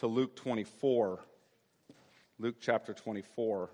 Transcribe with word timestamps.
to 0.00 0.06
Luke 0.06 0.34
24. 0.34 1.20
Luke 2.38 2.54
chapter 2.58 2.94
24. 2.94 3.68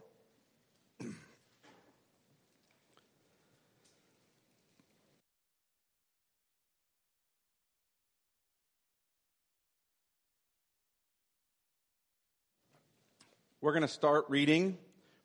We're 13.61 13.73
going 13.73 13.83
to 13.83 13.89
start 13.89 14.25
reading 14.29 14.77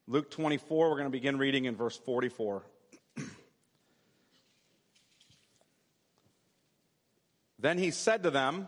Luke 0.07 0.29
24. 0.29 0.87
We're 0.87 0.95
going 0.97 1.05
to 1.05 1.09
begin 1.09 1.39
reading 1.39 1.65
in 1.65 1.75
verse 1.75 1.97
44. 1.97 2.61
then 7.57 7.79
he 7.79 7.89
said 7.89 8.21
to 8.21 8.29
them, 8.29 8.67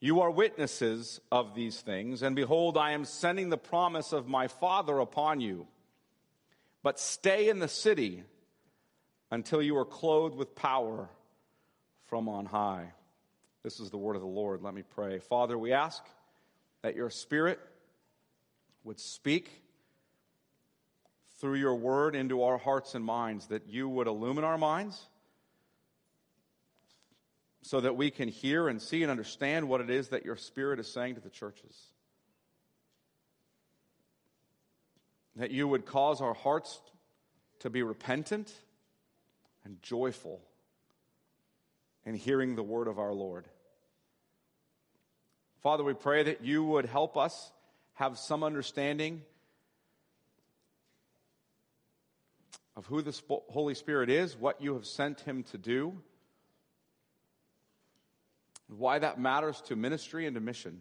You 0.00 0.22
are 0.22 0.30
witnesses 0.30 1.20
of 1.30 1.54
these 1.54 1.78
things, 1.78 2.22
and 2.22 2.34
behold, 2.34 2.78
I 2.78 2.92
am 2.92 3.04
sending 3.04 3.50
the 3.50 3.58
promise 3.58 4.14
of 4.14 4.26
my 4.26 4.48
Father 4.48 4.98
upon 4.98 5.42
you. 5.42 5.66
But 6.82 6.98
stay 6.98 7.50
in 7.50 7.58
the 7.58 7.68
city 7.68 8.24
until 9.30 9.60
you 9.60 9.76
are 9.76 9.84
clothed 9.84 10.34
with 10.34 10.54
power 10.54 11.10
from 12.06 12.30
on 12.30 12.46
high. 12.46 12.92
This 13.62 13.78
is 13.78 13.90
the 13.90 13.98
word 13.98 14.16
of 14.16 14.22
the 14.22 14.28
Lord. 14.28 14.62
Let 14.62 14.72
me 14.72 14.82
pray. 14.82 15.18
Father, 15.18 15.58
we 15.58 15.74
ask 15.74 16.02
that 16.80 16.96
your 16.96 17.10
Spirit 17.10 17.60
would 18.84 18.98
speak 18.98 19.50
through 21.38 21.56
your 21.56 21.74
word 21.74 22.14
into 22.14 22.42
our 22.42 22.56
hearts 22.56 22.94
and 22.94 23.04
minds, 23.04 23.48
that 23.48 23.68
you 23.68 23.86
would 23.86 24.06
illumine 24.06 24.44
our 24.44 24.58
minds 24.58 24.98
so 27.62 27.80
that 27.80 27.96
we 27.96 28.10
can 28.10 28.28
hear 28.28 28.68
and 28.68 28.80
see 28.80 29.02
and 29.02 29.10
understand 29.10 29.68
what 29.68 29.80
it 29.80 29.90
is 29.90 30.08
that 30.08 30.24
your 30.24 30.36
spirit 30.36 30.80
is 30.80 30.90
saying 30.90 31.14
to 31.14 31.20
the 31.20 31.30
churches. 31.30 31.76
That 35.36 35.50
you 35.50 35.68
would 35.68 35.86
cause 35.86 36.20
our 36.20 36.34
hearts 36.34 36.80
to 37.60 37.70
be 37.70 37.82
repentant 37.82 38.52
and 39.64 39.80
joyful 39.82 40.40
in 42.04 42.14
hearing 42.14 42.56
the 42.56 42.62
word 42.62 42.88
of 42.88 42.98
our 42.98 43.12
Lord. 43.12 43.46
Father, 45.62 45.84
we 45.84 45.92
pray 45.92 46.22
that 46.22 46.42
you 46.42 46.64
would 46.64 46.86
help 46.86 47.18
us 47.18 47.52
have 47.94 48.18
some 48.18 48.42
understanding 48.42 49.22
of 52.74 52.86
who 52.86 53.02
the 53.02 53.20
Holy 53.50 53.74
Spirit 53.74 54.08
is, 54.08 54.34
what 54.34 54.62
you 54.62 54.72
have 54.72 54.86
sent 54.86 55.20
him 55.20 55.42
to 55.44 55.58
do, 55.58 56.00
why 58.76 58.98
that 58.98 59.20
matters 59.20 59.60
to 59.62 59.76
ministry 59.76 60.26
and 60.26 60.34
to 60.34 60.40
mission. 60.40 60.80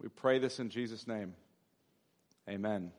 We 0.00 0.08
pray 0.08 0.38
this 0.38 0.58
in 0.58 0.70
Jesus' 0.70 1.06
name. 1.06 1.34
Amen. 2.48 2.92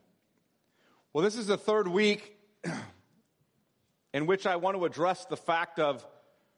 Well, 1.12 1.22
this 1.22 1.36
is 1.36 1.46
the 1.46 1.56
third 1.56 1.88
week 1.88 2.36
in 4.12 4.26
which 4.26 4.46
I 4.46 4.56
want 4.56 4.76
to 4.76 4.84
address 4.84 5.24
the 5.26 5.36
fact 5.36 5.78
of 5.78 6.06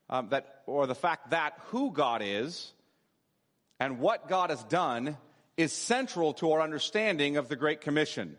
um, 0.09 0.29
that, 0.31 0.63
or 0.67 0.87
the 0.87 0.95
fact 0.95 1.31
that 1.31 1.55
who 1.67 1.93
God 1.93 2.23
is 2.25 2.73
and 3.79 3.99
what 3.99 4.29
God 4.29 4.51
has 4.51 4.63
done 4.65 5.17
is 5.57 5.73
central 5.73 6.33
to 6.35 6.53
our 6.53 6.63
understanding 6.63 7.37
of 7.37 7.49
the 7.49 7.57
Great 7.57 7.81
Commission. 7.81 8.37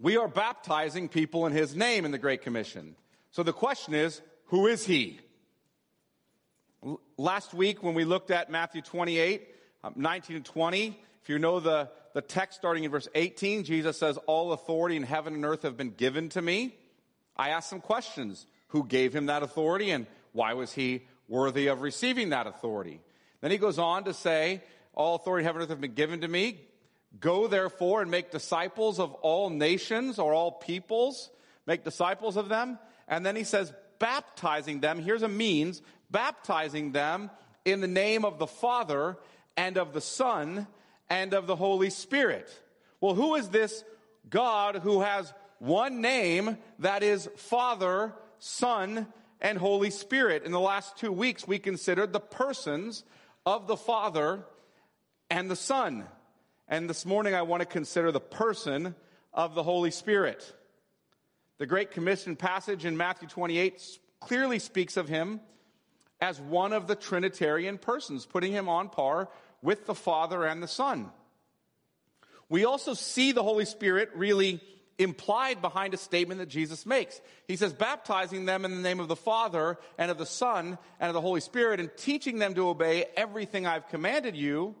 We 0.00 0.16
are 0.16 0.28
baptizing 0.28 1.08
people 1.08 1.46
in 1.46 1.52
His 1.52 1.76
name 1.76 2.04
in 2.04 2.10
the 2.10 2.18
Great 2.18 2.42
Commission. 2.42 2.96
So 3.30 3.42
the 3.42 3.52
question 3.52 3.94
is, 3.94 4.20
who 4.50 4.66
is 4.66 4.84
He? 4.84 5.20
Last 7.16 7.52
week, 7.52 7.82
when 7.82 7.94
we 7.94 8.04
looked 8.04 8.30
at 8.30 8.50
Matthew 8.50 8.82
28, 8.82 9.48
um, 9.84 9.94
19 9.96 10.36
and 10.36 10.44
20, 10.44 10.98
if 11.22 11.28
you 11.28 11.38
know 11.38 11.60
the, 11.60 11.90
the 12.14 12.22
text 12.22 12.58
starting 12.58 12.84
in 12.84 12.90
verse 12.90 13.08
18, 13.14 13.64
Jesus 13.64 13.98
says, 13.98 14.16
All 14.26 14.52
authority 14.52 14.96
in 14.96 15.02
heaven 15.02 15.34
and 15.34 15.44
earth 15.44 15.62
have 15.62 15.76
been 15.76 15.90
given 15.90 16.28
to 16.30 16.42
me. 16.42 16.74
I 17.36 17.50
asked 17.50 17.70
some 17.70 17.80
questions. 17.80 18.46
Who 18.68 18.86
gave 18.86 19.12
him 19.12 19.26
that 19.26 19.42
authority 19.42 19.90
and 19.90 20.06
why 20.32 20.54
was 20.54 20.72
he 20.72 21.02
worthy 21.30 21.68
of 21.68 21.80
receiving 21.80 22.30
that 22.30 22.46
authority. 22.46 23.00
Then 23.40 23.50
he 23.50 23.56
goes 23.56 23.78
on 23.78 24.04
to 24.04 24.12
say, 24.12 24.62
All 24.94 25.14
authority 25.14 25.42
in 25.42 25.46
heaven 25.46 25.62
and 25.62 25.66
earth 25.66 25.70
have 25.70 25.80
been 25.80 25.94
given 25.94 26.20
to 26.20 26.28
me. 26.28 26.60
Go 27.18 27.48
therefore 27.48 28.02
and 28.02 28.10
make 28.10 28.30
disciples 28.30 29.00
of 29.00 29.14
all 29.14 29.48
nations 29.48 30.18
or 30.18 30.34
all 30.34 30.52
peoples. 30.52 31.30
Make 31.66 31.84
disciples 31.84 32.36
of 32.36 32.48
them. 32.48 32.78
And 33.08 33.24
then 33.24 33.36
he 33.36 33.44
says, 33.44 33.72
baptizing 34.00 34.80
them. 34.80 34.98
Here's 34.98 35.22
a 35.22 35.28
means 35.28 35.80
baptizing 36.10 36.90
them 36.90 37.30
in 37.64 37.80
the 37.80 37.86
name 37.86 38.24
of 38.24 38.40
the 38.40 38.48
Father 38.48 39.16
and 39.56 39.76
of 39.76 39.92
the 39.92 40.00
Son 40.00 40.66
and 41.08 41.32
of 41.34 41.46
the 41.46 41.54
Holy 41.54 41.90
Spirit. 41.90 42.50
Well, 43.00 43.14
who 43.14 43.36
is 43.36 43.50
this 43.50 43.84
God 44.28 44.76
who 44.76 45.02
has 45.02 45.32
one 45.58 46.00
name 46.00 46.58
that 46.78 47.02
is 47.02 47.28
Father, 47.36 48.14
Son, 48.38 49.06
and 49.40 49.58
Holy 49.58 49.90
Spirit. 49.90 50.44
In 50.44 50.52
the 50.52 50.60
last 50.60 50.96
two 50.96 51.12
weeks, 51.12 51.46
we 51.46 51.58
considered 51.58 52.12
the 52.12 52.20
persons 52.20 53.04
of 53.46 53.66
the 53.66 53.76
Father 53.76 54.44
and 55.30 55.50
the 55.50 55.56
Son. 55.56 56.04
And 56.68 56.88
this 56.88 57.06
morning, 57.06 57.34
I 57.34 57.42
want 57.42 57.60
to 57.60 57.66
consider 57.66 58.12
the 58.12 58.20
person 58.20 58.94
of 59.32 59.54
the 59.54 59.62
Holy 59.62 59.90
Spirit. 59.90 60.54
The 61.60 61.66
Great 61.66 61.90
Commission 61.90 62.36
passage 62.36 62.86
in 62.86 62.96
Matthew 62.96 63.28
28 63.28 63.98
clearly 64.18 64.58
speaks 64.58 64.96
of 64.96 65.10
him 65.10 65.40
as 66.18 66.40
one 66.40 66.72
of 66.72 66.86
the 66.86 66.94
Trinitarian 66.94 67.76
persons, 67.76 68.24
putting 68.24 68.50
him 68.50 68.66
on 68.66 68.88
par 68.88 69.28
with 69.60 69.84
the 69.84 69.94
Father 69.94 70.46
and 70.46 70.62
the 70.62 70.66
Son. 70.66 71.10
We 72.48 72.64
also 72.64 72.94
see 72.94 73.32
the 73.32 73.42
Holy 73.42 73.66
Spirit 73.66 74.08
really 74.14 74.62
implied 74.98 75.60
behind 75.60 75.92
a 75.92 75.98
statement 75.98 76.40
that 76.40 76.48
Jesus 76.48 76.86
makes. 76.86 77.20
He 77.46 77.56
says, 77.56 77.74
baptizing 77.74 78.46
them 78.46 78.64
in 78.64 78.70
the 78.70 78.80
name 78.80 78.98
of 78.98 79.08
the 79.08 79.14
Father 79.14 79.76
and 79.98 80.10
of 80.10 80.16
the 80.16 80.24
Son 80.24 80.78
and 80.98 81.08
of 81.08 81.14
the 81.14 81.20
Holy 81.20 81.42
Spirit 81.42 81.78
and 81.78 81.90
teaching 81.94 82.38
them 82.38 82.54
to 82.54 82.68
obey 82.70 83.04
everything 83.18 83.66
I've 83.66 83.88
commanded 83.88 84.34
you. 84.34 84.76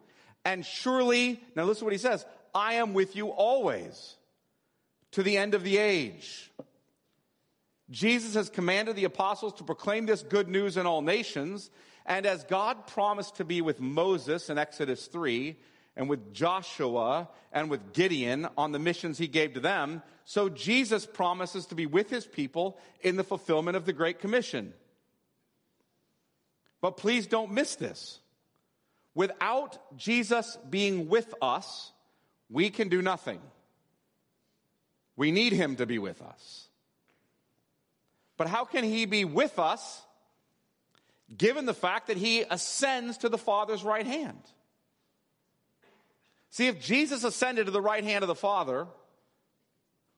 And 0.46 0.64
surely, 0.64 1.42
now 1.54 1.64
listen 1.64 1.80
to 1.80 1.84
what 1.84 1.92
he 1.92 1.98
says, 1.98 2.24
I 2.54 2.74
am 2.74 2.94
with 2.94 3.16
you 3.16 3.28
always 3.28 4.16
to 5.12 5.22
the 5.22 5.36
end 5.36 5.54
of 5.54 5.62
the 5.62 5.76
age. 5.76 6.50
Jesus 7.90 8.34
has 8.34 8.48
commanded 8.48 8.96
the 8.96 9.04
apostles 9.04 9.54
to 9.54 9.64
proclaim 9.64 10.06
this 10.06 10.22
good 10.22 10.48
news 10.48 10.76
in 10.76 10.86
all 10.86 11.02
nations. 11.02 11.70
And 12.06 12.26
as 12.26 12.44
God 12.44 12.86
promised 12.86 13.36
to 13.36 13.44
be 13.44 13.60
with 13.60 13.80
Moses 13.80 14.48
in 14.48 14.58
Exodus 14.58 15.06
3, 15.06 15.56
and 16.00 16.08
with 16.08 16.32
Joshua 16.32 17.28
and 17.52 17.68
with 17.68 17.92
Gideon 17.92 18.48
on 18.56 18.72
the 18.72 18.78
missions 18.78 19.18
he 19.18 19.28
gave 19.28 19.52
to 19.52 19.60
them, 19.60 20.02
so 20.24 20.48
Jesus 20.48 21.04
promises 21.04 21.66
to 21.66 21.74
be 21.74 21.84
with 21.84 22.08
his 22.08 22.26
people 22.26 22.78
in 23.02 23.16
the 23.16 23.24
fulfillment 23.24 23.76
of 23.76 23.84
the 23.84 23.92
Great 23.92 24.18
Commission. 24.18 24.72
But 26.80 26.96
please 26.96 27.26
don't 27.26 27.52
miss 27.52 27.74
this. 27.74 28.20
Without 29.14 29.78
Jesus 29.98 30.56
being 30.70 31.08
with 31.08 31.34
us, 31.42 31.92
we 32.48 32.70
can 32.70 32.88
do 32.88 33.02
nothing. 33.02 33.40
We 35.16 35.32
need 35.32 35.52
him 35.52 35.76
to 35.76 35.84
be 35.84 35.98
with 35.98 36.22
us. 36.22 36.69
But 38.40 38.48
how 38.48 38.64
can 38.64 38.84
he 38.84 39.04
be 39.04 39.26
with 39.26 39.58
us 39.58 40.00
given 41.36 41.66
the 41.66 41.74
fact 41.74 42.06
that 42.06 42.16
he 42.16 42.40
ascends 42.40 43.18
to 43.18 43.28
the 43.28 43.36
Father's 43.36 43.84
right 43.84 44.06
hand? 44.06 44.40
See, 46.48 46.66
if 46.66 46.80
Jesus 46.80 47.22
ascended 47.22 47.66
to 47.66 47.70
the 47.70 47.82
right 47.82 48.02
hand 48.02 48.24
of 48.24 48.28
the 48.28 48.34
Father, 48.34 48.86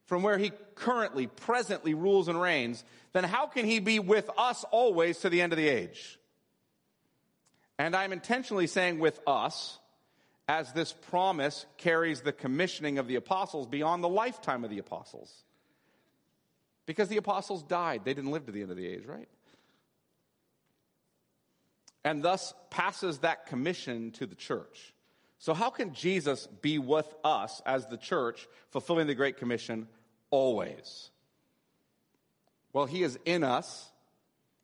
from 0.07 0.23
where 0.23 0.39
he 0.39 0.53
currently, 0.77 1.27
presently 1.27 1.95
rules 1.95 2.29
and 2.29 2.41
reigns, 2.41 2.85
then 3.13 3.25
how 3.25 3.47
can 3.49 3.65
he 3.65 3.81
be 3.81 3.99
with 3.99 4.31
us 4.39 4.65
always 4.71 5.19
to 5.19 5.29
the 5.29 5.43
end 5.43 5.53
of 5.53 5.57
the 5.57 5.67
age? 5.67 6.17
And 7.77 7.97
I'm 7.97 8.13
intentionally 8.13 8.69
saying 8.69 9.01
with 9.01 9.19
us, 9.27 9.81
as 10.47 10.73
this 10.75 10.93
promise 10.93 11.67
carries 11.77 12.21
the 12.21 12.33
commissioning 12.33 12.99
of 12.99 13.09
the 13.09 13.17
apostles 13.17 13.67
beyond 13.67 14.05
the 14.05 14.09
lifetime 14.09 14.63
of 14.63 14.71
the 14.71 14.79
apostles. 14.79 15.43
Because 16.93 17.09
the 17.09 17.17
apostles 17.17 17.63
died. 17.63 18.03
They 18.05 18.15
didn't 18.15 18.31
live 18.31 18.47
to 18.47 18.53
the 18.53 18.63
end 18.63 18.71
of 18.71 18.77
the 18.77 18.87
age, 18.87 19.07
right? 19.07 19.29
and 22.05 22.23
thus 22.23 22.55
passes 22.71 23.19
that 23.19 23.47
commission 23.47 24.11
to 24.13 24.27
the 24.27 24.35
church. 24.35 24.95
So, 25.39 25.55
how 25.55 25.71
can 25.71 25.93
Jesus 25.93 26.47
be 26.47 26.79
with 26.79 27.13
us 27.25 27.61
as 27.67 27.87
the 27.87 27.97
church, 27.97 28.47
fulfilling 28.71 29.07
the 29.07 29.15
Great 29.15 29.39
Commission 29.39 29.89
always? 30.31 31.11
Well, 32.73 32.87
he 32.87 33.03
is 33.03 33.19
in 33.25 33.45
us, 33.45 33.91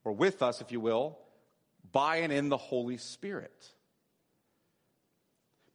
or 0.04 0.12
with 0.12 0.42
us, 0.42 0.60
if 0.60 0.72
you 0.72 0.80
will, 0.80 1.18
by 1.90 2.18
and 2.18 2.32
in 2.32 2.48
the 2.48 2.56
Holy 2.56 2.96
Spirit. 2.96 3.72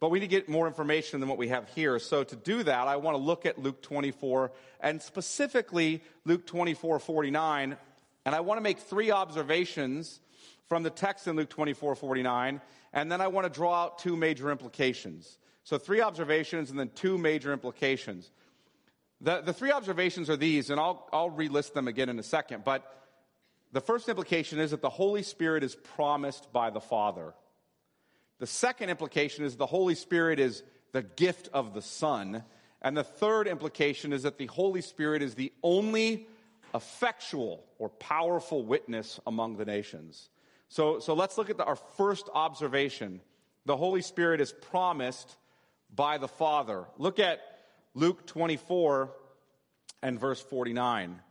But 0.03 0.11
we 0.11 0.19
need 0.19 0.25
to 0.25 0.35
get 0.35 0.49
more 0.49 0.67
information 0.67 1.21
than 1.21 1.29
what 1.29 1.37
we 1.37 1.47
have 1.47 1.69
here. 1.69 1.97
So 1.97 2.25
to 2.25 2.35
do 2.35 2.61
that, 2.63 2.89
I 2.89 2.97
want 2.97 3.15
to 3.15 3.23
look 3.23 3.45
at 3.45 3.57
Luke 3.57 3.81
24 3.81 4.51
and 4.81 5.01
specifically 5.01 6.03
Luke 6.25 6.45
24 6.45 6.99
49. 6.99 7.77
And 8.25 8.35
I 8.35 8.41
want 8.41 8.57
to 8.57 8.61
make 8.61 8.79
three 8.79 9.11
observations 9.11 10.19
from 10.67 10.83
the 10.83 10.89
text 10.89 11.25
in 11.25 11.37
Luke 11.37 11.49
24 11.49 11.95
49. 11.95 12.59
And 12.91 13.09
then 13.09 13.21
I 13.21 13.27
want 13.27 13.45
to 13.45 13.49
draw 13.49 13.81
out 13.81 13.97
two 13.97 14.17
major 14.17 14.51
implications. 14.51 15.37
So 15.63 15.77
three 15.77 16.01
observations 16.01 16.69
and 16.69 16.77
then 16.77 16.89
two 16.93 17.17
major 17.17 17.53
implications. 17.53 18.29
The, 19.21 19.39
the 19.39 19.53
three 19.53 19.71
observations 19.71 20.29
are 20.29 20.35
these, 20.35 20.69
and 20.69 20.81
I'll, 20.81 21.07
I'll 21.13 21.31
relist 21.31 21.71
them 21.71 21.87
again 21.87 22.09
in 22.09 22.19
a 22.19 22.23
second. 22.23 22.65
But 22.65 22.83
the 23.71 23.79
first 23.79 24.09
implication 24.09 24.59
is 24.59 24.71
that 24.71 24.81
the 24.81 24.89
Holy 24.89 25.23
Spirit 25.23 25.63
is 25.63 25.75
promised 25.75 26.51
by 26.51 26.71
the 26.71 26.81
Father. 26.81 27.33
The 28.43 28.47
second 28.47 28.89
implication 28.89 29.45
is 29.45 29.55
the 29.55 29.65
Holy 29.65 29.95
Spirit 29.95 30.37
is 30.37 30.63
the 30.91 31.01
gift 31.01 31.47
of 31.53 31.73
the 31.73 31.81
Son. 31.81 32.43
And 32.81 32.97
the 32.97 33.01
third 33.01 33.47
implication 33.47 34.11
is 34.11 34.23
that 34.23 34.37
the 34.37 34.47
Holy 34.47 34.81
Spirit 34.81 35.21
is 35.21 35.35
the 35.35 35.53
only 35.63 36.27
effectual 36.75 37.63
or 37.79 37.87
powerful 37.87 38.61
witness 38.61 39.17
among 39.25 39.55
the 39.55 39.63
nations. 39.63 40.27
So, 40.67 40.99
so 40.99 41.13
let's 41.13 41.37
look 41.37 41.49
at 41.49 41.55
the, 41.55 41.63
our 41.63 41.77
first 41.77 42.27
observation. 42.33 43.21
The 43.65 43.77
Holy 43.77 44.01
Spirit 44.01 44.41
is 44.41 44.51
promised 44.51 45.37
by 45.95 46.17
the 46.17 46.27
Father. 46.27 46.83
Look 46.97 47.19
at 47.19 47.39
Luke 47.93 48.27
24 48.27 49.09
and 50.01 50.19
verse 50.19 50.41
49. 50.41 51.21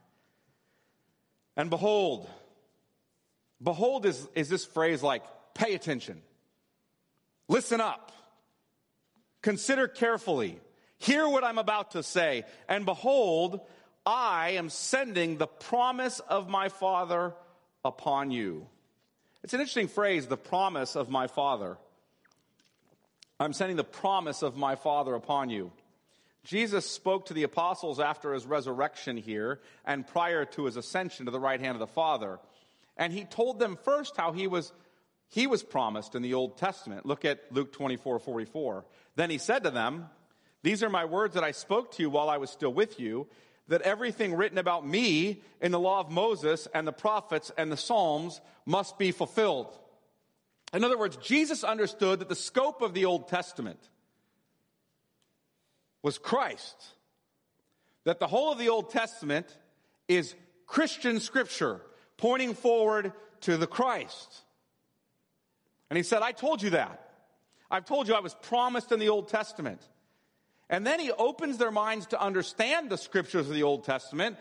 And 1.58 1.68
behold, 1.68 2.30
behold 3.62 4.06
is, 4.06 4.26
is 4.34 4.48
this 4.48 4.64
phrase 4.64 5.02
like, 5.02 5.24
pay 5.52 5.74
attention. 5.74 6.22
Listen 7.52 7.82
up. 7.82 8.12
Consider 9.42 9.86
carefully. 9.86 10.58
Hear 10.96 11.28
what 11.28 11.44
I'm 11.44 11.58
about 11.58 11.90
to 11.90 12.02
say. 12.02 12.44
And 12.66 12.86
behold, 12.86 13.60
I 14.06 14.52
am 14.52 14.70
sending 14.70 15.36
the 15.36 15.46
promise 15.46 16.18
of 16.20 16.48
my 16.48 16.70
Father 16.70 17.34
upon 17.84 18.30
you. 18.30 18.66
It's 19.44 19.52
an 19.52 19.60
interesting 19.60 19.88
phrase, 19.88 20.26
the 20.26 20.36
promise 20.38 20.96
of 20.96 21.10
my 21.10 21.26
Father. 21.26 21.76
I'm 23.38 23.52
sending 23.52 23.76
the 23.76 23.84
promise 23.84 24.40
of 24.40 24.56
my 24.56 24.74
Father 24.74 25.14
upon 25.14 25.50
you. 25.50 25.72
Jesus 26.44 26.88
spoke 26.88 27.26
to 27.26 27.34
the 27.34 27.42
apostles 27.42 28.00
after 28.00 28.32
his 28.32 28.46
resurrection 28.46 29.18
here 29.18 29.60
and 29.84 30.06
prior 30.06 30.46
to 30.46 30.64
his 30.64 30.78
ascension 30.78 31.26
to 31.26 31.30
the 31.30 31.38
right 31.38 31.60
hand 31.60 31.74
of 31.74 31.80
the 31.80 31.86
Father. 31.86 32.38
And 32.96 33.12
he 33.12 33.24
told 33.24 33.58
them 33.58 33.76
first 33.84 34.16
how 34.16 34.32
he 34.32 34.46
was 34.46 34.72
he 35.32 35.46
was 35.46 35.62
promised 35.62 36.14
in 36.14 36.20
the 36.20 36.34
Old 36.34 36.58
Testament. 36.58 37.06
Look 37.06 37.24
at 37.24 37.40
Luke 37.50 37.72
24 37.72 38.18
44. 38.18 38.84
Then 39.16 39.30
he 39.30 39.38
said 39.38 39.64
to 39.64 39.70
them, 39.70 40.10
These 40.62 40.82
are 40.82 40.90
my 40.90 41.06
words 41.06 41.34
that 41.36 41.42
I 41.42 41.52
spoke 41.52 41.92
to 41.92 42.02
you 42.02 42.10
while 42.10 42.28
I 42.28 42.36
was 42.36 42.50
still 42.50 42.72
with 42.72 43.00
you, 43.00 43.26
that 43.68 43.80
everything 43.80 44.34
written 44.34 44.58
about 44.58 44.86
me 44.86 45.40
in 45.62 45.72
the 45.72 45.80
law 45.80 46.00
of 46.00 46.10
Moses 46.10 46.68
and 46.74 46.86
the 46.86 46.92
prophets 46.92 47.50
and 47.56 47.72
the 47.72 47.78
Psalms 47.78 48.42
must 48.66 48.98
be 48.98 49.10
fulfilled. 49.10 49.74
In 50.74 50.84
other 50.84 50.98
words, 50.98 51.16
Jesus 51.16 51.64
understood 51.64 52.18
that 52.18 52.28
the 52.28 52.34
scope 52.34 52.82
of 52.82 52.92
the 52.92 53.06
Old 53.06 53.28
Testament 53.28 53.80
was 56.02 56.18
Christ, 56.18 56.76
that 58.04 58.20
the 58.20 58.26
whole 58.26 58.52
of 58.52 58.58
the 58.58 58.68
Old 58.68 58.90
Testament 58.90 59.46
is 60.08 60.34
Christian 60.66 61.20
scripture 61.20 61.80
pointing 62.18 62.52
forward 62.52 63.14
to 63.40 63.56
the 63.56 63.66
Christ. 63.66 64.42
And 65.92 65.96
he 65.98 66.02
said, 66.04 66.22
I 66.22 66.32
told 66.32 66.62
you 66.62 66.70
that. 66.70 67.06
I've 67.70 67.84
told 67.84 68.08
you 68.08 68.14
I 68.14 68.20
was 68.20 68.34
promised 68.34 68.92
in 68.92 68.98
the 68.98 69.10
Old 69.10 69.28
Testament. 69.28 69.86
And 70.70 70.86
then 70.86 70.98
he 70.98 71.12
opens 71.12 71.58
their 71.58 71.70
minds 71.70 72.06
to 72.06 72.18
understand 72.18 72.88
the 72.88 72.96
scriptures 72.96 73.46
of 73.46 73.54
the 73.54 73.64
Old 73.64 73.84
Testament, 73.84 74.38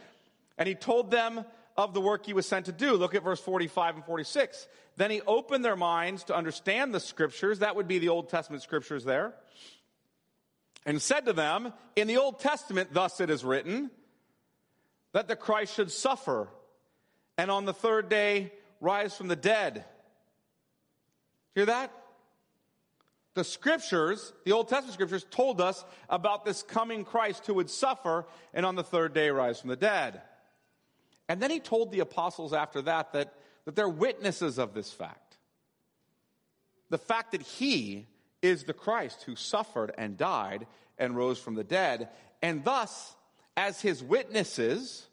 and 0.58 0.66
he 0.66 0.76
told 0.76 1.12
them 1.12 1.44
of 1.76 1.94
the 1.94 2.00
work 2.00 2.26
he 2.26 2.32
was 2.32 2.48
sent 2.48 2.68
to 2.68 2.72
do. 2.72 2.94
Look 2.94 3.16
at 3.16 3.24
verse 3.26 3.42
45 3.42 3.96
and 3.96 4.06
46. 4.06 4.66
Then 4.96 5.12
he 5.12 5.20
opened 5.20 5.66
their 5.66 5.76
minds 5.76 6.24
to 6.24 6.34
understand 6.38 6.94
the 6.94 7.02
scriptures, 7.02 7.60
that 7.60 7.76
would 7.76 7.90
be 7.90 8.00
the 8.00 8.08
Old 8.08 8.30
Testament 8.30 8.64
scriptures 8.64 9.04
there, 9.04 9.34
and 10.86 11.02
said 11.02 11.26
to 11.26 11.34
them, 11.34 11.74
In 11.98 12.08
the 12.08 12.16
Old 12.16 12.40
Testament, 12.40 12.94
thus 12.94 13.20
it 13.20 13.30
is 13.30 13.44
written, 13.44 13.92
that 15.12 15.28
the 15.28 15.36
Christ 15.36 15.76
should 15.76 15.92
suffer, 15.92 16.48
and 17.38 17.52
on 17.52 17.66
the 17.66 17.74
third 17.74 18.08
day 18.08 18.54
rise 18.80 19.18
from 19.18 19.28
the 19.28 19.36
dead 19.36 19.84
Hear 21.56 21.66
that? 21.66 21.92
The 23.34 23.44
scriptures, 23.44 24.34
the 24.46 24.52
Old 24.52 24.68
Testament 24.68 24.94
scriptures, 24.94 25.26
told 25.30 25.62
us 25.62 25.86
about 26.10 26.44
this 26.44 26.64
coming 26.64 27.06
Christ 27.06 27.48
who 27.48 27.54
would 27.56 27.70
suffer 27.70 28.26
and 28.54 28.66
on 28.66 28.76
the 28.76 28.84
third 28.84 29.14
day 29.14 29.30
rise 29.30 29.60
from 29.60 29.70
the 29.70 29.76
dead. 29.76 30.22
And 31.30 31.42
then 31.42 31.50
he 31.50 31.62
told 31.62 31.92
the 31.92 32.02
apostles 32.02 32.52
after 32.52 32.82
that 32.84 33.14
that, 33.14 33.34
that 33.64 33.76
they're 33.76 33.88
witnesses 33.88 34.58
of 34.58 34.74
this 34.74 34.92
fact. 34.92 35.38
The 36.90 36.98
fact 36.98 37.32
that 37.32 37.42
he 37.42 38.08
is 38.42 38.66
the 38.66 38.74
Christ 38.74 39.24
who 39.24 39.38
suffered 39.38 39.94
and 39.98 40.18
died 40.18 40.68
and 40.98 41.16
rose 41.16 41.40
from 41.40 41.56
the 41.56 41.64
dead. 41.64 42.10
And 42.42 42.66
thus, 42.66 43.16
as 43.56 43.80
his 43.80 44.04
witnesses, 44.04 45.08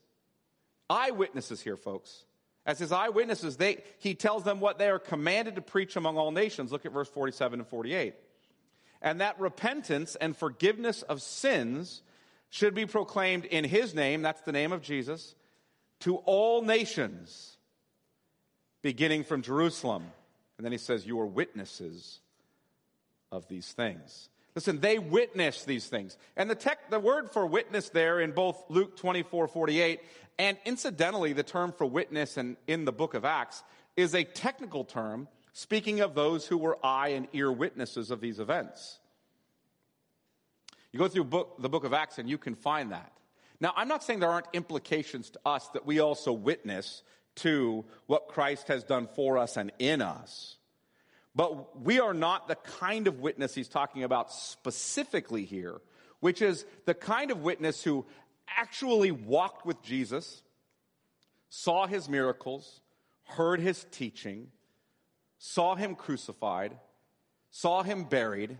eyewitnesses 0.90 1.60
here, 1.60 1.76
folks, 1.76 2.24
as 2.68 2.78
his 2.78 2.92
eyewitnesses, 2.92 3.56
they, 3.56 3.82
he 3.98 4.14
tells 4.14 4.44
them 4.44 4.60
what 4.60 4.78
they 4.78 4.90
are 4.90 4.98
commanded 4.98 5.54
to 5.54 5.62
preach 5.62 5.96
among 5.96 6.18
all 6.18 6.30
nations. 6.30 6.70
Look 6.70 6.84
at 6.84 6.92
verse 6.92 7.08
47 7.08 7.60
and 7.60 7.66
48. 7.66 8.14
And 9.00 9.22
that 9.22 9.40
repentance 9.40 10.16
and 10.16 10.36
forgiveness 10.36 11.00
of 11.00 11.22
sins 11.22 12.02
should 12.50 12.74
be 12.74 12.84
proclaimed 12.84 13.46
in 13.46 13.64
his 13.64 13.94
name, 13.94 14.20
that's 14.20 14.42
the 14.42 14.52
name 14.52 14.72
of 14.72 14.82
Jesus, 14.82 15.34
to 16.00 16.16
all 16.26 16.60
nations, 16.60 17.56
beginning 18.82 19.24
from 19.24 19.40
Jerusalem. 19.40 20.04
And 20.58 20.64
then 20.64 20.72
he 20.72 20.78
says, 20.78 21.06
You 21.06 21.18
are 21.20 21.26
witnesses 21.26 22.20
of 23.32 23.48
these 23.48 23.72
things. 23.72 24.28
Listen, 24.58 24.80
they 24.80 24.98
witness 24.98 25.62
these 25.62 25.86
things. 25.86 26.16
And 26.36 26.50
the, 26.50 26.56
tech, 26.56 26.90
the 26.90 26.98
word 26.98 27.30
for 27.30 27.46
witness 27.46 27.90
there 27.90 28.18
in 28.18 28.32
both 28.32 28.60
Luke 28.68 28.96
24, 28.96 29.46
48, 29.46 30.00
and 30.36 30.58
incidentally, 30.64 31.32
the 31.32 31.44
term 31.44 31.70
for 31.70 31.86
witness 31.86 32.36
in, 32.36 32.56
in 32.66 32.84
the 32.84 32.90
book 32.90 33.14
of 33.14 33.24
Acts 33.24 33.62
is 33.96 34.16
a 34.16 34.24
technical 34.24 34.82
term 34.82 35.28
speaking 35.52 36.00
of 36.00 36.16
those 36.16 36.44
who 36.44 36.58
were 36.58 36.76
eye 36.84 37.10
and 37.10 37.28
ear 37.32 37.52
witnesses 37.52 38.10
of 38.10 38.20
these 38.20 38.40
events. 38.40 38.98
You 40.90 40.98
go 40.98 41.06
through 41.06 41.26
book, 41.26 41.54
the 41.60 41.68
book 41.68 41.84
of 41.84 41.92
Acts 41.92 42.18
and 42.18 42.28
you 42.28 42.36
can 42.36 42.56
find 42.56 42.90
that. 42.90 43.12
Now, 43.60 43.72
I'm 43.76 43.86
not 43.86 44.02
saying 44.02 44.18
there 44.18 44.28
aren't 44.28 44.48
implications 44.54 45.30
to 45.30 45.40
us 45.46 45.68
that 45.68 45.86
we 45.86 46.00
also 46.00 46.32
witness 46.32 47.04
to 47.36 47.84
what 48.08 48.26
Christ 48.26 48.66
has 48.66 48.82
done 48.82 49.08
for 49.14 49.38
us 49.38 49.56
and 49.56 49.70
in 49.78 50.02
us. 50.02 50.57
But 51.34 51.82
we 51.82 52.00
are 52.00 52.14
not 52.14 52.48
the 52.48 52.56
kind 52.56 53.06
of 53.06 53.20
witness 53.20 53.54
he's 53.54 53.68
talking 53.68 54.02
about 54.02 54.32
specifically 54.32 55.44
here, 55.44 55.80
which 56.20 56.42
is 56.42 56.64
the 56.84 56.94
kind 56.94 57.30
of 57.30 57.42
witness 57.42 57.82
who 57.82 58.06
actually 58.56 59.10
walked 59.10 59.66
with 59.66 59.82
Jesus, 59.82 60.42
saw 61.48 61.86
his 61.86 62.08
miracles, 62.08 62.80
heard 63.24 63.60
his 63.60 63.86
teaching, 63.90 64.48
saw 65.38 65.74
him 65.74 65.94
crucified, 65.94 66.76
saw 67.50 67.82
him 67.82 68.04
buried, 68.04 68.58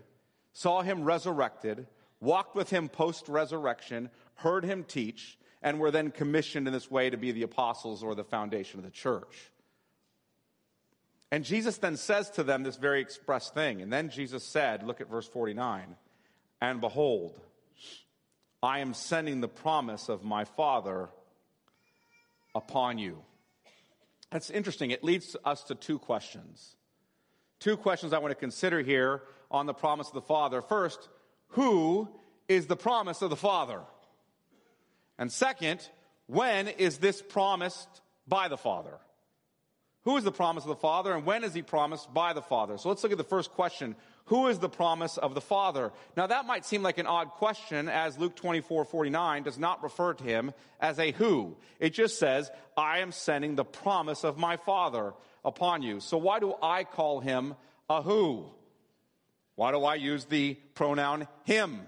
saw 0.53 0.81
him 0.81 1.03
resurrected, 1.03 1.87
walked 2.21 2.55
with 2.55 2.69
him 2.69 2.89
post 2.89 3.27
resurrection, 3.27 4.09
heard 4.35 4.63
him 4.63 4.83
teach, 4.83 5.37
and 5.61 5.79
were 5.79 5.91
then 5.91 6.11
commissioned 6.11 6.67
in 6.67 6.73
this 6.73 6.89
way 6.89 7.09
to 7.09 7.17
be 7.17 7.31
the 7.31 7.43
apostles 7.43 8.03
or 8.03 8.15
the 8.15 8.23
foundation 8.23 8.79
of 8.79 8.85
the 8.85 8.91
church. 8.91 9.51
And 11.31 11.43
Jesus 11.43 11.77
then 11.77 11.95
says 11.95 12.29
to 12.31 12.43
them 12.43 12.63
this 12.63 12.77
very 12.77 13.01
express 13.01 13.49
thing. 13.51 13.81
And 13.81 13.93
then 13.93 14.09
Jesus 14.09 14.43
said, 14.43 14.83
look 14.83 14.99
at 14.99 15.09
verse 15.09 15.27
49, 15.27 15.95
and 16.61 16.81
behold, 16.81 17.39
I 18.61 18.79
am 18.79 18.93
sending 18.93 19.39
the 19.39 19.47
promise 19.47 20.09
of 20.09 20.23
my 20.23 20.43
Father 20.43 21.09
upon 22.55 22.97
you. 22.97 23.19
That's 24.31 24.49
interesting. 24.49 24.91
It 24.91 25.03
leads 25.03 25.35
us 25.45 25.63
to 25.65 25.75
two 25.75 25.99
questions. 25.99 26.75
Two 27.59 27.77
questions 27.77 28.13
I 28.13 28.19
want 28.19 28.31
to 28.31 28.35
consider 28.35 28.81
here 28.81 29.21
on 29.51 29.65
the 29.65 29.73
promise 29.73 30.07
of 30.07 30.13
the 30.13 30.21
Father. 30.21 30.61
First, 30.61 31.09
who 31.49 32.07
is 32.47 32.67
the 32.67 32.75
promise 32.75 33.21
of 33.21 33.29
the 33.29 33.35
Father? 33.35 33.81
And 35.17 35.31
second, 35.31 35.87
when 36.27 36.67
is 36.67 36.97
this 36.97 37.21
promised 37.21 37.89
by 38.27 38.47
the 38.47 38.57
Father? 38.57 38.97
Who 40.05 40.15
is 40.15 40.23
the 40.23 40.31
promise 40.31 40.63
of 40.63 40.69
the 40.69 40.75
Father, 40.75 41.13
and 41.13 41.25
when 41.25 41.43
is 41.43 41.53
he 41.53 41.61
promised 41.61 42.13
by 42.13 42.31
the 42.33 42.41
Father? 42.41 42.77
So 42.77 42.87
let's 42.89 43.03
look 43.03 43.11
at 43.11 43.17
the 43.17 43.23
first 43.23 43.51
question. 43.51 43.95
Who 44.25 44.47
is 44.47 44.59
the 44.59 44.69
promise 44.69 45.17
of 45.17 45.33
the 45.33 45.41
Father? 45.41 45.91
Now 46.15 46.27
that 46.27 46.45
might 46.45 46.65
seem 46.65 46.83
like 46.83 46.99
an 46.99 47.05
odd 47.05 47.31
question, 47.31 47.89
as 47.89 48.17
Luke 48.17 48.35
24 48.35 48.85
49 48.85 49.43
does 49.43 49.57
not 49.57 49.83
refer 49.83 50.13
to 50.13 50.23
him 50.23 50.53
as 50.79 50.99
a 50.99 51.11
who. 51.11 51.57
It 51.79 51.93
just 51.93 52.17
says, 52.17 52.49
I 52.77 52.99
am 52.99 53.11
sending 53.11 53.55
the 53.55 53.65
promise 53.65 54.23
of 54.23 54.37
my 54.37 54.55
Father 54.55 55.13
upon 55.43 55.81
you. 55.81 55.99
So 55.99 56.17
why 56.17 56.39
do 56.39 56.53
I 56.61 56.85
call 56.85 57.19
him 57.19 57.55
a 57.89 58.01
who? 58.01 58.45
Why 59.55 59.71
do 59.71 59.83
I 59.83 59.95
use 59.95 60.25
the 60.25 60.53
pronoun 60.75 61.27
him? 61.43 61.81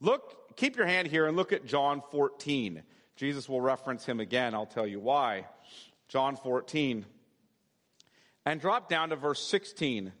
Look, 0.00 0.56
keep 0.56 0.76
your 0.76 0.86
hand 0.86 1.08
here 1.08 1.26
and 1.26 1.36
look 1.36 1.52
at 1.52 1.66
John 1.66 2.02
14. 2.12 2.82
Jesus 3.16 3.48
will 3.48 3.60
reference 3.60 4.04
him 4.04 4.20
again. 4.20 4.54
I'll 4.54 4.66
tell 4.66 4.86
you 4.86 5.00
why. 5.00 5.46
John 6.08 6.36
14 6.36 7.04
and 8.46 8.60
drop 8.60 8.88
down 8.88 9.08
to 9.08 9.16
verse 9.16 9.44
16. 9.44 10.12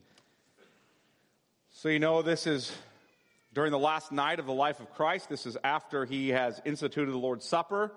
So 1.70 1.88
you 1.88 2.00
know 2.00 2.22
this 2.22 2.48
is 2.48 2.72
during 3.54 3.70
the 3.70 3.78
last 3.78 4.10
night 4.10 4.40
of 4.40 4.46
the 4.46 4.52
life 4.52 4.80
of 4.80 4.92
Christ. 4.92 5.28
This 5.28 5.46
is 5.46 5.56
after 5.62 6.04
he 6.04 6.30
has 6.30 6.60
instituted 6.64 7.12
the 7.12 7.18
Lord's 7.18 7.46
Supper, 7.46 7.92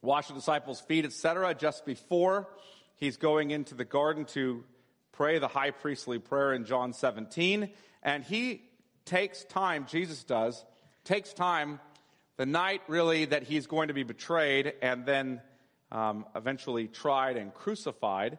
washed 0.00 0.28
the 0.28 0.34
disciples' 0.34 0.80
feet, 0.80 1.04
etc., 1.04 1.54
just 1.54 1.84
before 1.84 2.48
he's 2.96 3.18
going 3.18 3.50
into 3.50 3.74
the 3.74 3.84
garden 3.84 4.24
to 4.24 4.64
pray 5.12 5.38
the 5.38 5.48
high 5.48 5.70
priestly 5.70 6.18
prayer 6.18 6.54
in 6.54 6.64
John 6.64 6.94
17. 6.94 7.68
And 8.02 8.24
he 8.24 8.62
takes 9.04 9.44
time, 9.44 9.84
Jesus 9.86 10.24
does, 10.24 10.64
takes 11.04 11.34
time 11.34 11.78
the 12.38 12.46
night 12.46 12.80
really 12.88 13.26
that 13.26 13.42
he's 13.42 13.66
going 13.66 13.88
to 13.88 13.94
be 13.94 14.02
betrayed 14.02 14.72
and 14.80 15.04
then 15.04 15.42
um, 15.92 16.24
eventually 16.34 16.88
tried 16.88 17.36
and 17.36 17.52
crucified 17.52 18.38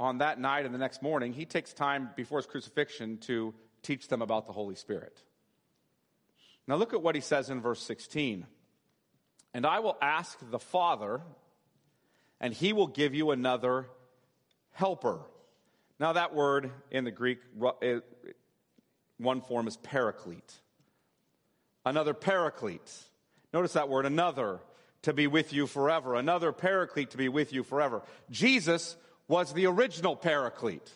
on 0.00 0.18
that 0.18 0.40
night 0.40 0.64
and 0.64 0.74
the 0.74 0.78
next 0.78 1.02
morning, 1.02 1.32
he 1.32 1.44
takes 1.44 1.72
time 1.72 2.10
before 2.16 2.38
his 2.38 2.46
crucifixion 2.46 3.18
to 3.18 3.54
teach 3.82 4.08
them 4.08 4.22
about 4.22 4.46
the 4.46 4.52
Holy 4.52 4.74
Spirit. 4.74 5.22
Now, 6.66 6.76
look 6.76 6.92
at 6.94 7.02
what 7.02 7.14
he 7.14 7.20
says 7.20 7.50
in 7.50 7.60
verse 7.60 7.82
16. 7.82 8.46
And 9.54 9.66
I 9.66 9.80
will 9.80 9.98
ask 10.00 10.38
the 10.50 10.58
Father, 10.58 11.20
and 12.40 12.54
he 12.54 12.72
will 12.72 12.86
give 12.86 13.14
you 13.14 13.30
another 13.30 13.88
helper. 14.72 15.20
Now, 15.98 16.14
that 16.14 16.34
word 16.34 16.70
in 16.90 17.04
the 17.04 17.10
Greek, 17.10 17.38
one 19.18 19.40
form 19.42 19.68
is 19.68 19.76
paraclete. 19.76 20.54
Another 21.84 22.14
paraclete. 22.14 22.92
Notice 23.52 23.74
that 23.74 23.88
word, 23.88 24.06
another, 24.06 24.60
to 25.02 25.12
be 25.12 25.26
with 25.26 25.52
you 25.52 25.66
forever. 25.66 26.14
Another 26.14 26.52
paraclete 26.52 27.10
to 27.10 27.16
be 27.16 27.28
with 27.28 27.52
you 27.52 27.62
forever. 27.62 28.02
Jesus 28.30 28.96
was 29.32 29.54
the 29.54 29.64
original 29.64 30.14
paraclete, 30.14 30.90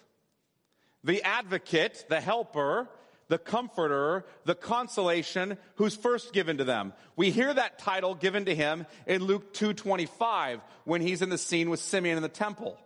the 1.03 1.23
advocate, 1.23 2.05
the 2.11 2.21
helper, 2.21 2.87
the 3.29 3.39
comforter, 3.39 4.27
the 4.45 4.55
consolation 4.55 5.57
who's 5.77 5.97
first 5.97 6.35
given 6.35 6.59
to 6.59 6.65
them. 6.65 6.93
We 7.17 7.31
hear 7.31 7.55
that 7.55 7.79
title 7.79 8.15
given 8.15 8.45
to 8.45 8.55
him 8.55 8.85
in 9.07 9.25
Luke 9.25 9.55
2:25 9.55 10.61
when 10.85 11.01
he's 11.01 11.23
in 11.23 11.31
the 11.31 11.39
scene 11.39 11.71
with 11.71 11.81
Simeon 11.81 12.19
in 12.19 12.23
the 12.23 12.29
temple. 12.29 12.79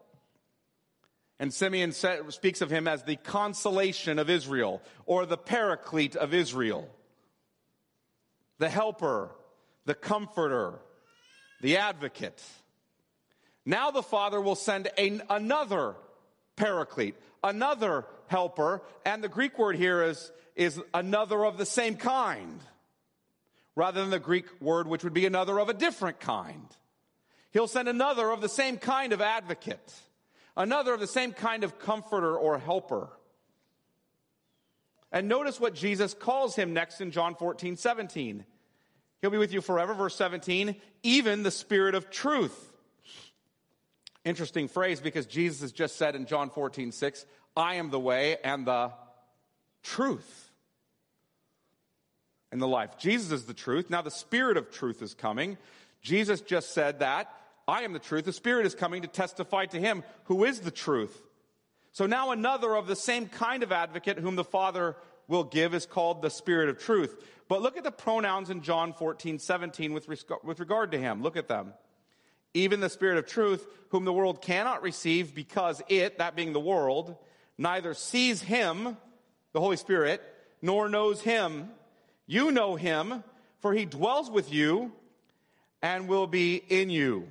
And 1.40 1.52
Simeon 1.52 1.90
speaks 1.90 2.60
of 2.60 2.70
him 2.70 2.86
as 2.86 3.02
the 3.02 3.16
consolation 3.16 4.20
of 4.20 4.30
Israel 4.30 4.80
or 5.04 5.26
the 5.26 5.36
paraclete 5.36 6.14
of 6.14 6.32
Israel. 6.32 6.88
The 8.58 8.68
helper, 8.68 9.32
the 9.84 9.96
comforter, 9.96 10.78
the 11.60 11.78
advocate. 11.78 12.40
Now 13.70 13.92
the 13.92 14.02
Father 14.02 14.40
will 14.40 14.56
send 14.56 14.88
another 14.98 15.94
paraclete, 16.56 17.14
another 17.44 18.04
helper, 18.26 18.82
and 19.06 19.22
the 19.22 19.28
Greek 19.28 19.60
word 19.60 19.76
here 19.76 20.02
is, 20.02 20.32
is 20.56 20.82
another 20.92 21.44
of 21.44 21.56
the 21.56 21.64
same 21.64 21.94
kind, 21.94 22.58
rather 23.76 24.00
than 24.00 24.10
the 24.10 24.18
Greek 24.18 24.46
word 24.60 24.88
which 24.88 25.04
would 25.04 25.14
be 25.14 25.24
another 25.24 25.60
of 25.60 25.68
a 25.68 25.72
different 25.72 26.18
kind. 26.18 26.66
He'll 27.52 27.68
send 27.68 27.88
another 27.88 28.32
of 28.32 28.40
the 28.40 28.48
same 28.48 28.76
kind 28.76 29.12
of 29.12 29.20
advocate, 29.20 29.94
another 30.56 30.92
of 30.92 30.98
the 30.98 31.06
same 31.06 31.32
kind 31.32 31.62
of 31.62 31.78
comforter 31.78 32.36
or 32.36 32.58
helper. 32.58 33.08
And 35.12 35.28
notice 35.28 35.60
what 35.60 35.76
Jesus 35.76 36.12
calls 36.12 36.56
him 36.56 36.72
next 36.72 37.00
in 37.00 37.12
John 37.12 37.36
14, 37.36 37.76
17. 37.76 38.44
He'll 39.20 39.30
be 39.30 39.38
with 39.38 39.52
you 39.52 39.60
forever, 39.60 39.94
verse 39.94 40.16
17, 40.16 40.74
even 41.04 41.44
the 41.44 41.52
Spirit 41.52 41.94
of 41.94 42.10
truth 42.10 42.69
Interesting 44.24 44.68
phrase 44.68 45.00
because 45.00 45.26
Jesus 45.26 45.62
has 45.62 45.72
just 45.72 45.96
said 45.96 46.14
in 46.14 46.26
John 46.26 46.50
14, 46.50 46.92
6, 46.92 47.26
I 47.56 47.76
am 47.76 47.90
the 47.90 47.98
way 47.98 48.36
and 48.44 48.66
the 48.66 48.92
truth 49.82 50.50
and 52.52 52.60
the 52.60 52.68
life. 52.68 52.98
Jesus 52.98 53.32
is 53.32 53.44
the 53.46 53.54
truth. 53.54 53.88
Now 53.88 54.02
the 54.02 54.10
Spirit 54.10 54.56
of 54.56 54.70
truth 54.70 55.00
is 55.00 55.14
coming. 55.14 55.56
Jesus 56.02 56.40
just 56.40 56.74
said 56.74 57.00
that. 57.00 57.32
I 57.66 57.82
am 57.82 57.92
the 57.92 57.98
truth. 57.98 58.24
The 58.24 58.32
Spirit 58.32 58.66
is 58.66 58.74
coming 58.74 59.02
to 59.02 59.08
testify 59.08 59.66
to 59.66 59.80
him 59.80 60.02
who 60.24 60.44
is 60.44 60.60
the 60.60 60.70
truth. 60.70 61.22
So 61.92 62.06
now 62.06 62.30
another 62.30 62.76
of 62.76 62.86
the 62.86 62.96
same 62.96 63.26
kind 63.26 63.62
of 63.62 63.72
advocate 63.72 64.18
whom 64.18 64.36
the 64.36 64.44
Father 64.44 64.96
will 65.28 65.44
give 65.44 65.74
is 65.74 65.86
called 65.86 66.20
the 66.20 66.30
Spirit 66.30 66.68
of 66.68 66.78
truth. 66.78 67.16
But 67.48 67.62
look 67.62 67.76
at 67.76 67.84
the 67.84 67.90
pronouns 67.90 68.50
in 68.50 68.62
John 68.62 68.92
14, 68.92 69.38
17 69.38 69.92
with, 69.92 70.08
with 70.44 70.60
regard 70.60 70.92
to 70.92 70.98
him. 70.98 71.22
Look 71.22 71.36
at 71.36 71.48
them 71.48 71.72
even 72.54 72.80
the 72.80 72.88
Spirit 72.88 73.18
of 73.18 73.26
truth, 73.26 73.66
whom 73.90 74.04
the 74.04 74.12
world 74.12 74.42
cannot 74.42 74.82
receive 74.82 75.34
because 75.34 75.82
it, 75.88 76.18
that 76.18 76.36
being 76.36 76.52
the 76.52 76.60
world, 76.60 77.16
neither 77.58 77.94
sees 77.94 78.42
him, 78.42 78.96
the 79.52 79.60
Holy 79.60 79.76
Spirit, 79.76 80.22
nor 80.62 80.88
knows 80.88 81.20
him. 81.20 81.70
You 82.26 82.50
know 82.50 82.76
him, 82.76 83.24
for 83.60 83.72
he 83.72 83.84
dwells 83.84 84.30
with 84.30 84.52
you 84.52 84.92
and 85.82 86.08
will 86.08 86.26
be 86.26 86.56
in 86.56 86.90
you. 86.90 87.30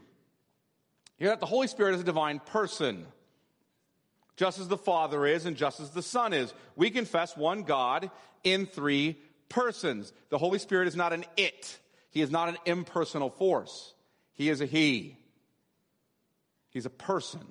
Hear 1.18 1.30
that 1.30 1.40
the 1.40 1.46
Holy 1.46 1.68
Spirit 1.68 1.96
is 1.96 2.02
a 2.02 2.06
divine 2.06 2.40
person, 2.40 3.06
just 4.38 4.60
as 4.60 4.68
the 4.68 4.78
Father 4.78 5.26
is 5.26 5.46
and 5.46 5.58
just 5.58 5.80
as 5.80 5.90
the 5.92 6.02
Son 6.02 6.34
is. 6.34 6.54
We 6.76 6.90
confess 6.90 7.36
one 7.36 7.64
God 7.64 8.10
in 8.44 8.66
three 8.66 9.18
persons. 9.50 10.14
The 10.30 10.38
Holy 10.38 10.60
Spirit 10.60 10.88
is 10.88 10.96
not 10.96 11.12
an 11.12 11.26
it, 11.36 11.78
He 12.10 12.22
is 12.22 12.32
not 12.32 12.50
an 12.50 12.58
impersonal 12.66 13.30
force. 13.30 13.94
He 14.40 14.50
is 14.50 14.62
a 14.62 14.66
he. 14.66 15.18
He's 16.70 16.86
a 16.86 16.90
person. 16.90 17.46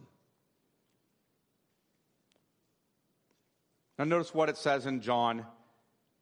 Now, 3.98 4.04
notice 4.04 4.32
what 4.32 4.48
it 4.48 4.56
says 4.56 4.86
in 4.86 5.02
John 5.02 5.44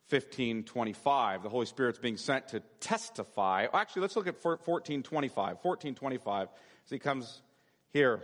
15 0.09 0.65
25. 0.65 1.45
The 1.45 1.49
Holy 1.49 1.67
Spirit's 1.67 2.01
being 2.01 2.17
sent 2.17 2.49
to 2.49 2.63
testify. 2.81 3.69
Actually, 3.73 4.03
let's 4.03 4.17
look 4.17 4.27
at 4.27 4.39
14 4.39 5.05
25. 5.05 5.61
14 5.63 5.95
25. 5.95 6.49
As 6.49 6.91
he 6.91 6.99
comes 6.99 7.43
here. 7.93 8.21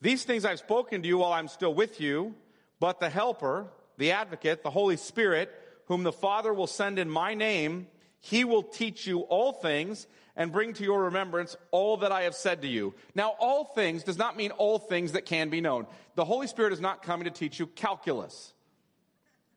These 0.00 0.24
things 0.24 0.44
I've 0.44 0.58
spoken 0.58 1.00
to 1.02 1.06
you 1.06 1.18
while 1.18 1.32
I'm 1.32 1.46
still 1.46 1.72
with 1.72 2.00
you, 2.00 2.34
but 2.80 2.98
the 2.98 3.08
Helper, 3.08 3.68
the 3.98 4.10
Advocate, 4.10 4.64
the 4.64 4.70
Holy 4.70 4.96
Spirit, 4.96 5.52
whom 5.84 6.02
the 6.02 6.10
Father 6.10 6.52
will 6.52 6.66
send 6.66 6.98
in 6.98 7.08
my 7.08 7.34
name, 7.34 7.86
he 8.18 8.42
will 8.44 8.64
teach 8.64 9.06
you 9.06 9.20
all 9.20 9.52
things 9.52 10.08
and 10.36 10.52
bring 10.52 10.74
to 10.74 10.84
your 10.84 11.04
remembrance 11.04 11.56
all 11.70 11.98
that 11.98 12.12
I 12.12 12.22
have 12.22 12.34
said 12.34 12.62
to 12.62 12.68
you. 12.68 12.94
Now, 13.14 13.34
all 13.38 13.64
things 13.64 14.02
does 14.02 14.18
not 14.18 14.36
mean 14.36 14.50
all 14.52 14.78
things 14.78 15.12
that 15.12 15.24
can 15.24 15.48
be 15.48 15.60
known. 15.60 15.86
The 16.14 16.24
Holy 16.24 16.46
Spirit 16.46 16.72
is 16.72 16.80
not 16.80 17.02
coming 17.02 17.24
to 17.24 17.30
teach 17.30 17.58
you 17.58 17.66
calculus. 17.66 18.52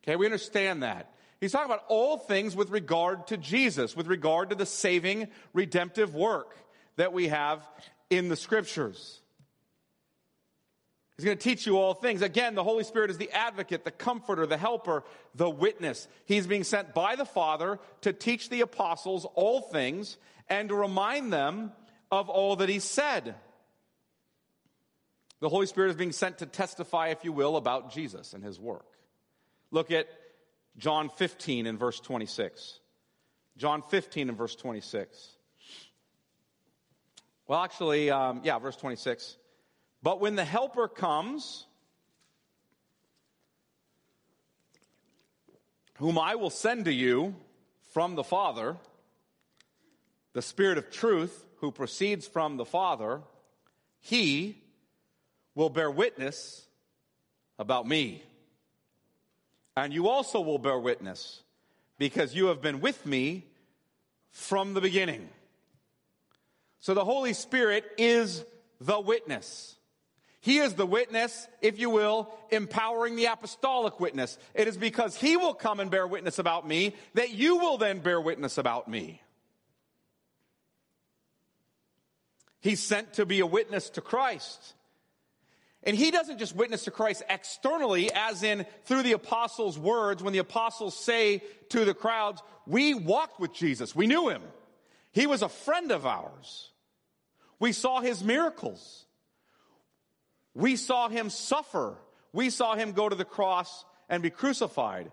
Okay, 0.04 0.16
we 0.16 0.26
understand 0.26 0.84
that. 0.84 1.12
He's 1.42 1.52
talking 1.52 1.72
about 1.72 1.86
all 1.88 2.18
things 2.18 2.56
with 2.56 2.70
regard 2.70 3.28
to 3.28 3.38
Jesus, 3.38 3.96
with 3.96 4.08
regard 4.08 4.50
to 4.50 4.56
the 4.56 4.66
saving, 4.66 5.28
redemptive 5.54 6.14
work 6.14 6.56
that 6.98 7.14
we 7.14 7.30
have 7.30 7.66
in 8.10 8.28
the 8.28 8.36
scriptures. 8.36 9.19
He's 11.20 11.26
going 11.26 11.38
to 11.38 11.44
teach 11.44 11.66
you 11.68 11.78
all 11.78 11.94
things. 11.94 12.22
Again, 12.22 12.56
the 12.56 12.64
Holy 12.64 12.86
Spirit 12.86 13.12
is 13.12 13.18
the 13.18 13.30
advocate, 13.32 13.84
the 13.84 13.92
comforter, 13.92 14.46
the 14.46 14.56
helper, 14.56 15.04
the 15.36 15.50
witness. 15.50 16.08
He's 16.24 16.48
being 16.48 16.64
sent 16.64 16.94
by 16.94 17.18
the 17.18 17.26
Father 17.26 17.78
to 18.04 18.14
teach 18.14 18.48
the 18.48 18.62
apostles 18.62 19.28
all 19.36 19.60
things 19.60 20.16
and 20.48 20.70
to 20.70 20.76
remind 20.76 21.34
them 21.34 21.74
of 22.10 22.30
all 22.30 22.56
that 22.56 22.70
he 22.70 22.80
said. 22.80 23.36
The 25.42 25.50
Holy 25.50 25.66
Spirit 25.66 25.90
is 25.90 25.98
being 25.98 26.14
sent 26.14 26.38
to 26.38 26.46
testify, 26.46 27.10
if 27.10 27.26
you 27.26 27.34
will, 27.34 27.58
about 27.58 27.92
Jesus 27.92 28.32
and 28.32 28.42
his 28.42 28.58
work. 28.58 28.88
Look 29.72 29.92
at 29.92 30.08
John 30.78 31.10
15 31.10 31.68
and 31.68 31.78
verse 31.78 32.00
26. 32.00 32.80
John 33.58 33.84
15 33.90 34.30
and 34.30 34.38
verse 34.38 34.56
26. 34.56 35.36
Well, 37.46 37.62
actually, 37.62 38.10
um, 38.10 38.40
yeah, 38.46 38.58
verse 38.60 38.78
26. 38.78 39.36
But 40.02 40.22
when 40.22 40.36
the 40.36 40.46
Helper 40.46 40.88
comes, 40.88 41.66
whom 45.98 46.18
I 46.18 46.36
will 46.36 46.50
send 46.50 46.86
to 46.86 46.94
you 46.94 47.36
from 47.92 48.16
the 48.16 48.24
Father, 48.24 48.78
the 50.34 50.42
Spirit 50.42 50.78
of 50.78 50.90
truth, 50.90 51.46
who 51.58 51.72
proceeds 51.72 52.28
from 52.28 52.56
the 52.56 52.66
Father, 52.66 53.22
he 54.00 54.58
will 55.56 55.70
bear 55.70 55.92
witness 55.92 56.66
about 57.58 57.86
me. 57.86 58.24
And 59.76 59.94
you 59.94 60.08
also 60.08 60.40
will 60.40 60.58
bear 60.58 60.80
witness 60.80 61.42
because 61.98 62.34
you 62.34 62.48
have 62.48 62.62
been 62.62 62.80
with 62.80 63.06
me 63.06 63.46
from 64.32 64.74
the 64.74 64.82
beginning. 64.82 65.28
So 66.80 66.94
the 66.94 67.04
Holy 67.04 67.34
Spirit 67.34 67.84
is 67.98 68.46
the 68.80 69.00
witness. 69.02 69.76
He 70.42 70.60
is 70.60 70.74
the 70.74 70.86
witness, 70.86 71.48
if 71.62 71.80
you 71.80 71.90
will, 71.90 72.34
empowering 72.50 73.16
the 73.16 73.26
apostolic 73.26 74.00
witness. 74.00 74.38
It 74.54 74.68
is 74.68 74.78
because 74.78 75.16
he 75.16 75.36
will 75.36 75.54
come 75.54 75.80
and 75.80 75.92
bear 75.92 76.08
witness 76.08 76.40
about 76.40 76.66
me 76.68 76.96
that 77.16 77.32
you 77.32 77.58
will 77.58 77.78
then 77.78 78.00
bear 78.00 78.22
witness 78.22 78.58
about 78.58 78.88
me. 78.88 79.22
He's 82.62 82.82
sent 82.82 83.14
to 83.14 83.26
be 83.26 83.42
a 83.42 83.46
witness 83.46 83.90
to 83.92 84.02
Christ. 84.02 84.74
And 85.84 85.96
he 85.96 86.12
doesn't 86.12 86.40
just 86.40 86.56
witness 86.56 86.86
to 86.86 86.92
Christ 86.92 87.24
externally, 87.30 88.12
as 88.14 88.44
in 88.44 88.66
through 88.86 89.04
the 89.04 89.14
apostles' 89.14 89.80
words, 89.80 90.22
when 90.22 90.34
the 90.34 90.40
apostles 90.40 90.96
say 90.96 91.42
to 91.70 91.86
the 91.86 91.94
crowds, 91.94 92.42
We 92.68 92.94
walked 92.94 93.40
with 93.40 93.54
Jesus, 93.54 93.96
we 93.96 94.08
knew 94.08 94.30
him. 94.30 94.42
He 95.12 95.26
was 95.26 95.42
a 95.42 95.50
friend 95.50 95.92
of 95.92 96.06
ours. 96.06 96.72
We 97.60 97.72
saw 97.72 98.00
his 98.00 98.24
miracles. 98.24 99.06
We 100.54 100.76
saw 100.76 101.10
him 101.10 101.30
suffer. 101.30 101.98
We 102.34 102.50
saw 102.50 102.76
him 102.76 102.92
go 102.92 103.10
to 103.10 103.16
the 103.16 103.26
cross 103.26 103.86
and 104.10 104.24
be 104.24 104.30
crucified. 104.30 105.12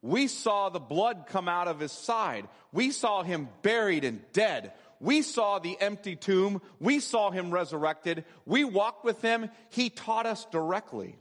We 0.00 0.28
saw 0.28 0.68
the 0.68 0.80
blood 0.80 1.24
come 1.28 1.48
out 1.48 1.68
of 1.68 1.80
his 1.80 1.92
side. 1.92 2.48
We 2.72 2.90
saw 2.90 3.22
him 3.22 3.48
buried 3.62 4.04
and 4.04 4.20
dead. 4.32 4.72
We 5.00 5.22
saw 5.22 5.58
the 5.58 5.76
empty 5.80 6.16
tomb. 6.16 6.62
We 6.80 7.00
saw 7.00 7.30
him 7.30 7.50
resurrected. 7.50 8.24
We 8.46 8.64
walked 8.64 9.04
with 9.04 9.22
him. 9.22 9.50
He 9.70 9.90
taught 9.90 10.26
us 10.26 10.46
directly. 10.46 11.16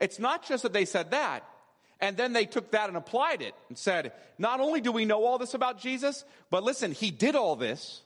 It's 0.00 0.18
not 0.18 0.46
just 0.46 0.62
that 0.64 0.72
they 0.72 0.84
said 0.84 1.10
that, 1.12 1.44
and 2.00 2.16
then 2.16 2.32
they 2.32 2.46
took 2.46 2.72
that 2.72 2.88
and 2.88 2.96
applied 2.96 3.42
it 3.42 3.54
and 3.68 3.78
said, 3.78 4.12
not 4.36 4.60
only 4.60 4.80
do 4.80 4.90
we 4.90 5.04
know 5.04 5.24
all 5.24 5.38
this 5.38 5.54
about 5.54 5.80
Jesus, 5.80 6.24
but 6.50 6.64
listen, 6.64 6.92
he 6.92 7.10
did 7.10 7.36
all 7.36 7.56
this 7.56 8.02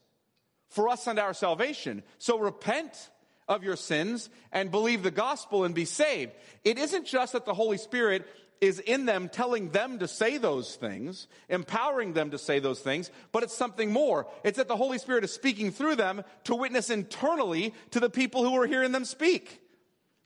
for 0.69 0.89
us 0.89 1.07
and 1.07 1.19
our 1.19 1.33
salvation. 1.33 2.03
So 2.19 2.39
repent 2.39 3.11
of 3.49 3.63
your 3.63 3.77
sins 3.77 4.29
and 4.53 4.71
believe 4.71 5.03
the 5.03 5.11
gospel 5.11 5.65
and 5.65 5.75
be 5.75 5.85
saved. 5.85 6.33
It 6.65 6.79
isn't 6.79 7.07
just 7.07 7.33
that 7.33 7.45
the 7.45 7.55
Holy 7.55 7.79
Spirit 7.79 8.27
is 8.61 8.79
in 8.81 9.05
them 9.05 9.29
telling 9.29 9.71
them 9.71 9.99
to 9.99 10.09
say 10.09 10.39
those 10.39 10.77
things, 10.77 11.29
empowering 11.49 12.15
them 12.15 12.31
to 12.31 12.39
say 12.39 12.59
those 12.59 12.81
things, 12.81 13.11
but 13.31 13.43
it's 13.43 13.57
something 13.57 13.93
more. 13.93 14.27
It's 14.45 14.57
that 14.57 14.69
the 14.69 14.77
Holy 14.77 14.99
Spirit 14.99 15.25
is 15.25 15.33
speaking 15.33 15.71
through 15.71 15.97
them 15.97 16.25
to 16.45 16.55
witness 16.55 16.91
internally 16.91 17.75
to 17.91 18.01
the 18.01 18.11
people 18.11 18.43
who 18.43 18.61
are 18.61 18.67
hearing 18.67 18.93
them 18.93 19.05
speak. 19.05 19.61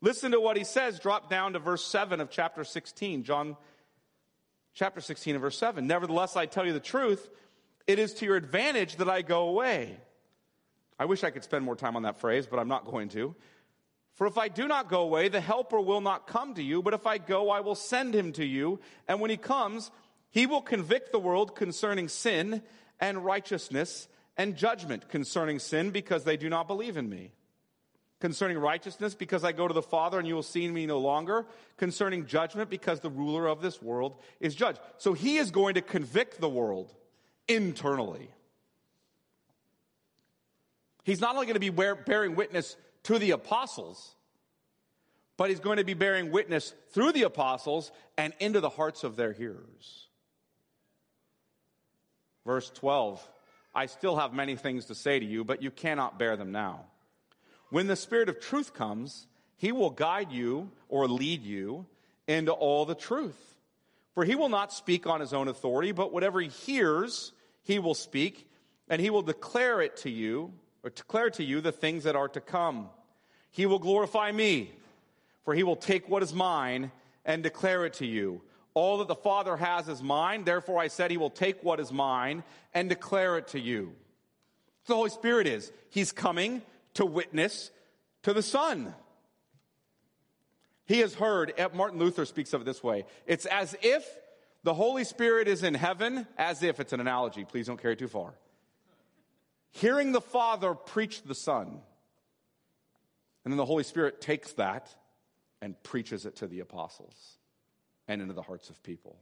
Listen 0.01 0.33
to 0.33 0.41
what 0.41 0.57
he 0.57 0.65
says, 0.65 0.99
drop 0.99 1.29
down 1.29 1.53
to 1.55 1.59
verse 1.59 1.85
7 1.85 2.21
of 2.21 2.31
chapter 2.31 2.65
16, 2.65 3.25
John 3.25 3.57
chapter 4.75 5.01
16 5.01 5.35
and 5.35 5.43
verse 5.43 5.59
7. 5.59 5.87
Nevertheless, 5.87 6.37
I 6.37 6.47
tell 6.47 6.65
you 6.65 6.73
the 6.73 6.81
truth, 6.81 7.29
it 7.87 7.99
is 7.99 8.15
to 8.15 8.25
your 8.25 8.37
advantage 8.37 8.97
that 8.97 9.11
I 9.11 9.23
go 9.23 9.49
away. 9.49 9.99
I 11.01 11.07
wish 11.07 11.25
I 11.25 11.31
could 11.31 11.45
spend 11.45 11.65
more 11.65 11.77
time 11.77 11.97
on 11.97 12.03
that 12.03 12.21
phrase, 12.21 12.47
but 12.47 12.59
I'm 12.59 12.69
not 12.69 12.85
going 12.85 13.09
to. 13.11 13.35
For 14.17 14.27
if 14.27 14.37
I 14.37 14.49
do 14.49 14.69
not 14.69 14.91
go 14.91 15.01
away, 15.01 15.29
the 15.29 15.41
helper 15.41 15.81
will 15.81 16.03
not 16.03 16.27
come 16.27 16.53
to 16.57 16.63
you, 16.63 16.83
but 16.83 16.93
if 16.93 17.07
I 17.07 17.17
go, 17.17 17.49
I 17.49 17.61
will 17.61 17.75
send 17.75 18.15
him 18.15 18.33
to 18.33 18.45
you. 18.45 18.81
And 19.09 19.19
when 19.19 19.31
he 19.31 19.39
comes, 19.39 19.91
he 20.29 20.45
will 20.45 20.61
convict 20.61 21.11
the 21.11 21.19
world 21.19 21.57
concerning 21.57 22.09
sin 22.09 22.63
and 23.01 23.25
righteousness 23.25 24.09
and 24.37 24.59
judgment 24.59 25.09
concerning 25.09 25.59
sin 25.59 25.91
because 25.91 26.25
they 26.25 26.37
do 26.37 26.51
not 26.51 26.69
believe 26.69 26.99
in 26.99 27.09
me. 27.09 27.33
Concerning 28.21 28.59
righteousness, 28.59 29.15
because 29.15 29.43
I 29.43 29.53
go 29.53 29.67
to 29.67 29.73
the 29.73 29.81
Father 29.81 30.19
and 30.19 30.29
you 30.29 30.35
will 30.35 30.43
see 30.43 30.69
me 30.69 30.85
no 30.85 30.99
longer. 30.99 31.47
Concerning 31.79 32.27
judgment, 32.27 32.69
because 32.69 33.01
the 33.01 33.09
ruler 33.09 33.47
of 33.47 33.63
this 33.63 33.81
world 33.81 34.17
is 34.39 34.55
judged. 34.55 34.81
So 34.99 35.15
he 35.15 35.39
is 35.39 35.51
going 35.51 35.77
to 35.77 35.81
convict 35.81 36.43
the 36.43 36.49
world 36.51 36.93
internally. 37.49 38.29
He's 41.05 41.21
not 41.21 41.35
only 41.35 41.47
going 41.47 41.55
to 41.55 41.61
be 41.61 41.71
bearing 41.71 42.37
witness 42.37 42.77
to 43.05 43.19
the 43.19 43.33
apostles, 43.33 44.15
but 45.37 45.49
he's 45.49 45.61
going 45.61 45.79
to 45.79 45.85
be 45.85 45.95
bearing 45.95 46.31
witness 46.31 46.75
through 46.93 47.13
the 47.13 47.23
apostles 47.23 47.91
and 48.19 48.33
into 48.41 48.61
the 48.61 48.69
hearts 48.69 49.05
of 49.05 49.17
their 49.17 49.33
hearers. 49.33 50.09
Verse 52.45 52.71
12 52.71 53.27
I 53.75 53.87
still 53.87 54.17
have 54.17 54.33
many 54.33 54.57
things 54.57 54.87
to 54.87 54.95
say 54.95 55.19
to 55.21 55.25
you, 55.25 55.45
but 55.45 55.63
you 55.63 55.71
cannot 55.71 56.19
bear 56.19 56.37
them 56.37 56.51
now. 56.51 56.87
When 57.71 57.87
the 57.87 57.95
Spirit 57.95 58.29
of 58.29 58.41
truth 58.41 58.75
comes, 58.75 59.29
he 59.57 59.71
will 59.71 59.91
guide 59.91 60.33
you 60.33 60.73
or 60.89 61.07
lead 61.07 61.45
you 61.45 61.87
into 62.27 62.51
all 62.53 62.85
the 62.85 62.97
truth. 62.97 63.39
For 64.15 64.25
he 64.25 64.35
will 64.35 64.49
not 64.49 64.73
speak 64.73 65.07
on 65.07 65.21
his 65.21 65.33
own 65.33 65.47
authority, 65.47 65.93
but 65.93 66.13
whatever 66.13 66.41
he 66.41 66.49
hears, 66.49 67.33
he 67.63 67.79
will 67.79 67.95
speak, 67.95 68.49
and 68.89 69.01
he 69.01 69.09
will 69.09 69.23
declare 69.23 69.81
it 69.81 69.99
to 69.99 70.11
you 70.11 70.53
or 70.83 70.91
declare 70.91 71.31
to 71.31 71.45
you 71.45 71.61
the 71.61 71.73
things 71.73 72.05
that 72.05 72.17
are 72.17 72.29
to 72.29 72.41
come. 72.41 72.89
He 73.51 73.67
will 73.67 73.79
glorify 73.79 74.33
me, 74.33 74.71
for 75.45 75.55
he 75.55 75.63
will 75.63 75.77
take 75.77 76.09
what 76.09 76.23
is 76.23 76.33
mine 76.33 76.91
and 77.25 77.43
declare 77.43 77.85
it 77.85 77.95
to 77.95 78.07
you. 78.07 78.43
All 78.75 78.99
that 78.99 79.09
the 79.09 79.17
Father 79.17 79.57
has 79.57 79.89
is 79.89 80.03
mine, 80.03 80.45
therefore 80.45 80.79
I 80.79 80.89
said 80.89 81.11
he 81.11 81.17
will 81.17 81.31
take 81.31 81.63
what 81.63 81.81
is 81.81 81.93
mine 81.93 82.45
and 82.73 82.89
declare 82.89 83.37
it 83.37 83.49
to 83.49 83.61
you. 83.61 83.95
The 84.87 84.95
Holy 84.95 85.11
Spirit 85.11 85.47
is. 85.47 85.73
He's 85.91 86.13
coming 86.13 86.63
to 86.95 87.05
witness 87.05 87.71
to 88.23 88.33
the 88.33 88.43
Son. 88.43 88.95
He 90.87 91.01
has 91.01 91.15
heard, 91.15 91.53
eh, 91.57 91.69
Martin 91.75 91.99
Luther 91.99 92.25
speaks 92.25 92.53
of 92.53 92.63
it 92.63 92.65
this 92.65 92.83
way 92.83 93.05
it's 93.27 93.47
as 93.47 93.77
if 93.83 94.05
the 94.63 94.75
Holy 94.75 95.05
Spirit 95.05 95.49
is 95.49 95.63
in 95.63 95.75
heaven, 95.75 96.27
as 96.37 96.63
if 96.63 96.81
it's 96.81 96.93
an 96.93 97.01
analogy, 97.01 97.45
please 97.45 97.67
don't 97.67 97.81
carry 97.81 97.97
too 97.97 98.09
far 98.09 98.35
hearing 99.71 100.13
the 100.13 100.21
Father 100.21 100.75
preach 100.75 101.23
the 101.23 101.35
Son. 101.35 101.81
And 103.45 103.53
then 103.53 103.57
the 103.57 103.65
Holy 103.65 103.85
Spirit 103.85 104.21
takes 104.21 104.53
that 104.55 104.95
and 105.63 105.81
preaches 105.83 106.27
it 106.27 106.37
to 106.37 106.47
the 106.47 106.61
apostles 106.61 107.15
and 108.09 108.21
into 108.21 108.35
the 108.35 108.43
hearts 108.43 108.71
of 108.71 108.83
people. 108.83 109.17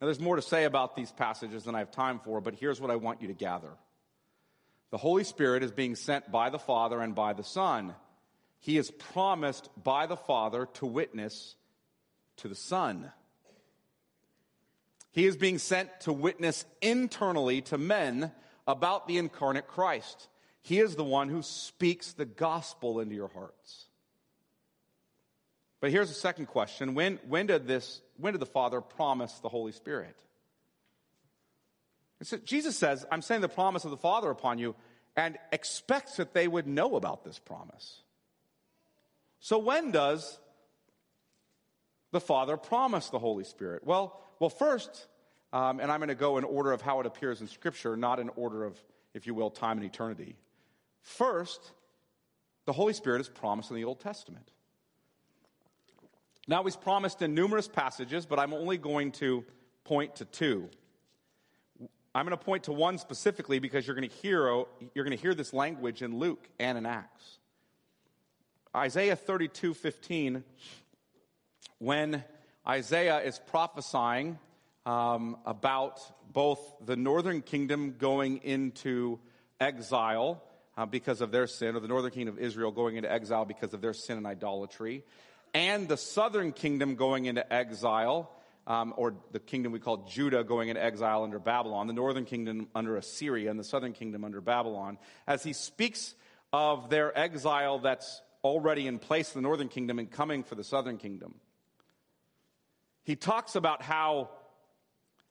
Now, 0.00 0.06
there's 0.06 0.20
more 0.20 0.36
to 0.36 0.42
say 0.42 0.64
about 0.64 0.96
these 0.96 1.12
passages 1.12 1.64
than 1.64 1.74
I 1.74 1.78
have 1.78 1.90
time 1.90 2.20
for, 2.20 2.40
but 2.40 2.54
here's 2.54 2.80
what 2.80 2.90
I 2.90 2.96
want 2.96 3.22
you 3.22 3.28
to 3.28 3.34
gather 3.34 3.70
The 4.90 4.98
Holy 4.98 5.24
Spirit 5.24 5.62
is 5.62 5.72
being 5.72 5.96
sent 5.96 6.30
by 6.30 6.50
the 6.50 6.58
Father 6.58 7.00
and 7.00 7.14
by 7.14 7.32
the 7.32 7.44
Son. 7.44 7.94
He 8.60 8.78
is 8.78 8.90
promised 8.90 9.68
by 9.82 10.06
the 10.06 10.16
Father 10.16 10.66
to 10.74 10.86
witness 10.86 11.54
to 12.36 12.48
the 12.48 12.54
Son. 12.54 13.10
He 15.14 15.26
is 15.26 15.36
being 15.36 15.58
sent 15.58 16.00
to 16.00 16.12
witness 16.12 16.64
internally 16.82 17.60
to 17.62 17.78
men 17.78 18.32
about 18.66 19.06
the 19.06 19.16
incarnate 19.18 19.68
Christ. 19.68 20.26
He 20.60 20.80
is 20.80 20.96
the 20.96 21.04
one 21.04 21.28
who 21.28 21.40
speaks 21.40 22.14
the 22.14 22.24
gospel 22.24 22.98
into 22.98 23.14
your 23.14 23.28
hearts. 23.28 23.84
But 25.80 25.92
here's 25.92 26.08
the 26.08 26.16
second 26.16 26.46
question. 26.46 26.94
When, 26.94 27.20
when 27.28 27.46
did 27.46 27.68
this, 27.68 28.00
when 28.16 28.32
did 28.32 28.40
the 28.40 28.46
Father 28.46 28.80
promise 28.80 29.32
the 29.34 29.48
Holy 29.48 29.70
Spirit? 29.70 30.16
So 32.22 32.36
Jesus 32.38 32.76
says, 32.76 33.06
I'm 33.08 33.22
saying 33.22 33.40
the 33.40 33.48
promise 33.48 33.84
of 33.84 33.92
the 33.92 33.96
Father 33.96 34.30
upon 34.30 34.58
you 34.58 34.74
and 35.14 35.38
expects 35.52 36.16
that 36.16 36.34
they 36.34 36.48
would 36.48 36.66
know 36.66 36.96
about 36.96 37.24
this 37.24 37.38
promise. 37.38 38.00
So 39.38 39.58
when 39.58 39.92
does 39.92 40.40
the 42.10 42.20
Father 42.20 42.56
promise 42.56 43.10
the 43.10 43.20
Holy 43.20 43.44
Spirit? 43.44 43.84
Well, 43.84 44.23
well, 44.38 44.50
first, 44.50 45.06
um, 45.52 45.80
and 45.80 45.90
I'm 45.90 46.00
going 46.00 46.08
to 46.08 46.14
go 46.14 46.38
in 46.38 46.44
order 46.44 46.72
of 46.72 46.82
how 46.82 47.00
it 47.00 47.06
appears 47.06 47.40
in 47.40 47.48
Scripture, 47.48 47.96
not 47.96 48.18
in 48.18 48.28
order 48.30 48.64
of, 48.64 48.78
if 49.14 49.26
you 49.26 49.34
will, 49.34 49.50
time 49.50 49.78
and 49.78 49.86
eternity. 49.86 50.36
First, 51.02 51.72
the 52.64 52.72
Holy 52.72 52.92
Spirit 52.92 53.20
is 53.20 53.28
promised 53.28 53.70
in 53.70 53.76
the 53.76 53.84
Old 53.84 54.00
Testament. 54.00 54.50
Now, 56.46 56.62
he's 56.64 56.76
promised 56.76 57.22
in 57.22 57.34
numerous 57.34 57.68
passages, 57.68 58.26
but 58.26 58.38
I'm 58.38 58.52
only 58.52 58.76
going 58.76 59.12
to 59.12 59.44
point 59.84 60.16
to 60.16 60.24
two. 60.24 60.68
I'm 62.14 62.26
going 62.26 62.36
to 62.36 62.44
point 62.44 62.64
to 62.64 62.72
one 62.72 62.98
specifically 62.98 63.58
because 63.58 63.86
you're 63.86 63.96
going 63.96 64.08
to 64.08 64.16
hear, 64.16 64.46
you're 64.94 65.04
going 65.04 65.16
to 65.16 65.22
hear 65.22 65.34
this 65.34 65.52
language 65.52 66.02
in 66.02 66.18
Luke 66.18 66.48
and 66.58 66.78
in 66.78 66.86
Acts. 66.86 67.38
Isaiah 68.76 69.16
32 69.16 69.74
15, 69.74 70.44
when 71.78 72.24
Isaiah 72.66 73.20
is 73.20 73.38
prophesying 73.38 74.38
um, 74.86 75.36
about 75.44 76.00
both 76.32 76.60
the 76.84 76.96
northern 76.96 77.42
kingdom 77.42 77.96
going 77.98 78.38
into 78.38 79.18
exile 79.60 80.42
uh, 80.76 80.86
because 80.86 81.20
of 81.20 81.30
their 81.30 81.46
sin, 81.46 81.76
or 81.76 81.80
the 81.80 81.88
northern 81.88 82.10
kingdom 82.10 82.36
of 82.36 82.42
Israel 82.42 82.72
going 82.72 82.96
into 82.96 83.10
exile 83.12 83.44
because 83.44 83.74
of 83.74 83.82
their 83.82 83.92
sin 83.92 84.16
and 84.16 84.26
idolatry, 84.26 85.04
and 85.52 85.88
the 85.88 85.98
southern 85.98 86.52
kingdom 86.52 86.94
going 86.94 87.26
into 87.26 87.52
exile, 87.52 88.30
um, 88.66 88.94
or 88.96 89.14
the 89.32 89.40
kingdom 89.40 89.70
we 89.70 89.78
call 89.78 90.08
Judah 90.08 90.42
going 90.42 90.70
into 90.70 90.82
exile 90.82 91.22
under 91.22 91.38
Babylon, 91.38 91.86
the 91.86 91.92
northern 91.92 92.24
kingdom 92.24 92.68
under 92.74 92.96
Assyria, 92.96 93.50
and 93.50 93.60
the 93.60 93.64
southern 93.64 93.92
kingdom 93.92 94.24
under 94.24 94.40
Babylon, 94.40 94.96
as 95.26 95.42
he 95.42 95.52
speaks 95.52 96.14
of 96.50 96.88
their 96.88 97.16
exile 97.16 97.78
that's 97.78 98.22
already 98.42 98.86
in 98.86 98.98
place 98.98 99.32
the 99.32 99.42
northern 99.42 99.68
kingdom 99.68 99.98
and 99.98 100.10
coming 100.10 100.42
for 100.42 100.54
the 100.54 100.64
southern 100.64 100.96
kingdom. 100.96 101.34
He 103.04 103.16
talks 103.16 103.54
about 103.54 103.82
how, 103.82 104.30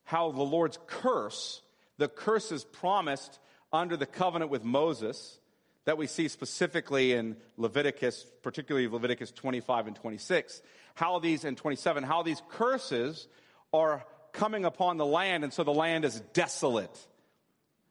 how 0.03 0.31
the 0.31 0.43
Lord's 0.43 0.79
curse, 0.87 1.61
the 1.97 2.07
curse 2.07 2.51
is 2.51 2.63
promised 2.63 3.39
under 3.71 3.97
the 3.97 4.05
covenant 4.05 4.51
with 4.51 4.63
Moses 4.63 5.39
that 5.85 5.97
we 5.97 6.07
see 6.07 6.27
specifically 6.27 7.13
in 7.13 7.35
Leviticus, 7.57 8.25
particularly 8.41 8.87
Leviticus 8.87 9.31
25 9.31 9.87
and 9.87 9.95
26, 9.95 10.61
how 10.95 11.19
these, 11.19 11.43
and 11.43 11.57
27, 11.57 12.03
how 12.03 12.23
these 12.23 12.41
curses 12.49 13.27
are 13.73 14.05
coming 14.31 14.65
upon 14.65 14.97
the 14.97 15.05
land, 15.05 15.43
and 15.43 15.51
so 15.51 15.63
the 15.63 15.73
land 15.73 16.05
is 16.05 16.19
desolate. 16.33 17.07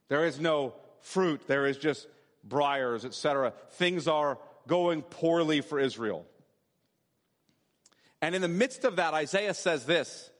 There 0.07 0.25
is 0.25 0.39
no 0.39 0.73
fruit, 1.01 1.41
there 1.47 1.65
is 1.65 1.77
just 1.77 2.07
briars, 2.43 3.05
etc. 3.05 3.53
Things 3.71 4.07
are 4.07 4.37
going 4.67 5.01
poorly 5.01 5.61
for 5.61 5.79
Israel. 5.79 6.25
And 8.23 8.35
in 8.35 8.41
the 8.41 8.47
midst 8.47 8.85
of 8.85 8.95
that, 8.95 9.13
Isaiah 9.13 9.53
says 9.53 9.85
this 9.85 10.31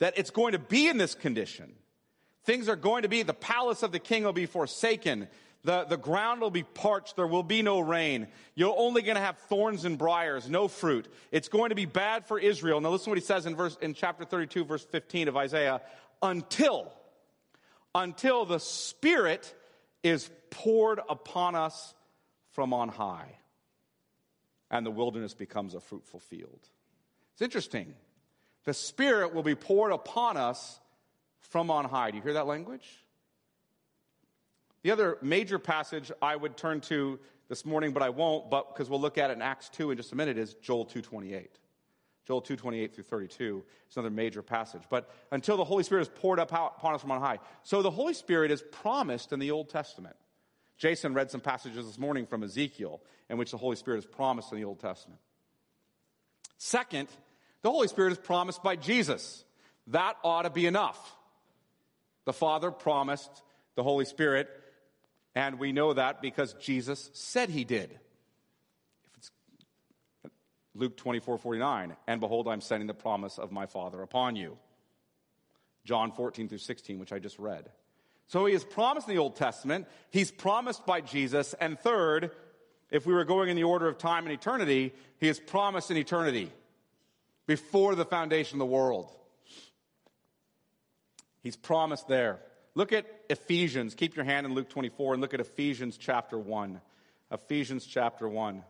that 0.00 0.18
it's 0.18 0.30
going 0.30 0.52
to 0.52 0.58
be 0.58 0.88
in 0.88 0.98
this 0.98 1.14
condition. 1.14 1.72
Things 2.42 2.68
are 2.68 2.74
going 2.74 3.02
to 3.02 3.08
be, 3.08 3.22
the 3.22 3.32
palace 3.32 3.84
of 3.84 3.92
the 3.92 4.00
king 4.00 4.24
will 4.24 4.32
be 4.32 4.46
forsaken. 4.46 5.28
The, 5.62 5.84
the 5.84 5.96
ground 5.96 6.40
will 6.40 6.50
be 6.50 6.64
parched. 6.64 7.14
There 7.14 7.28
will 7.28 7.44
be 7.44 7.62
no 7.62 7.78
rain. 7.78 8.26
You're 8.56 8.74
only 8.76 9.02
going 9.02 9.14
to 9.14 9.22
have 9.22 9.38
thorns 9.38 9.84
and 9.84 9.96
briars, 9.96 10.50
no 10.50 10.66
fruit. 10.66 11.06
It's 11.30 11.46
going 11.46 11.68
to 11.68 11.76
be 11.76 11.84
bad 11.84 12.26
for 12.26 12.40
Israel. 12.40 12.80
Now 12.80 12.90
listen 12.90 13.04
to 13.04 13.10
what 13.10 13.18
he 13.18 13.24
says 13.24 13.46
in 13.46 13.54
verse, 13.54 13.78
in 13.80 13.94
chapter 13.94 14.24
32, 14.24 14.64
verse 14.64 14.84
15 14.84 15.28
of 15.28 15.36
Isaiah. 15.36 15.80
Until, 16.20 16.92
until 17.94 18.44
the 18.44 18.58
Spirit 18.58 19.54
is 20.02 20.28
poured 20.50 20.98
upon 21.08 21.54
us 21.54 21.94
from 22.50 22.72
on 22.72 22.88
high 22.88 23.36
and 24.72 24.84
the 24.84 24.90
wilderness 24.90 25.34
becomes 25.34 25.74
a 25.74 25.80
fruitful 25.80 26.18
field. 26.18 26.68
It's 27.32 27.42
interesting. 27.42 27.94
The 28.64 28.74
Spirit 28.74 29.34
will 29.34 29.42
be 29.42 29.54
poured 29.54 29.92
upon 29.92 30.36
us 30.36 30.80
from 31.40 31.70
on 31.70 31.84
high. 31.84 32.10
Do 32.10 32.16
you 32.16 32.22
hear 32.22 32.34
that 32.34 32.46
language? 32.46 32.86
The 34.82 34.90
other 34.90 35.18
major 35.22 35.58
passage 35.58 36.10
I 36.20 36.34
would 36.34 36.56
turn 36.56 36.80
to 36.82 37.18
this 37.48 37.64
morning, 37.64 37.92
but 37.92 38.02
I 38.02 38.08
won't, 38.08 38.50
but 38.50 38.72
because 38.72 38.88
we'll 38.88 39.00
look 39.00 39.18
at 39.18 39.30
it 39.30 39.34
in 39.34 39.42
Acts 39.42 39.68
2 39.70 39.90
in 39.90 39.96
just 39.96 40.12
a 40.12 40.16
minute, 40.16 40.38
is 40.38 40.54
Joel 40.54 40.86
2.28. 40.86 41.48
Joel 42.26 42.42
2.28 42.42 42.94
through 42.94 43.04
32 43.04 43.64
is 43.90 43.96
another 43.96 44.10
major 44.10 44.42
passage. 44.42 44.82
But 44.88 45.10
until 45.30 45.56
the 45.56 45.64
Holy 45.64 45.82
Spirit 45.82 46.02
is 46.02 46.08
poured 46.08 46.38
up 46.38 46.52
upon 46.52 46.94
us 46.94 47.00
from 47.00 47.10
on 47.10 47.20
high. 47.20 47.38
So 47.62 47.82
the 47.82 47.90
Holy 47.90 48.14
Spirit 48.14 48.50
is 48.50 48.62
promised 48.70 49.32
in 49.32 49.40
the 49.40 49.50
Old 49.50 49.68
Testament. 49.68 50.16
Jason 50.78 51.14
read 51.14 51.30
some 51.30 51.40
passages 51.40 51.86
this 51.86 51.98
morning 51.98 52.26
from 52.26 52.42
Ezekiel 52.42 53.02
in 53.28 53.38
which 53.38 53.50
the 53.50 53.56
Holy 53.56 53.76
Spirit 53.76 53.98
is 53.98 54.06
promised 54.06 54.52
in 54.52 54.58
the 54.58 54.64
Old 54.64 54.80
Testament. 54.80 55.20
Second, 56.64 57.08
the 57.62 57.72
Holy 57.72 57.88
Spirit 57.88 58.12
is 58.12 58.18
promised 58.18 58.62
by 58.62 58.76
Jesus. 58.76 59.42
That 59.88 60.16
ought 60.22 60.42
to 60.42 60.50
be 60.50 60.66
enough. 60.66 61.16
The 62.24 62.32
Father 62.32 62.70
promised 62.70 63.30
the 63.74 63.82
Holy 63.82 64.04
Spirit 64.04 64.48
and 65.34 65.58
we 65.58 65.72
know 65.72 65.92
that 65.92 66.22
because 66.22 66.54
Jesus 66.54 67.10
said 67.14 67.48
he 67.48 67.64
did. 67.64 67.90
If 67.90 69.16
it's 69.16 69.30
Luke 70.76 70.96
24, 70.96 71.36
49, 71.36 71.96
and 72.06 72.20
behold, 72.20 72.46
I'm 72.46 72.60
sending 72.60 72.86
the 72.86 72.94
promise 72.94 73.38
of 73.38 73.50
my 73.50 73.66
Father 73.66 74.00
upon 74.00 74.36
you. 74.36 74.56
John 75.84 76.12
14 76.12 76.48
through 76.48 76.58
16, 76.58 77.00
which 77.00 77.12
I 77.12 77.18
just 77.18 77.40
read. 77.40 77.70
So 78.28 78.46
he 78.46 78.54
is 78.54 78.62
promised 78.62 79.08
in 79.08 79.16
the 79.16 79.20
Old 79.20 79.34
Testament, 79.34 79.88
he's 80.10 80.30
promised 80.30 80.86
by 80.86 81.00
Jesus, 81.00 81.56
and 81.60 81.76
third, 81.76 82.30
if 82.92 83.06
we 83.06 83.14
were 83.14 83.24
going 83.24 83.48
in 83.48 83.56
the 83.56 83.64
order 83.64 83.88
of 83.88 83.96
time 83.96 84.24
and 84.24 84.32
eternity, 84.32 84.92
he 85.18 85.26
has 85.26 85.40
promised 85.40 85.90
an 85.90 85.96
eternity 85.96 86.52
before 87.46 87.94
the 87.94 88.04
foundation 88.04 88.56
of 88.56 88.58
the 88.60 88.72
world. 88.72 89.10
He's 91.42 91.56
promised 91.56 92.06
there. 92.06 92.38
Look 92.74 92.92
at 92.92 93.06
Ephesians. 93.30 93.94
Keep 93.94 94.14
your 94.14 94.26
hand 94.26 94.46
in 94.46 94.54
Luke 94.54 94.68
24 94.68 95.14
and 95.14 95.22
look 95.22 95.32
at 95.32 95.40
Ephesians 95.40 95.96
chapter 95.96 96.38
1. 96.38 96.82
Ephesians 97.32 97.86
chapter 97.86 98.28
1. 98.28 98.62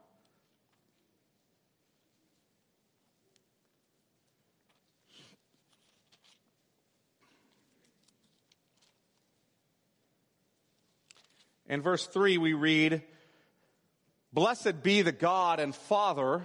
In 11.67 11.81
verse 11.81 12.07
3, 12.07 12.39
we 12.39 12.53
read, 12.53 13.03
Blessed 14.33 14.83
be 14.83 15.03
the 15.03 15.12
God 15.12 15.61
and 15.61 15.75
Father 15.75 16.42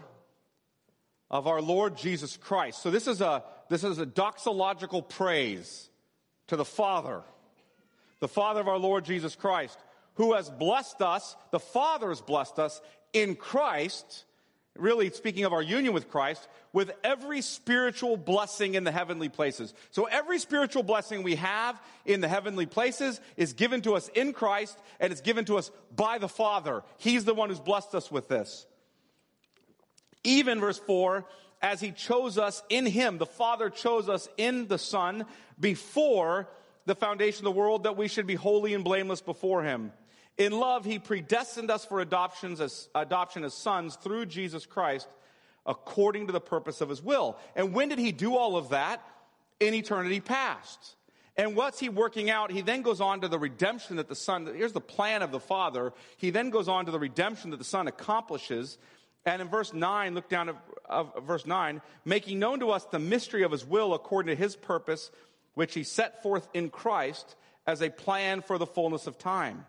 of 1.30 1.48
our 1.48 1.62
Lord 1.62 1.98
Jesus 1.98 2.38
Christ. 2.38 2.82
So 2.82 2.92
this 2.92 3.08
is 3.08 3.22
a, 3.22 3.44
this 3.70 3.84
is 3.84 4.00
a 4.00 4.06
doxological 4.06 5.08
praise 5.08 5.90
to 6.48 6.56
the 6.56 6.66
Father 6.66 7.24
the 8.20 8.28
Father 8.28 8.62
of 8.62 8.68
our 8.68 8.78
Lord 8.78 9.06
Jesus 9.06 9.36
Christ, 9.36 9.78
who 10.16 10.34
has 10.34 10.50
blessed 10.50 11.02
us, 11.02 11.36
the 11.52 11.60
Father 11.60 12.10
has 12.10 12.22
blessed 12.22 12.60
us 12.60 12.82
in 13.14 13.36
Christ, 13.36 14.26
really 14.80 15.10
speaking 15.10 15.46
of 15.46 15.54
our 15.54 15.62
union 15.62 15.94
with 15.94 16.10
Christ, 16.10 16.48
with 16.74 16.92
every 17.04 17.42
spiritual 17.42 18.18
blessing 18.18 18.76
in 18.76 18.84
the 18.84 18.92
heavenly 18.92 19.30
places. 19.30 19.74
So 19.92 20.06
every 20.06 20.40
spiritual 20.40 20.84
blessing 20.84 21.24
we 21.24 21.36
have 21.36 21.82
in 22.06 22.22
the 22.22 22.28
heavenly 22.28 22.66
places 22.66 23.20
is 23.36 23.54
given 23.54 23.82
to 23.82 23.96
us 23.96 24.10
in 24.10 24.34
Christ 24.34 24.78
and 25.00 25.12
it's 25.12 25.22
given 25.22 25.46
to 25.46 25.58
us 25.58 25.72
by 25.96 26.18
the 26.18 26.28
Father. 26.28 26.84
He's 26.98 27.26
the 27.26 27.34
one 27.34 27.50
who's 27.50 27.60
blessed 27.60 27.96
us 27.96 28.12
with 28.12 28.28
this. 28.28 28.66
Even 30.24 30.60
verse 30.60 30.80
4, 30.80 31.26
as 31.62 31.80
he 31.80 31.92
chose 31.92 32.38
us 32.38 32.62
in 32.70 32.86
him, 32.86 33.18
the 33.18 33.26
Father 33.26 33.70
chose 33.70 34.10
us 34.10 34.28
in 34.38 34.68
the 34.68 34.78
Son 34.78 35.26
before 35.60 36.48
the 36.86 36.96
foundation 36.96 37.46
of 37.46 37.54
the 37.54 37.60
world 37.60 37.84
that 37.84 37.98
we 37.98 38.08
should 38.08 38.28
be 38.28 38.36
holy 38.36 38.74
and 38.74 38.84
blameless 38.84 39.22
before 39.22 39.64
him. 39.64 39.92
In 40.38 40.52
love, 40.52 40.86
he 40.86 41.00
predestined 41.00 41.72
us 41.72 41.84
for 41.84 42.00
adoptions 42.00 42.62
as, 42.62 42.90
adoption 42.94 43.44
as 43.44 43.54
sons 43.54 43.96
through 43.96 44.28
Jesus 44.28 44.66
Christ 44.66 45.08
according 45.66 46.28
to 46.28 46.34
the 46.34 46.40
purpose 46.40 46.80
of 46.82 46.90
his 46.90 47.02
will. 47.02 47.38
And 47.56 47.74
when 47.74 47.90
did 47.90 48.00
he 48.00 48.12
do 48.12 48.36
all 48.36 48.56
of 48.56 48.70
that? 48.70 49.04
In 49.60 49.74
eternity 49.74 50.20
past. 50.20 50.96
And 51.36 51.56
what's 51.56 51.80
he 51.80 51.90
working 51.90 52.30
out? 52.30 52.52
He 52.52 52.62
then 52.62 52.82
goes 52.82 53.02
on 53.02 53.22
to 53.22 53.28
the 53.28 53.38
redemption 53.38 53.98
that 53.98 54.08
the 54.08 54.16
Son, 54.16 54.46
here's 54.56 54.74
the 54.74 54.82
plan 54.82 55.22
of 55.22 55.32
the 55.32 55.40
Father. 55.40 55.94
He 56.18 56.30
then 56.30 56.50
goes 56.50 56.68
on 56.68 56.86
to 56.86 56.92
the 56.92 57.00
redemption 57.00 57.52
that 57.52 57.58
the 57.58 57.64
Son 57.64 57.88
accomplishes. 57.88 58.78
And 59.26 59.42
in 59.42 59.48
verse 59.48 59.74
9, 59.74 60.16
look 60.16 60.30
down 60.30 60.50
at 60.90 61.24
verse 61.24 61.46
9, 61.46 61.82
making 62.06 62.40
known 62.40 62.60
to 62.62 62.72
us 62.72 62.86
the 62.86 63.00
mystery 63.00 63.44
of 63.44 63.52
his 63.52 63.66
will 63.66 63.94
according 63.94 64.36
to 64.36 64.42
his 64.42 64.56
purpose, 64.56 65.12
which 65.54 65.74
he 65.74 65.84
set 65.84 66.24
forth 66.24 66.48
in 66.54 66.70
Christ 66.70 67.36
as 67.68 67.82
a 67.82 67.90
plan 67.90 68.42
for 68.42 68.58
the 68.58 68.66
fullness 68.66 69.06
of 69.06 69.20
time. 69.20 69.66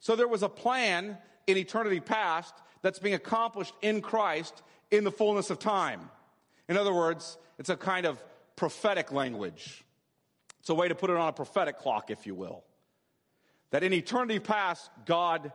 So 0.00 0.16
there 0.16 0.28
was 0.28 0.42
a 0.42 0.48
plan 0.48 1.16
in 1.46 1.56
eternity 1.56 2.00
past 2.00 2.54
that's 2.82 2.98
being 2.98 3.14
accomplished 3.14 3.74
in 3.82 4.00
Christ 4.00 4.62
in 4.90 5.04
the 5.04 5.10
fullness 5.10 5.50
of 5.50 5.58
time. 5.58 6.10
In 6.68 6.76
other 6.76 6.92
words, 6.92 7.38
it's 7.58 7.68
a 7.68 7.76
kind 7.76 8.06
of 8.06 8.22
prophetic 8.56 9.12
language. 9.12 9.84
It's 10.60 10.68
a 10.70 10.74
way 10.74 10.88
to 10.88 10.94
put 10.94 11.10
it 11.10 11.16
on 11.16 11.28
a 11.28 11.32
prophetic 11.32 11.78
clock, 11.78 12.10
if 12.10 12.26
you 12.26 12.34
will. 12.34 12.64
That 13.70 13.82
in 13.82 13.92
eternity 13.92 14.38
past, 14.38 14.90
God 15.06 15.52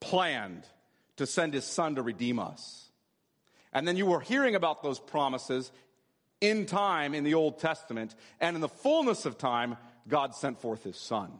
planned 0.00 0.64
to 1.16 1.26
send 1.26 1.54
his 1.54 1.64
son 1.64 1.94
to 1.94 2.02
redeem 2.02 2.38
us. 2.38 2.90
And 3.72 3.86
then 3.86 3.96
you 3.96 4.06
were 4.06 4.20
hearing 4.20 4.54
about 4.54 4.82
those 4.82 4.98
promises 4.98 5.70
in 6.40 6.66
time 6.66 7.14
in 7.14 7.24
the 7.24 7.34
Old 7.34 7.60
Testament, 7.60 8.14
and 8.40 8.56
in 8.56 8.60
the 8.60 8.68
fullness 8.68 9.26
of 9.26 9.38
time, 9.38 9.76
God 10.08 10.34
sent 10.34 10.60
forth 10.60 10.82
his 10.82 10.96
son. 10.96 11.32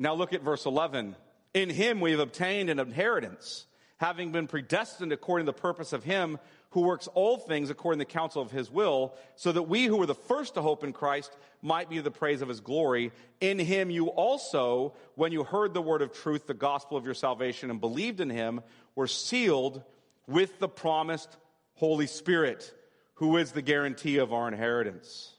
Now 0.00 0.14
look 0.14 0.32
at 0.32 0.42
verse 0.42 0.64
11. 0.64 1.14
In 1.52 1.68
him 1.68 2.00
we 2.00 2.12
have 2.12 2.20
obtained 2.20 2.70
an 2.70 2.80
inheritance, 2.80 3.66
having 3.98 4.32
been 4.32 4.46
predestined 4.46 5.12
according 5.12 5.44
to 5.44 5.52
the 5.52 5.60
purpose 5.60 5.92
of 5.92 6.02
him 6.02 6.38
who 6.70 6.80
works 6.80 7.06
all 7.08 7.36
things 7.36 7.68
according 7.68 7.98
to 7.98 8.06
the 8.06 8.10
counsel 8.10 8.40
of 8.40 8.50
his 8.50 8.70
will, 8.70 9.12
so 9.36 9.52
that 9.52 9.64
we 9.64 9.84
who 9.84 9.98
were 9.98 10.06
the 10.06 10.14
first 10.14 10.54
to 10.54 10.62
hope 10.62 10.84
in 10.84 10.94
Christ 10.94 11.36
might 11.60 11.90
be 11.90 11.98
the 11.98 12.10
praise 12.10 12.40
of 12.40 12.48
his 12.48 12.60
glory. 12.60 13.12
In 13.40 13.58
him 13.58 13.90
you 13.90 14.06
also, 14.06 14.94
when 15.16 15.32
you 15.32 15.44
heard 15.44 15.74
the 15.74 15.82
word 15.82 16.00
of 16.00 16.14
truth, 16.14 16.46
the 16.46 16.54
gospel 16.54 16.96
of 16.96 17.04
your 17.04 17.12
salvation, 17.12 17.70
and 17.70 17.80
believed 17.80 18.20
in 18.20 18.30
him, 18.30 18.62
were 18.94 19.08
sealed 19.08 19.82
with 20.26 20.60
the 20.60 20.68
promised 20.68 21.36
Holy 21.74 22.06
Spirit, 22.06 22.72
who 23.14 23.36
is 23.36 23.52
the 23.52 23.62
guarantee 23.62 24.16
of 24.16 24.32
our 24.32 24.48
inheritance. 24.48 25.34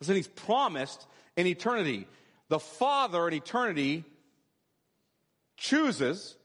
Listen, 0.00 0.16
he's 0.16 0.28
promised 0.28 1.04
in 1.36 1.46
eternity. 1.46 2.06
The 2.54 2.60
Father 2.60 3.26
in 3.26 3.34
eternity 3.34 4.04
chooses, 5.56 6.36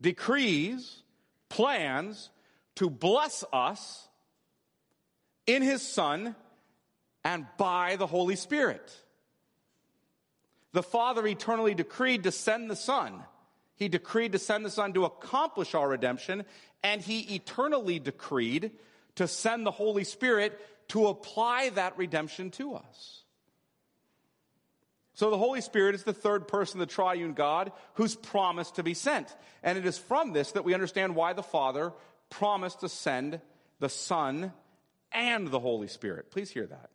decrees, 0.00 1.02
plans 1.48 2.30
to 2.76 2.88
bless 2.88 3.42
us 3.52 4.06
in 5.48 5.62
his 5.62 5.82
Son 5.82 6.36
and 7.24 7.44
by 7.56 7.96
the 7.96 8.06
Holy 8.06 8.36
Spirit. 8.36 8.96
The 10.74 10.84
Father 10.84 11.26
eternally 11.26 11.74
decreed 11.74 12.22
to 12.22 12.30
send 12.30 12.70
the 12.70 12.76
Son. 12.76 13.24
He 13.74 13.88
decreed 13.88 14.30
to 14.30 14.38
send 14.38 14.64
the 14.64 14.70
Son 14.70 14.92
to 14.92 15.06
accomplish 15.06 15.74
our 15.74 15.88
redemption, 15.88 16.44
and 16.84 17.02
He 17.02 17.34
eternally 17.34 17.98
decreed 17.98 18.70
to 19.16 19.26
send 19.26 19.66
the 19.66 19.72
Holy 19.72 20.04
Spirit 20.04 20.56
to 20.90 21.08
apply 21.08 21.70
that 21.70 21.98
redemption 21.98 22.52
to 22.52 22.76
us. 22.76 23.24
So 25.18 25.30
the 25.30 25.36
Holy 25.36 25.60
Spirit 25.62 25.96
is 25.96 26.04
the 26.04 26.12
third 26.12 26.46
person 26.46 26.78
the 26.78 26.86
triune 26.86 27.32
God 27.32 27.72
who's 27.94 28.14
promised 28.14 28.76
to 28.76 28.84
be 28.84 28.94
sent. 28.94 29.34
And 29.64 29.76
it 29.76 29.84
is 29.84 29.98
from 29.98 30.32
this 30.32 30.52
that 30.52 30.64
we 30.64 30.74
understand 30.74 31.16
why 31.16 31.32
the 31.32 31.42
Father 31.42 31.92
promised 32.30 32.82
to 32.82 32.88
send 32.88 33.40
the 33.80 33.88
Son 33.88 34.52
and 35.10 35.48
the 35.48 35.58
Holy 35.58 35.88
Spirit. 35.88 36.30
Please 36.30 36.50
hear 36.50 36.66
that. 36.66 36.90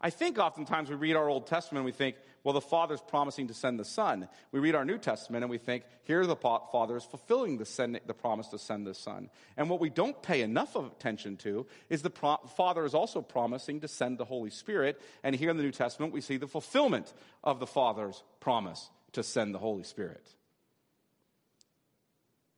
I 0.00 0.08
think 0.08 0.38
oftentimes 0.38 0.88
we 0.88 0.96
read 0.96 1.16
our 1.16 1.28
Old 1.28 1.46
Testament 1.46 1.80
and 1.80 1.84
we 1.84 1.92
think, 1.92 2.16
well, 2.48 2.54
the 2.54 2.62
Father's 2.62 3.02
promising 3.02 3.48
to 3.48 3.52
send 3.52 3.78
the 3.78 3.84
Son. 3.84 4.26
We 4.52 4.60
read 4.60 4.74
our 4.74 4.86
New 4.86 4.96
Testament 4.96 5.44
and 5.44 5.50
we 5.50 5.58
think, 5.58 5.84
here 6.04 6.24
the 6.24 6.34
Father 6.34 6.96
is 6.96 7.04
fulfilling 7.04 7.58
the, 7.58 7.66
send, 7.66 8.00
the 8.06 8.14
promise 8.14 8.48
to 8.48 8.58
send 8.58 8.86
the 8.86 8.94
Son. 8.94 9.28
And 9.58 9.68
what 9.68 9.80
we 9.80 9.90
don't 9.90 10.22
pay 10.22 10.40
enough 10.40 10.74
attention 10.74 11.36
to 11.42 11.66
is 11.90 12.00
the 12.00 12.08
pro- 12.08 12.38
Father 12.56 12.86
is 12.86 12.94
also 12.94 13.20
promising 13.20 13.80
to 13.80 13.88
send 13.88 14.16
the 14.16 14.24
Holy 14.24 14.48
Spirit. 14.48 14.98
And 15.22 15.36
here 15.36 15.50
in 15.50 15.58
the 15.58 15.62
New 15.62 15.72
Testament, 15.72 16.14
we 16.14 16.22
see 16.22 16.38
the 16.38 16.46
fulfillment 16.46 17.12
of 17.44 17.60
the 17.60 17.66
Father's 17.66 18.22
promise 18.40 18.88
to 19.12 19.22
send 19.22 19.54
the 19.54 19.58
Holy 19.58 19.84
Spirit. 19.84 20.26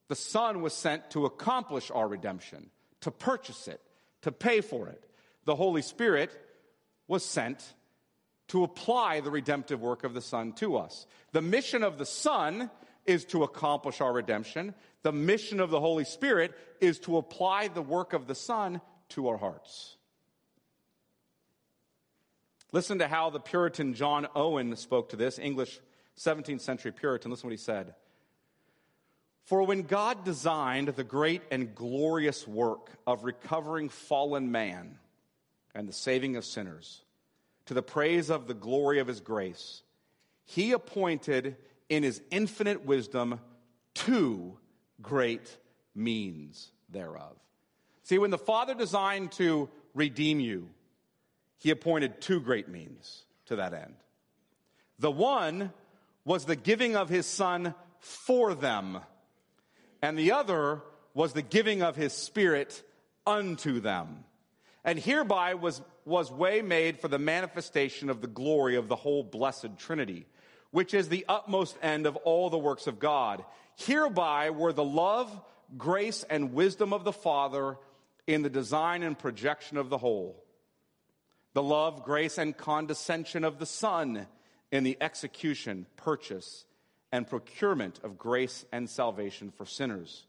The 0.07 0.15
Son 0.15 0.63
was 0.63 0.73
sent 0.73 1.11
to 1.11 1.27
accomplish 1.27 1.91
our 1.91 2.07
redemption, 2.07 2.71
to 3.01 3.11
purchase 3.11 3.67
it, 3.67 3.81
to 4.23 4.31
pay 4.31 4.61
for 4.61 4.87
it. 4.87 5.03
The 5.47 5.57
Holy 5.57 5.83
Spirit 5.83 6.31
was 7.09 7.25
sent 7.25 7.75
to 8.51 8.65
apply 8.65 9.21
the 9.21 9.31
redemptive 9.31 9.81
work 9.81 10.03
of 10.03 10.13
the 10.13 10.21
Son 10.21 10.53
to 10.55 10.77
us. 10.77 11.07
The 11.31 11.41
mission 11.41 11.85
of 11.85 11.99
the 11.99 12.05
Son 12.05 12.69
is 13.07 13.25
to 13.27 13.45
accomplish 13.45 14.01
our 14.01 14.13
redemption. 14.13 14.75
The 15.03 15.13
mission 15.13 15.61
of 15.61 15.71
the 15.71 15.79
Holy 15.79 16.05
Spirit 16.05 16.53
is 16.81 16.99
to 17.01 17.17
apply 17.17 17.69
the 17.69 17.81
work 17.81 18.13
of 18.13 18.27
the 18.27 18.35
Son 18.35 18.81
to 19.11 19.29
our 19.29 19.37
hearts. 19.37 19.97
Listen 22.73 22.99
to 22.99 23.07
how 23.07 23.31
the 23.31 23.39
Puritan 23.39 23.95
John 23.95 24.27
Owen 24.35 24.75
spoke 24.75 25.11
to 25.11 25.17
this, 25.17 25.39
English 25.39 25.79
17th 26.19 26.61
century 26.61 26.91
Puritan. 26.91 27.31
Listen 27.31 27.43
to 27.43 27.47
what 27.47 27.53
he 27.53 27.57
said. 27.57 27.95
For 29.45 29.63
when 29.63 29.83
God 29.83 30.25
designed 30.25 30.89
the 30.89 31.05
great 31.05 31.43
and 31.53 31.73
glorious 31.73 32.49
work 32.49 32.91
of 33.07 33.23
recovering 33.23 33.91
fallen 33.91 34.51
man, 34.51 34.99
and 35.73 35.89
the 35.89 35.93
saving 35.93 36.35
of 36.35 36.45
sinners, 36.45 37.03
to 37.67 37.75
the 37.75 37.83
praise 37.83 38.31
of 38.31 38.47
the 38.47 38.55
glory 38.55 38.99
of 38.99 39.07
his 39.07 39.21
grace, 39.21 39.83
he 40.45 40.73
appointed 40.73 41.57
in 41.89 42.03
his 42.03 42.21
infinite 42.31 42.85
wisdom 42.85 43.41
two 43.95 44.59
great 45.03 45.57
means 45.95 46.71
thereof. 46.89 47.37
See, 48.03 48.19
when 48.19 48.31
the 48.31 48.39
Father 48.39 48.75
designed 48.75 49.33
to 49.33 49.69
redeem 49.95 50.41
you, 50.41 50.69
he 51.59 51.71
appointed 51.71 52.21
two 52.21 52.41
great 52.41 52.69
means 52.69 53.25
to 53.47 53.57
that 53.57 53.75
end. 53.75 53.95
The 54.99 55.11
one 55.11 55.73
was 56.25 56.45
the 56.45 56.57
giving 56.57 56.97
of 56.97 57.09
his 57.09 57.27
Son 57.27 57.75
for 57.99 58.55
them, 58.55 58.99
and 60.03 60.19
the 60.19 60.33
other 60.33 60.83
was 61.15 61.33
the 61.33 61.43
giving 61.43 61.83
of 61.83 61.97
his 61.97 62.13
Spirit 62.13 62.83
unto 63.27 63.81
them. 63.81 64.25
And 64.85 64.99
hereby 64.99 65.55
was, 65.55 65.83
was 66.05 66.31
way 66.31 66.63
made 66.63 67.01
for 67.01 67.09
the 67.09 67.19
manifestation 67.19 68.09
of 68.11 68.21
the 68.21 68.27
glory 68.27 68.77
of 68.77 68.89
the 68.89 68.97
whole 68.97 69.23
blessed 69.23 69.79
Trinity, 69.79 70.27
which 70.71 70.95
is 70.95 71.09
the 71.09 71.27
utmost 71.29 71.77
end 71.83 72.07
of 72.07 72.17
all 72.17 72.51
the 72.51 72.59
works 72.59 72.87
of 72.87 72.99
God. 72.99 73.45
Hereby 73.77 74.51
were 74.51 74.73
the 74.73 74.85
love, 74.85 75.41
grace, 75.77 76.25
and 76.29 76.55
wisdom 76.55 76.93
of 76.93 77.05
the 77.05 77.13
Father 77.13 77.77
in 78.27 78.43
the 78.43 78.51
design 78.51 79.03
and 79.03 79.19
projection 79.19 79.77
of 79.77 79.91
the 79.91 79.99
whole. 79.99 80.43
The 81.53 81.63
love, 81.63 82.05
grace, 82.05 82.39
and 82.39 82.57
condescension 82.57 83.45
of 83.45 83.59
the 83.59 83.67
Son 83.67 84.27
in 84.71 84.85
the 84.85 84.97
execution, 85.01 85.87
purchase, 85.97 86.65
and 87.13 87.27
procurement 87.27 87.99
of 88.05 88.17
grace 88.17 88.65
and 88.73 88.89
salvation 88.89 89.51
for 89.51 89.67
sinners. 89.67 90.27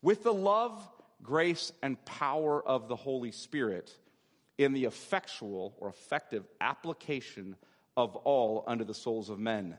With 0.00 0.22
the 0.22 0.32
love, 0.32 0.88
grace, 1.22 1.72
and 1.82 2.02
power 2.04 2.66
of 2.66 2.88
the 2.88 2.96
Holy 2.96 3.32
Spirit 3.32 3.96
in 4.58 4.72
the 4.72 4.84
effectual 4.84 5.74
or 5.78 5.88
effective 5.88 6.46
application 6.60 7.56
of 7.96 8.16
all 8.16 8.64
unto 8.66 8.84
the 8.84 8.94
souls 8.94 9.30
of 9.30 9.38
men. 9.38 9.76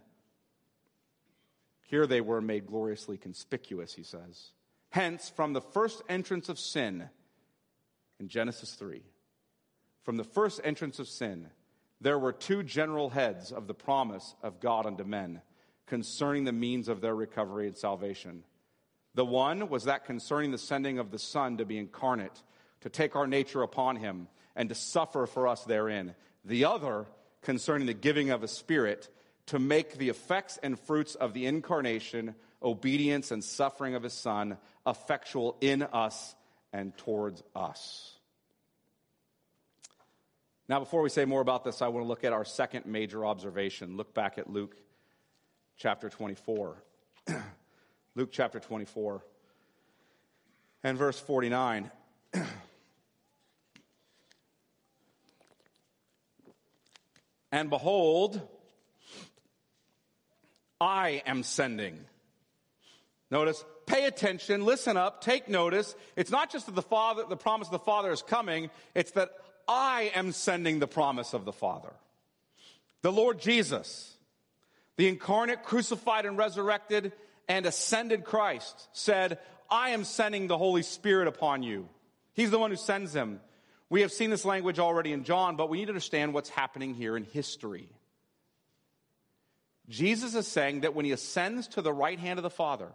Here 1.88 2.08
they 2.08 2.22
were 2.22 2.42
made 2.42 2.68
gloriously 2.68 3.18
conspicuous, 3.18 3.94
he 3.94 4.04
says. 4.04 4.52
Hence, 4.90 5.30
from 5.30 5.54
the 5.54 5.62
first 5.62 6.02
entrance 6.10 6.50
of 6.50 6.58
sin 6.58 7.10
in 8.20 8.28
Genesis 8.28 8.74
3, 8.74 9.04
from 10.04 10.18
the 10.18 10.24
first 10.24 10.62
entrance 10.64 11.00
of 11.00 11.08
sin, 11.08 11.50
there 12.00 12.18
were 12.18 12.34
two 12.34 12.64
general 12.64 13.10
heads 13.10 13.52
of 13.52 13.68
the 13.68 13.74
promise 13.74 14.36
of 14.42 14.60
God 14.60 14.86
unto 14.86 15.04
men 15.04 15.42
concerning 15.86 16.46
the 16.46 16.52
means 16.52 16.88
of 16.88 17.02
their 17.02 17.16
recovery 17.16 17.68
and 17.68 17.78
salvation. 17.78 18.44
The 19.14 19.26
one 19.26 19.70
was 19.70 19.86
that 19.86 20.06
concerning 20.06 20.52
the 20.52 20.58
sending 20.58 21.00
of 21.00 21.12
the 21.12 21.20
Son 21.20 21.58
to 21.58 21.66
be 21.66 21.78
incarnate, 21.78 22.42
to 22.82 22.90
take 22.90 23.16
our 23.16 23.28
nature 23.28 23.62
upon 23.62 23.98
him, 23.98 24.28
and 24.56 24.70
to 24.70 24.76
suffer 24.76 25.26
for 25.26 25.48
us 25.48 25.64
therein. 25.66 26.16
The 26.46 26.66
other 26.66 27.06
concerning 27.42 27.88
the 27.88 27.94
giving 27.94 28.30
of 28.30 28.44
a 28.44 28.48
Spirit, 28.48 29.10
to 29.48 29.60
make 29.60 29.98
the 29.98 30.10
effects 30.10 30.58
and 30.62 30.80
fruits 30.80 31.16
of 31.16 31.34
the 31.34 31.46
incarnation, 31.46 32.36
obedience, 32.62 33.32
and 33.32 33.44
suffering 33.44 33.96
of 33.96 34.04
his 34.04 34.14
Son 34.14 34.58
effectual 34.86 35.58
in 35.62 35.84
us 35.84 36.36
and 36.72 36.96
towards 36.98 37.44
us. 37.56 38.16
Now, 40.70 40.80
before 40.80 41.02
we 41.02 41.10
say 41.10 41.26
more 41.26 41.42
about 41.42 41.66
this, 41.66 41.82
I 41.82 41.90
want 41.90 42.06
to 42.06 42.08
look 42.08 42.24
at 42.24 42.32
our 42.32 42.46
second 42.46 42.86
major 42.86 43.26
observation. 43.26 43.98
Look 43.98 44.14
back 44.14 44.38
at 44.38 44.50
Luke 44.50 44.76
chapter 45.76 46.08
24. 46.08 46.82
Luke 48.14 48.30
chapter 48.32 48.60
24 48.60 49.24
and 50.84 50.98
verse 50.98 51.18
49. 51.18 51.90
and 57.54 57.70
behold, 57.70 58.42
I 60.82 61.22
am 61.26 61.44
sending. 61.44 62.00
Notice, 63.30 63.64
pay 63.86 64.06
attention, 64.08 64.66
listen 64.66 64.98
up, 64.98 65.22
take 65.22 65.48
notice. 65.48 65.96
It's 66.18 66.32
not 66.32 66.52
just 66.52 66.66
that 66.66 66.76
the 66.76 66.82
Father, 66.82 67.24
the 67.30 67.38
promise 67.38 67.70
of 67.70 67.72
the 67.72 67.80
Father 67.80 68.12
is 68.12 68.22
coming, 68.22 68.70
it's 68.94 69.12
that 69.12 69.30
I 69.70 70.12
am 70.16 70.34
sending 70.34 70.80
the 70.80 70.88
promise 70.88 71.34
of 71.34 71.46
the 71.46 71.54
Father. 71.54 71.94
The 73.04 73.12
Lord 73.12 73.40
Jesus, 73.40 74.18
the 74.98 75.08
incarnate, 75.08 75.64
crucified, 75.64 76.26
and 76.26 76.38
resurrected, 76.38 77.14
and 77.52 77.66
ascended 77.66 78.24
Christ 78.24 78.88
said, 78.94 79.38
I 79.70 79.90
am 79.90 80.06
sending 80.06 80.48
the 80.48 80.58
Holy 80.58 80.84
Spirit 80.84 81.28
upon 81.28 81.64
you. 81.64 81.90
He's 82.32 82.50
the 82.50 82.58
one 82.58 82.72
who 82.72 82.78
sends 82.78 83.14
him. 83.14 83.42
We 83.90 84.02
have 84.02 84.14
seen 84.14 84.30
this 84.30 84.46
language 84.46 84.80
already 84.80 85.12
in 85.12 85.26
John, 85.26 85.58
but 85.58 85.70
we 85.70 85.80
need 85.80 85.88
to 85.88 85.92
understand 85.92 86.34
what's 86.34 86.48
happening 86.48 86.94
here 86.94 87.18
in 87.18 87.26
history. 87.26 87.90
Jesus 89.90 90.34
is 90.34 90.48
saying 90.48 90.82
that 90.82 90.96
when 90.96 91.04
he 91.04 91.12
ascends 91.12 91.68
to 91.70 91.82
the 91.82 91.92
right 91.92 92.18
hand 92.18 92.40
of 92.40 92.44
the 92.44 92.50
Father, 92.50 92.88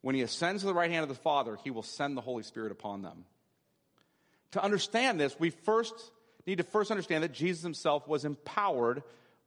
when 0.00 0.14
he 0.14 0.22
ascends 0.22 0.62
to 0.62 0.66
the 0.66 0.72
right 0.72 0.90
hand 0.90 1.02
of 1.02 1.10
the 1.10 1.14
Father, 1.14 1.58
he 1.62 1.70
will 1.70 1.82
send 1.82 2.16
the 2.16 2.22
Holy 2.22 2.42
Spirit 2.42 2.72
upon 2.72 3.02
them. 3.02 3.26
To 4.52 4.64
understand 4.64 5.20
this, 5.20 5.38
we 5.38 5.50
first 5.50 5.92
need 6.46 6.56
to 6.56 6.64
first 6.64 6.90
understand 6.90 7.22
that 7.22 7.34
Jesus 7.34 7.62
himself 7.62 8.08
was 8.08 8.24
empowered 8.24 9.02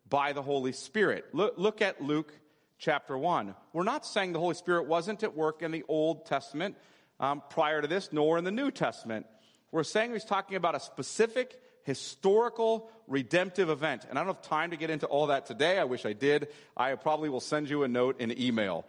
by 0.08 0.34
the 0.34 0.44
Holy 0.44 0.74
Spirit. 0.74 1.26
Look, 1.34 1.56
look 1.58 1.82
at 1.82 2.04
Luke 2.04 2.32
chapter 2.80 3.18
1. 3.18 3.54
We're 3.74 3.84
not 3.84 4.06
saying 4.06 4.34
the 4.34 4.40
Holy 4.40 4.56
Spirit 4.56 4.88
wasn't 4.88 5.22
at 5.24 5.36
work 5.36 5.62
in 5.62 5.72
the 5.72 5.84
Old 5.88 6.26
Testament 6.26 6.76
um, 7.20 7.44
prior 7.50 7.82
to 7.82 7.88
this, 7.88 8.10
nor 8.12 8.38
in 8.38 8.46
the 8.46 8.52
New 8.52 8.72
Testament. 8.72 9.28
We're 9.72 9.84
saying 9.84 10.14
he's 10.14 10.26
talking 10.26 10.56
about 10.56 10.76
a 10.76 10.80
specific 10.80 11.62
historical 11.84 12.90
redemptive 13.08 13.70
event. 13.70 14.06
And 14.10 14.18
I 14.18 14.24
don't 14.24 14.34
have 14.34 14.44
time 14.44 14.72
to 14.72 14.78
get 14.78 14.90
into 14.90 15.06
all 15.06 15.28
that 15.28 15.46
today. 15.46 15.78
I 15.78 15.84
wish 15.84 16.06
I 16.06 16.14
did. 16.14 16.48
I 16.76 16.96
probably 16.96 17.30
will 17.30 17.42
send 17.42 17.70
you 17.70 17.84
a 17.84 17.88
note 17.88 18.20
in 18.20 18.40
email 18.40 18.86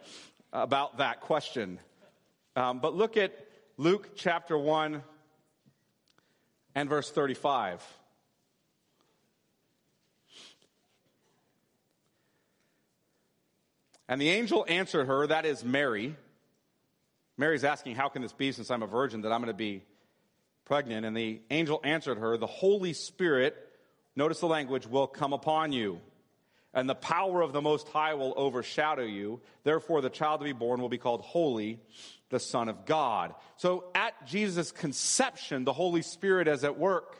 about 0.53 0.97
that 0.97 1.21
question. 1.21 1.79
Um, 2.55 2.79
but 2.79 2.95
look 2.95 3.17
at 3.17 3.33
Luke 3.77 4.11
chapter 4.15 4.57
1 4.57 5.03
and 6.75 6.89
verse 6.89 7.11
35. 7.11 7.85
And 14.11 14.19
the 14.19 14.29
angel 14.29 14.65
answered 14.67 15.05
her, 15.05 15.25
that 15.27 15.45
is 15.45 15.63
Mary. 15.63 16.17
Mary's 17.37 17.63
asking, 17.63 17.95
How 17.95 18.09
can 18.09 18.21
this 18.21 18.33
be 18.33 18.51
since 18.51 18.69
I'm 18.69 18.83
a 18.83 18.87
virgin 18.87 19.21
that 19.21 19.31
I'm 19.31 19.39
going 19.39 19.53
to 19.53 19.57
be 19.57 19.85
pregnant? 20.65 21.05
And 21.05 21.15
the 21.15 21.39
angel 21.49 21.79
answered 21.85 22.17
her, 22.17 22.35
The 22.35 22.45
Holy 22.45 22.91
Spirit, 22.91 23.55
notice 24.17 24.41
the 24.41 24.47
language, 24.47 24.85
will 24.85 25.07
come 25.07 25.31
upon 25.31 25.71
you. 25.71 26.01
and 26.73 26.89
the 26.89 26.95
power 26.95 27.41
of 27.41 27.53
the 27.53 27.61
Most 27.61 27.87
High 27.87 28.15
will 28.15 28.33
overshadow 28.35 29.03
you. 29.03 29.39
Therefore, 29.63 30.01
the 30.01 30.09
child 30.09 30.41
to 30.41 30.43
be 30.43 30.51
born 30.51 30.81
will 30.81 30.89
be 30.89 30.97
called 30.97 31.21
Holy, 31.21 31.79
the 32.29 32.39
Son 32.39 32.67
of 32.67 32.85
God. 32.85 33.33
So 33.55 33.85
at 33.95 34.27
Jesus' 34.27 34.73
conception, 34.73 35.63
the 35.63 35.71
Holy 35.71 36.01
Spirit 36.01 36.49
is 36.49 36.65
at 36.65 36.77
work. 36.77 37.15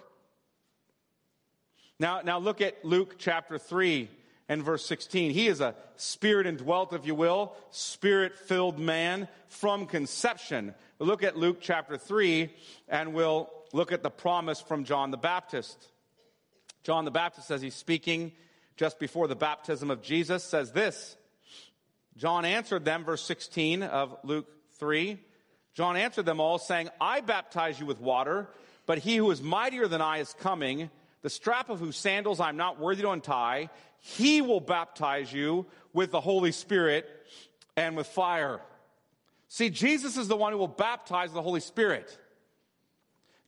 Now, 1.99 2.19
now 2.19 2.37
look 2.37 2.59
at 2.59 2.83
Luke 2.83 3.15
chapter 3.17 3.57
3 3.57 4.09
and 4.51 4.65
verse 4.65 4.85
16. 4.85 5.31
He 5.31 5.47
is 5.47 5.61
a 5.61 5.75
spirit 5.95 6.45
indwelt, 6.45 6.91
if 6.91 7.05
you 7.05 7.15
will, 7.15 7.55
spirit 7.69 8.37
filled 8.37 8.77
man 8.77 9.29
from 9.47 9.85
conception. 9.85 10.75
We'll 10.99 11.07
look 11.07 11.23
at 11.23 11.37
Luke 11.37 11.59
chapter 11.61 11.95
3 11.95 12.53
and 12.89 13.13
we'll 13.13 13.49
look 13.71 13.93
at 13.93 14.03
the 14.03 14.09
promise 14.09 14.59
from 14.59 14.83
John 14.83 15.09
the 15.09 15.15
Baptist. 15.15 15.87
John 16.83 17.05
the 17.05 17.11
Baptist, 17.11 17.49
as 17.49 17.61
he's 17.61 17.75
speaking 17.75 18.33
just 18.75 18.99
before 18.99 19.29
the 19.29 19.37
baptism 19.37 19.89
of 19.89 20.01
Jesus, 20.01 20.43
says 20.43 20.73
this 20.73 21.15
John 22.17 22.43
answered 22.43 22.83
them, 22.83 23.05
verse 23.05 23.21
16 23.21 23.83
of 23.83 24.17
Luke 24.25 24.49
3. 24.79 25.17
John 25.75 25.95
answered 25.95 26.25
them 26.25 26.41
all, 26.41 26.59
saying, 26.59 26.89
I 26.99 27.21
baptize 27.21 27.79
you 27.79 27.85
with 27.85 28.01
water, 28.01 28.49
but 28.85 28.97
he 28.97 29.15
who 29.15 29.31
is 29.31 29.41
mightier 29.41 29.87
than 29.87 30.01
I 30.01 30.17
is 30.17 30.35
coming, 30.41 30.89
the 31.21 31.29
strap 31.29 31.69
of 31.69 31.79
whose 31.79 31.95
sandals 31.95 32.39
I 32.39 32.49
am 32.49 32.57
not 32.57 32.79
worthy 32.79 33.03
to 33.03 33.11
untie. 33.11 33.69
He 33.99 34.41
will 34.41 34.59
baptize 34.59 35.31
you 35.31 35.67
with 35.93 36.11
the 36.11 36.21
Holy 36.21 36.51
Spirit 36.51 37.07
and 37.77 37.95
with 37.95 38.07
fire. 38.07 38.61
See, 39.47 39.69
Jesus 39.69 40.17
is 40.17 40.27
the 40.27 40.37
one 40.37 40.53
who 40.53 40.57
will 40.57 40.67
baptize 40.67 41.31
the 41.31 41.41
Holy 41.41 41.59
Spirit. 41.59 42.17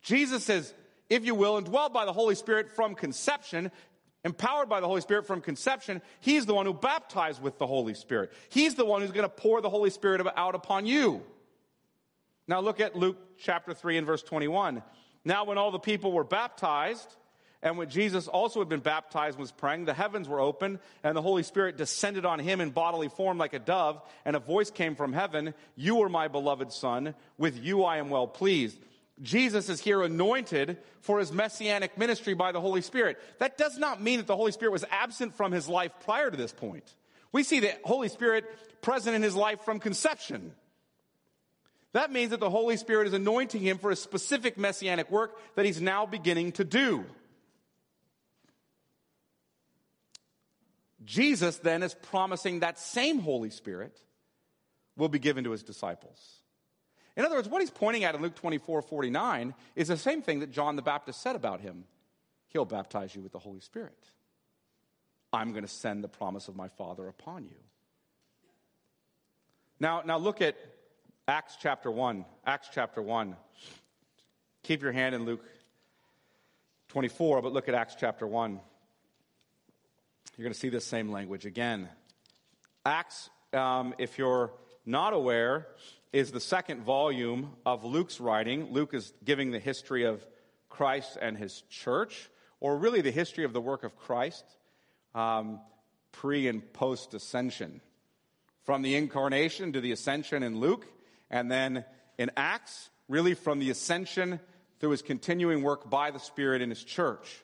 Jesus 0.01 0.49
is, 0.49 0.73
if 1.09 1.25
you 1.25 1.33
will, 1.33 1.61
indwelled 1.61 1.93
by 1.93 2.05
the 2.05 2.13
Holy 2.13 2.35
Spirit 2.35 2.69
from 2.75 2.93
conception, 2.93 3.71
empowered 4.25 4.69
by 4.69 4.79
the 4.81 4.87
Holy 4.87 5.01
Spirit 5.01 5.25
from 5.25 5.41
conception. 5.41 6.01
He's 6.19 6.45
the 6.45 6.53
one 6.53 6.65
who 6.65 6.73
baptized 6.73 7.41
with 7.41 7.57
the 7.57 7.65
Holy 7.65 7.93
Spirit. 7.93 8.31
He's 8.49 8.75
the 8.75 8.85
one 8.85 9.01
who's 9.01 9.11
going 9.11 9.23
to 9.23 9.29
pour 9.29 9.61
the 9.61 9.69
Holy 9.69 9.89
Spirit 9.89 10.21
out 10.35 10.55
upon 10.55 10.85
you. 10.85 11.23
Now 12.47 12.59
look 12.59 12.81
at 12.81 12.95
Luke 12.95 13.17
chapter 13.37 13.73
3 13.73 13.97
and 13.97 14.05
verse 14.05 14.21
21. 14.21 14.83
Now 15.25 15.45
when 15.45 15.57
all 15.57 15.71
the 15.71 15.79
people 15.79 16.11
were 16.11 16.25
baptized, 16.25 17.15
and 17.63 17.77
when 17.77 17.89
Jesus 17.89 18.27
also 18.27 18.59
had 18.59 18.67
been 18.67 18.81
baptized 18.81 19.35
and 19.35 19.41
was 19.41 19.53
praying, 19.53 19.85
the 19.85 19.93
heavens 19.93 20.27
were 20.27 20.41
opened, 20.41 20.79
and 21.01 21.15
the 21.15 21.21
Holy 21.21 21.43
Spirit 21.43 21.77
descended 21.77 22.25
on 22.25 22.37
him 22.37 22.59
in 22.59 22.71
bodily 22.71 23.07
form 23.07 23.37
like 23.37 23.53
a 23.53 23.59
dove, 23.59 24.01
and 24.25 24.35
a 24.35 24.39
voice 24.39 24.69
came 24.69 24.95
from 24.95 25.13
heaven, 25.13 25.53
You 25.77 26.01
are 26.03 26.09
my 26.09 26.27
beloved 26.27 26.73
Son, 26.73 27.15
with 27.37 27.57
you 27.57 27.85
I 27.85 27.97
am 27.97 28.09
well 28.09 28.27
pleased. 28.27 28.77
Jesus 29.21 29.69
is 29.69 29.79
here 29.79 30.01
anointed 30.01 30.77
for 30.99 31.19
his 31.19 31.31
messianic 31.31 31.97
ministry 31.97 32.33
by 32.33 32.51
the 32.51 32.59
Holy 32.59 32.81
Spirit. 32.81 33.17
That 33.39 33.57
does 33.57 33.77
not 33.77 34.01
mean 34.01 34.17
that 34.17 34.27
the 34.27 34.35
Holy 34.35 34.51
Spirit 34.51 34.73
was 34.73 34.85
absent 34.91 35.33
from 35.33 35.53
his 35.53 35.69
life 35.69 35.93
prior 36.03 36.29
to 36.29 36.35
this 36.35 36.51
point. 36.51 36.93
We 37.31 37.43
see 37.43 37.61
the 37.61 37.71
Holy 37.85 38.09
Spirit 38.09 38.43
present 38.81 39.15
in 39.15 39.23
his 39.23 39.35
life 39.35 39.61
from 39.61 39.79
conception. 39.79 40.53
That 41.93 42.11
means 42.11 42.31
that 42.31 42.41
the 42.41 42.49
Holy 42.49 42.75
Spirit 42.75 43.07
is 43.07 43.13
anointing 43.13 43.61
him 43.61 43.77
for 43.77 43.89
a 43.89 43.95
specific 43.95 44.57
messianic 44.57 45.09
work 45.09 45.39
that 45.55 45.65
he's 45.65 45.79
now 45.79 46.05
beginning 46.05 46.51
to 46.53 46.65
do. 46.65 47.05
Jesus 51.05 51.57
then 51.57 51.83
is 51.83 51.93
promising 51.93 52.59
that 52.59 52.79
same 52.79 53.19
Holy 53.19 53.49
Spirit 53.49 53.99
will 54.95 55.09
be 55.09 55.19
given 55.19 55.43
to 55.43 55.51
his 55.51 55.63
disciples. 55.63 56.41
In 57.15 57.25
other 57.25 57.35
words, 57.35 57.47
what 57.47 57.61
he's 57.61 57.69
pointing 57.69 58.03
at 58.03 58.15
in 58.15 58.21
Luke 58.21 58.35
24 58.35 58.81
49 58.81 59.53
is 59.75 59.87
the 59.87 59.97
same 59.97 60.21
thing 60.21 60.39
that 60.39 60.51
John 60.51 60.75
the 60.75 60.81
Baptist 60.81 61.21
said 61.21 61.35
about 61.35 61.61
him. 61.61 61.85
He'll 62.47 62.65
baptize 62.65 63.15
you 63.15 63.21
with 63.21 63.31
the 63.31 63.39
Holy 63.39 63.59
Spirit. 63.59 63.97
I'm 65.31 65.51
going 65.51 65.63
to 65.63 65.69
send 65.69 66.03
the 66.03 66.07
promise 66.07 66.47
of 66.47 66.55
my 66.55 66.67
Father 66.67 67.07
upon 67.07 67.45
you. 67.45 67.57
Now, 69.79 70.03
now 70.05 70.17
look 70.17 70.41
at 70.41 70.55
Acts 71.27 71.57
chapter 71.59 71.89
1. 71.89 72.25
Acts 72.45 72.69
chapter 72.71 73.01
1. 73.01 73.35
Keep 74.63 74.83
your 74.83 74.91
hand 74.91 75.15
in 75.15 75.25
Luke 75.25 75.43
24, 76.89 77.41
but 77.41 77.51
look 77.51 77.67
at 77.67 77.75
Acts 77.75 77.95
chapter 77.99 78.27
1. 78.27 78.59
You're 80.35 80.45
going 80.45 80.53
to 80.53 80.59
see 80.59 80.69
this 80.69 80.85
same 80.85 81.11
language 81.11 81.45
again. 81.45 81.89
Acts, 82.83 83.29
um, 83.53 83.93
if 83.99 84.17
you're 84.17 84.51
not 84.83 85.13
aware, 85.13 85.67
is 86.11 86.31
the 86.31 86.39
second 86.39 86.81
volume 86.81 87.51
of 87.67 87.83
Luke's 87.83 88.19
writing. 88.19 88.71
Luke 88.71 88.95
is 88.95 89.13
giving 89.23 89.51
the 89.51 89.59
history 89.59 90.05
of 90.05 90.25
Christ 90.69 91.19
and 91.21 91.37
his 91.37 91.61
church, 91.69 92.31
or 92.59 92.77
really 92.77 93.01
the 93.01 93.11
history 93.11 93.43
of 93.43 93.53
the 93.53 93.61
work 93.61 93.83
of 93.83 93.95
Christ 93.95 94.43
um, 95.13 95.59
pre 96.11 96.47
and 96.47 96.73
post 96.73 97.13
ascension. 97.13 97.79
From 98.63 98.81
the 98.81 98.95
incarnation 98.95 99.73
to 99.73 99.81
the 99.81 99.91
ascension 99.91 100.41
in 100.41 100.59
Luke, 100.59 100.87
and 101.29 101.51
then 101.51 101.85
in 102.17 102.31
Acts, 102.35 102.89
really 103.07 103.35
from 103.35 103.59
the 103.59 103.69
ascension 103.69 104.39
through 104.79 104.91
his 104.91 105.03
continuing 105.03 105.61
work 105.61 105.91
by 105.91 106.09
the 106.09 106.19
Spirit 106.19 106.63
in 106.63 106.71
his 106.71 106.83
church. 106.83 107.42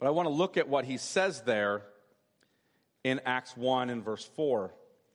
But 0.00 0.06
I 0.06 0.10
want 0.10 0.26
to 0.26 0.34
look 0.34 0.56
at 0.56 0.68
what 0.68 0.86
he 0.86 0.96
says 0.96 1.42
there 1.42 1.82
in 3.04 3.20
Acts 3.26 3.56
1 3.56 3.90
and 3.90 4.02
verse 4.02 4.24
4. 4.34 4.72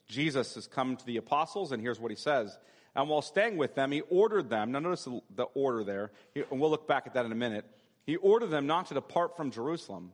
Jesus 0.08 0.54
has 0.54 0.68
come 0.68 0.96
to 0.96 1.06
the 1.06 1.18
apostles, 1.18 1.72
and 1.72 1.82
here's 1.82 2.00
what 2.00 2.12
he 2.12 2.18
says. 2.18 2.58
And 2.96 3.10
while 3.10 3.24
staying 3.24 3.58
with 3.58 3.74
them, 3.76 3.92
he 3.92 4.02
ordered 4.02 4.50
them, 4.50 4.72
now 4.72 4.80
notice 4.80 5.08
the 5.36 5.44
order 5.56 5.84
there, 5.84 6.12
and 6.36 6.60
we'll 6.62 6.70
look 6.70 6.88
back 6.88 7.08
at 7.08 7.16
that 7.16 7.26
in 7.26 7.32
a 7.32 7.36
minute. 7.36 7.66
He 8.06 8.16
ordered 8.16 8.52
them 8.52 8.68
not 8.68 8.86
to 8.88 8.94
depart 8.94 9.36
from 9.36 9.50
Jerusalem, 9.50 10.12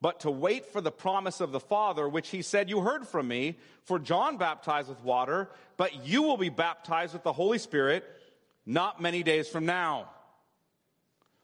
but 0.00 0.20
to 0.20 0.30
wait 0.30 0.66
for 0.66 0.80
the 0.80 0.90
promise 0.90 1.40
of 1.40 1.52
the 1.52 1.60
Father, 1.60 2.08
which 2.08 2.30
he 2.30 2.42
said, 2.42 2.68
You 2.68 2.80
heard 2.80 3.06
from 3.06 3.28
me, 3.28 3.56
for 3.84 4.00
John 4.00 4.36
baptized 4.36 4.88
with 4.88 5.02
water, 5.04 5.48
but 5.76 6.04
you 6.04 6.22
will 6.22 6.36
be 6.36 6.48
baptized 6.48 7.12
with 7.12 7.22
the 7.22 7.32
Holy 7.32 7.58
Spirit 7.58 8.04
not 8.66 9.00
many 9.00 9.22
days 9.22 9.48
from 9.48 9.64
now. 9.64 10.10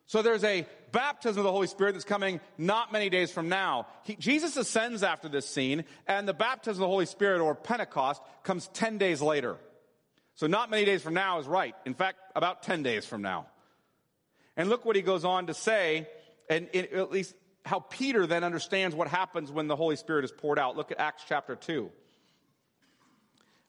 So 0.08 0.22
there's 0.22 0.42
a 0.42 0.66
baptism 0.90 1.38
of 1.38 1.44
the 1.44 1.52
Holy 1.52 1.66
Spirit 1.66 1.92
that's 1.92 2.06
coming 2.06 2.40
not 2.56 2.92
many 2.92 3.10
days 3.10 3.30
from 3.30 3.50
now. 3.50 3.86
He, 4.04 4.16
Jesus 4.16 4.56
ascends 4.56 5.02
after 5.02 5.28
this 5.28 5.46
scene, 5.46 5.84
and 6.06 6.26
the 6.26 6.32
baptism 6.32 6.82
of 6.82 6.86
the 6.86 6.90
Holy 6.90 7.04
Spirit, 7.04 7.42
or 7.42 7.54
Pentecost, 7.54 8.22
comes 8.42 8.68
10 8.68 8.96
days 8.96 9.20
later. 9.20 9.58
So 10.34 10.46
not 10.46 10.70
many 10.70 10.86
days 10.86 11.02
from 11.02 11.12
now 11.12 11.40
is 11.40 11.46
right. 11.46 11.74
In 11.84 11.92
fact, 11.92 12.18
about 12.34 12.62
10 12.62 12.82
days 12.82 13.04
from 13.04 13.20
now. 13.20 13.48
And 14.56 14.70
look 14.70 14.86
what 14.86 14.96
he 14.96 15.02
goes 15.02 15.26
on 15.26 15.48
to 15.48 15.54
say, 15.54 16.08
and 16.48 16.74
at 16.74 17.12
least 17.12 17.34
how 17.66 17.80
Peter 17.80 18.26
then 18.26 18.44
understands 18.44 18.96
what 18.96 19.08
happens 19.08 19.52
when 19.52 19.66
the 19.66 19.76
Holy 19.76 19.96
Spirit 19.96 20.24
is 20.24 20.32
poured 20.32 20.58
out. 20.58 20.74
Look 20.74 20.90
at 20.90 20.98
Acts 20.98 21.24
chapter 21.28 21.54
2. 21.54 21.90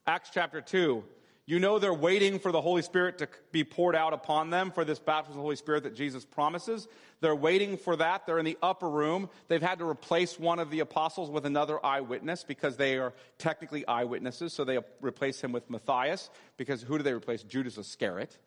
Acts 0.07 0.29
chapter 0.33 0.61
2. 0.61 1.03
You 1.49 1.57
know 1.57 1.79
they're 1.79 1.91
waiting 1.91 2.37
for 2.37 2.51
the 2.51 2.61
Holy 2.61 2.83
Spirit 2.83 3.17
to 3.17 3.27
be 3.51 3.63
poured 3.63 3.95
out 3.95 4.13
upon 4.13 4.51
them 4.51 4.69
for 4.69 4.85
this 4.85 4.99
baptism 4.99 5.31
of 5.31 5.37
the 5.37 5.41
Holy 5.41 5.55
Spirit 5.55 5.81
that 5.81 5.95
Jesus 5.95 6.23
promises. 6.23 6.87
They're 7.21 7.33
waiting 7.33 7.75
for 7.75 7.95
that. 7.95 8.27
They're 8.27 8.37
in 8.37 8.45
the 8.45 8.59
upper 8.61 8.87
room. 8.87 9.31
They've 9.47 9.59
had 9.59 9.79
to 9.79 9.89
replace 9.89 10.37
one 10.37 10.59
of 10.59 10.69
the 10.69 10.81
apostles 10.81 11.31
with 11.31 11.47
another 11.47 11.83
eyewitness 11.83 12.43
because 12.43 12.77
they 12.77 12.99
are 12.99 13.13
technically 13.39 13.83
eyewitnesses. 13.87 14.53
So 14.53 14.63
they 14.63 14.77
replace 15.01 15.41
him 15.41 15.51
with 15.51 15.67
Matthias 15.71 16.29
because 16.55 16.83
who 16.83 16.99
do 16.99 17.03
they 17.03 17.13
replace? 17.13 17.41
Judas 17.41 17.79
Iscariot 17.79 18.37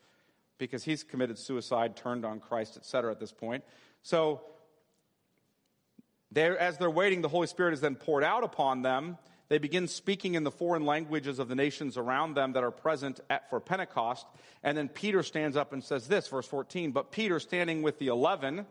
because 0.59 0.85
he's 0.85 1.03
committed 1.03 1.41
suicide, 1.41 1.97
turned 1.97 2.25
on 2.25 2.39
Christ, 2.39 2.77
etc. 2.77 3.11
at 3.11 3.19
this 3.19 3.33
point. 3.33 3.65
So 4.05 4.43
they're, 6.31 6.57
as 6.57 6.79
they're 6.79 6.89
waiting, 6.89 7.21
the 7.21 7.29
Holy 7.29 7.49
Spirit 7.49 7.75
is 7.75 7.81
then 7.81 7.97
poured 7.97 8.23
out 8.23 8.45
upon 8.45 8.83
them 8.83 9.19
they 9.53 9.59
begin 9.59 9.87
speaking 9.87 10.35
in 10.35 10.45
the 10.45 10.51
foreign 10.51 10.87
languages 10.87 11.39
of 11.39 11.47
the 11.47 11.55
nations 11.55 11.99
around 11.99 12.33
them 12.33 12.55
that 12.55 12.65
are 12.65 12.71
present 12.71 13.21
at, 13.29 13.51
for 13.51 13.61
Pentecost. 13.61 14.25
And 14.63 14.79
then 14.79 14.89
Peter 14.89 15.23
stands 15.23 15.59
up 15.59 15.75
and 15.75 15.85
says 15.85 16.09
this, 16.09 16.27
verse 16.27 16.47
14. 16.47 16.91
But 16.93 17.13
Peter, 17.13 17.39
standing 17.39 17.83
with 17.83 17.99
the 17.99 18.07
eleven, 18.07 18.65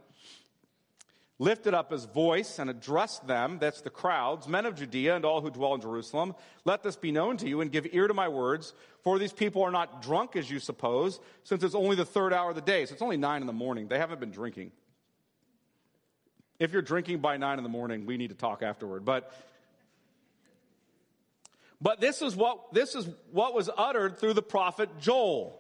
lifted 1.37 1.75
up 1.75 1.91
his 1.91 2.05
voice 2.05 2.57
and 2.57 2.67
addressed 2.67 3.27
them, 3.27 3.59
that's 3.59 3.81
the 3.81 3.91
crowds, 3.91 4.47
men 4.47 4.65
of 4.65 4.73
Judea 4.73 5.15
and 5.15 5.23
all 5.23 5.39
who 5.41 5.51
dwell 5.51 5.75
in 5.75 5.81
Jerusalem. 5.81 6.33
Let 6.65 6.81
this 6.81 6.95
be 6.95 7.11
known 7.11 7.37
to 7.37 7.47
you 7.47 7.61
and 7.61 7.71
give 7.71 7.85
ear 7.91 8.07
to 8.07 8.15
my 8.15 8.29
words, 8.29 8.73
for 9.03 9.19
these 9.19 9.33
people 9.33 9.61
are 9.61 9.69
not 9.69 10.01
drunk 10.01 10.35
as 10.35 10.49
you 10.49 10.57
suppose, 10.57 11.19
since 11.43 11.61
it's 11.61 11.75
only 11.75 11.95
the 11.95 12.05
third 12.05 12.33
hour 12.33 12.49
of 12.49 12.55
the 12.55 12.61
day. 12.61 12.87
So 12.87 12.93
it's 12.93 13.03
only 13.03 13.17
nine 13.17 13.41
in 13.41 13.47
the 13.47 13.53
morning. 13.53 13.87
They 13.87 13.99
haven't 13.99 14.19
been 14.19 14.31
drinking. 14.31 14.71
If 16.57 16.73
you're 16.73 16.81
drinking 16.81 17.19
by 17.19 17.37
nine 17.37 17.59
in 17.59 17.63
the 17.63 17.69
morning, 17.69 18.07
we 18.07 18.17
need 18.17 18.29
to 18.29 18.35
talk 18.35 18.63
afterward. 18.63 19.05
But 19.05 19.31
but 21.81 21.99
this 21.99 22.21
is 22.21 22.35
what, 22.35 22.73
this 22.73 22.95
is 22.95 23.07
what 23.31 23.53
was 23.53 23.69
uttered 23.75 24.17
through 24.17 24.33
the 24.33 24.41
prophet 24.41 24.89
Joel. 24.99 25.59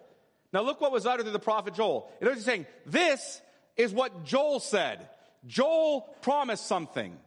Now 0.53 0.61
look 0.61 0.79
what 0.79 0.91
was 0.91 1.05
uttered 1.05 1.23
through 1.23 1.31
the 1.31 1.39
prophet 1.39 1.73
Joel. 1.73 2.11
Other 2.21 2.31
words, 2.31 2.45
saying, 2.45 2.67
this 2.85 3.41
is 3.75 3.91
what 3.91 4.25
Joel 4.25 4.59
said. 4.59 5.07
Joel 5.47 6.01
promised 6.21 6.67
something. 6.67 7.17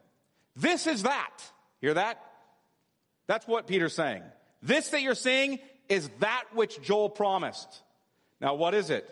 This 0.55 0.87
is 0.87 1.03
that. 1.03 1.33
Hear 1.81 1.95
that? 1.95 2.25
That's 3.27 3.49
what 3.49 3.67
Peter's 3.67 3.95
saying. 3.95 4.23
This 4.63 4.89
that 4.91 5.03
you're 5.03 5.15
seeing 5.15 5.59
is 5.89 6.09
that 6.21 6.45
which 6.53 6.81
Joel 6.81 7.11
promised. 7.11 7.83
Now 8.41 8.55
what 8.55 8.75
is 8.75 8.91
it? 8.91 9.09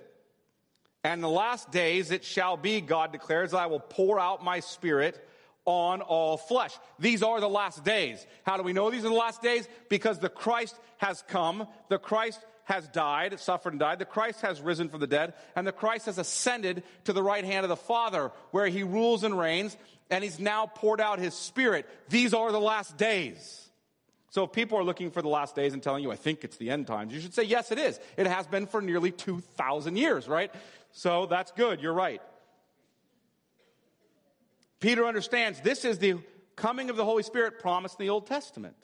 And 1.02 1.22
the 1.22 1.28
last 1.28 1.72
days 1.72 2.12
it 2.12 2.24
shall 2.24 2.56
be, 2.56 2.80
God 2.80 3.10
declares, 3.10 3.54
I 3.54 3.66
will 3.66 3.80
pour 3.80 4.20
out 4.20 4.44
my 4.44 4.60
spirit 4.60 5.26
on 5.64 6.00
all 6.00 6.36
flesh. 6.36 6.76
These 6.98 7.22
are 7.22 7.40
the 7.40 7.48
last 7.48 7.84
days. 7.84 8.24
How 8.44 8.56
do 8.56 8.62
we 8.62 8.72
know 8.72 8.90
these 8.90 9.04
are 9.04 9.08
the 9.08 9.14
last 9.14 9.42
days? 9.42 9.68
Because 9.88 10.18
the 10.18 10.28
Christ 10.28 10.76
has 10.98 11.22
come, 11.28 11.66
the 11.88 11.98
Christ 11.98 12.40
has 12.64 12.86
died, 12.88 13.38
suffered 13.40 13.72
and 13.72 13.80
died, 13.80 13.98
the 13.98 14.04
Christ 14.04 14.40
has 14.42 14.60
risen 14.60 14.88
from 14.88 15.00
the 15.00 15.06
dead, 15.06 15.34
and 15.56 15.66
the 15.66 15.72
Christ 15.72 16.06
has 16.06 16.18
ascended 16.18 16.82
to 17.04 17.12
the 17.12 17.22
right 17.22 17.44
hand 17.44 17.64
of 17.64 17.68
the 17.68 17.76
Father, 17.76 18.30
where 18.50 18.66
he 18.66 18.82
rules 18.82 19.24
and 19.24 19.38
reigns, 19.38 19.76
and 20.10 20.22
he's 20.22 20.38
now 20.38 20.66
poured 20.66 21.00
out 21.00 21.18
his 21.18 21.34
spirit. 21.34 21.88
These 22.08 22.34
are 22.34 22.52
the 22.52 22.60
last 22.60 22.96
days. 22.96 23.58
So 24.30 24.44
if 24.44 24.52
people 24.52 24.78
are 24.78 24.84
looking 24.84 25.10
for 25.10 25.20
the 25.20 25.28
last 25.28 25.54
days 25.54 25.74
and 25.74 25.82
telling 25.82 26.02
you, 26.02 26.10
I 26.10 26.16
think 26.16 26.42
it's 26.42 26.56
the 26.56 26.70
end 26.70 26.86
times, 26.86 27.12
you 27.12 27.20
should 27.20 27.34
say, 27.34 27.42
yes, 27.42 27.70
it 27.70 27.78
is. 27.78 28.00
It 28.16 28.26
has 28.26 28.46
been 28.46 28.66
for 28.66 28.80
nearly 28.80 29.10
2,000 29.10 29.96
years, 29.96 30.26
right? 30.26 30.50
So 30.92 31.26
that's 31.26 31.52
good. 31.52 31.80
You're 31.80 31.92
right. 31.92 32.22
Peter 34.82 35.06
understands 35.06 35.60
this 35.60 35.84
is 35.84 35.98
the 35.98 36.16
coming 36.56 36.90
of 36.90 36.96
the 36.96 37.04
Holy 37.04 37.22
Spirit 37.22 37.60
promised 37.60 38.00
in 38.00 38.06
the 38.06 38.10
Old 38.10 38.26
Testament. 38.26 38.76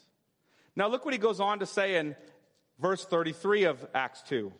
Now 0.77 0.87
look 0.87 1.05
what 1.05 1.13
he 1.13 1.19
goes 1.19 1.41
on 1.41 1.59
to 1.59 1.67
say 1.67 1.97
in 1.97 2.15
verse 2.79 3.05
33 3.05 3.65
of 3.65 3.85
Acts 3.93 4.23
2. 4.29 4.53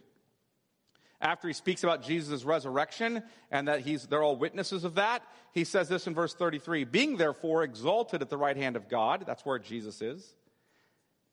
After 1.21 1.47
he 1.47 1.55
speaks 1.55 1.85
about 1.85 2.03
Jesus' 2.03 2.45
resurrection 2.45 3.23
and 3.53 3.69
that 3.69 3.81
he's, 3.81 4.07
they're 4.09 4.23
all 4.23 4.37
witnesses 4.37 4.83
of 4.83 4.97
that, 4.97 5.23
he 5.53 5.63
says 5.63 5.89
this 5.89 6.09
in 6.09 6.15
verse 6.15 6.35
33 6.35 6.83
Being 6.83 7.17
therefore 7.17 7.63
exalted 7.63 8.21
at 8.21 8.31
the 8.31 8.37
right 8.37 8.57
hand 8.57 8.75
of 8.75 8.89
God, 8.89 9.23
that's 9.25 9.47
where 9.47 9.61
Jesus 9.61 10.03
is. 10.03 10.35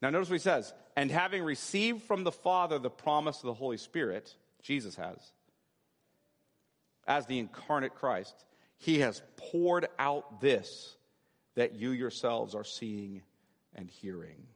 Now 0.04 0.12
notice 0.12 0.30
what 0.30 0.36
he 0.36 0.40
says, 0.40 0.72
and 0.96 1.10
having 1.10 1.44
received 1.44 2.04
from 2.04 2.24
the 2.24 2.32
Father 2.32 2.78
the 2.78 2.92
promise 2.92 3.38
of 3.38 3.48
the 3.48 3.54
Holy 3.56 3.78
Spirit, 3.78 4.36
Jesus 4.62 4.96
has, 4.98 5.18
as 7.08 7.26
the 7.26 7.40
incarnate 7.40 7.96
Christ, 7.96 8.46
he 8.78 9.00
has 9.00 9.22
poured 9.38 9.88
out 9.98 10.42
this 10.42 10.96
that 11.56 11.76
you 11.76 11.92
yourselves 11.92 12.54
are 12.54 12.64
seeing 12.64 13.22
and 13.74 13.90
hearing. 13.90 14.48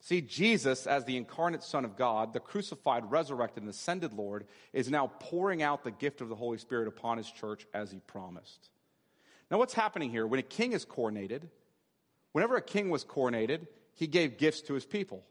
See, 0.00 0.22
Jesus, 0.22 0.86
as 0.86 1.04
the 1.04 1.16
incarnate 1.16 1.62
Son 1.62 1.84
of 1.84 1.96
God, 1.96 2.32
the 2.32 2.40
crucified, 2.40 3.10
resurrected, 3.10 3.62
and 3.62 3.70
ascended 3.70 4.14
Lord, 4.14 4.46
is 4.72 4.90
now 4.90 5.12
pouring 5.20 5.62
out 5.62 5.84
the 5.84 5.90
gift 5.90 6.20
of 6.20 6.28
the 6.28 6.34
Holy 6.34 6.58
Spirit 6.58 6.88
upon 6.88 7.18
his 7.18 7.30
church 7.30 7.66
as 7.74 7.90
he 7.90 8.00
promised. 8.00 8.70
Now, 9.50 9.58
what's 9.58 9.74
happening 9.74 10.10
here? 10.10 10.26
When 10.26 10.40
a 10.40 10.44
king 10.44 10.72
is 10.72 10.86
coronated, 10.86 11.42
whenever 12.32 12.56
a 12.56 12.62
king 12.62 12.88
was 12.88 13.04
coronated, 13.04 13.66
he 13.94 14.06
gave 14.06 14.38
gifts 14.38 14.62
to 14.62 14.74
his 14.74 14.86
people. 14.86 15.22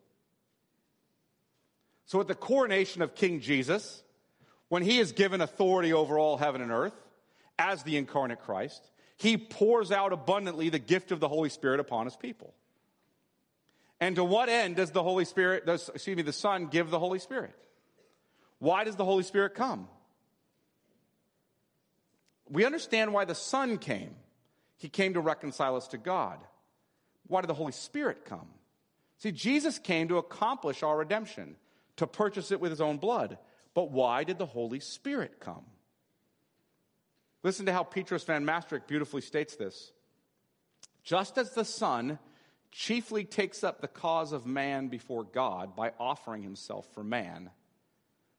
So, 2.06 2.22
at 2.22 2.28
the 2.28 2.36
coronation 2.36 3.02
of 3.02 3.16
King 3.16 3.40
Jesus, 3.40 4.04
when 4.68 4.84
he 4.84 5.00
is 5.00 5.12
given 5.12 5.42
authority 5.42 5.94
over 5.94 6.20
all 6.20 6.38
heaven 6.38 6.62
and 6.62 6.72
earth 6.72 6.94
as 7.60 7.84
the 7.84 7.98
incarnate 7.98 8.40
Christ, 8.40 8.90
he 9.18 9.38
pours 9.38 9.92
out 9.92 10.14
abundantly 10.14 10.70
the 10.70 10.80
gift 10.80 11.12
of 11.12 11.20
the 11.20 11.28
Holy 11.28 11.50
Spirit 11.50 11.80
upon 11.80 12.06
his 12.06 12.16
people. 12.16 12.56
And 14.00 14.16
to 14.16 14.24
what 14.24 14.48
end 14.50 14.78
does 14.78 14.92
the 14.92 15.04
Holy 15.04 15.26
Spirit, 15.26 15.66
does, 15.66 15.90
excuse 15.94 16.16
me, 16.16 16.24
the 16.24 16.34
Son 16.34 16.68
give 16.68 16.90
the 16.90 17.00
Holy 17.00 17.20
Spirit? 17.20 17.54
Why 18.60 18.86
does 18.86 18.96
the 18.96 19.06
Holy 19.06 19.24
Spirit 19.24 19.56
come? 19.56 19.90
We 22.50 22.66
understand 22.66 23.14
why 23.14 23.26
the 23.26 23.36
Son 23.36 23.78
came. 23.78 24.16
He 24.78 24.88
came 24.88 25.14
to 25.14 25.20
reconcile 25.20 25.76
us 25.76 25.90
to 25.90 25.98
God. 25.98 26.40
Why 27.28 27.42
did 27.42 27.50
the 27.50 27.54
Holy 27.54 27.74
Spirit 27.74 28.24
come? 28.26 28.48
See, 29.18 29.34
Jesus 29.34 29.80
came 29.80 30.08
to 30.08 30.18
accomplish 30.18 30.82
our 30.82 30.98
redemption, 30.98 31.58
to 31.98 32.08
purchase 32.08 32.52
it 32.52 32.62
with 32.62 32.72
his 32.72 32.80
own 32.80 32.98
blood. 32.98 33.38
But 33.74 33.92
why 33.92 34.24
did 34.24 34.38
the 34.38 34.46
Holy 34.46 34.80
Spirit 34.80 35.42
come? 35.42 35.66
Listen 37.44 37.66
to 37.66 37.74
how 37.74 37.84
Petrus 37.84 38.24
van 38.24 38.46
Mastricht 38.46 38.88
beautifully 38.88 39.22
states 39.22 39.56
this. 39.56 39.92
Just 41.04 41.38
as 41.38 41.52
the 41.52 41.66
Son 41.66 42.20
chiefly 42.72 43.24
takes 43.24 43.64
up 43.64 43.82
the 43.82 43.88
cause 43.88 44.32
of 44.32 44.46
man 44.46 44.90
before 44.90 45.24
God 45.24 45.76
by 45.76 45.94
offering 46.00 46.44
himself 46.44 46.88
for 46.94 47.04
man, 47.04 47.50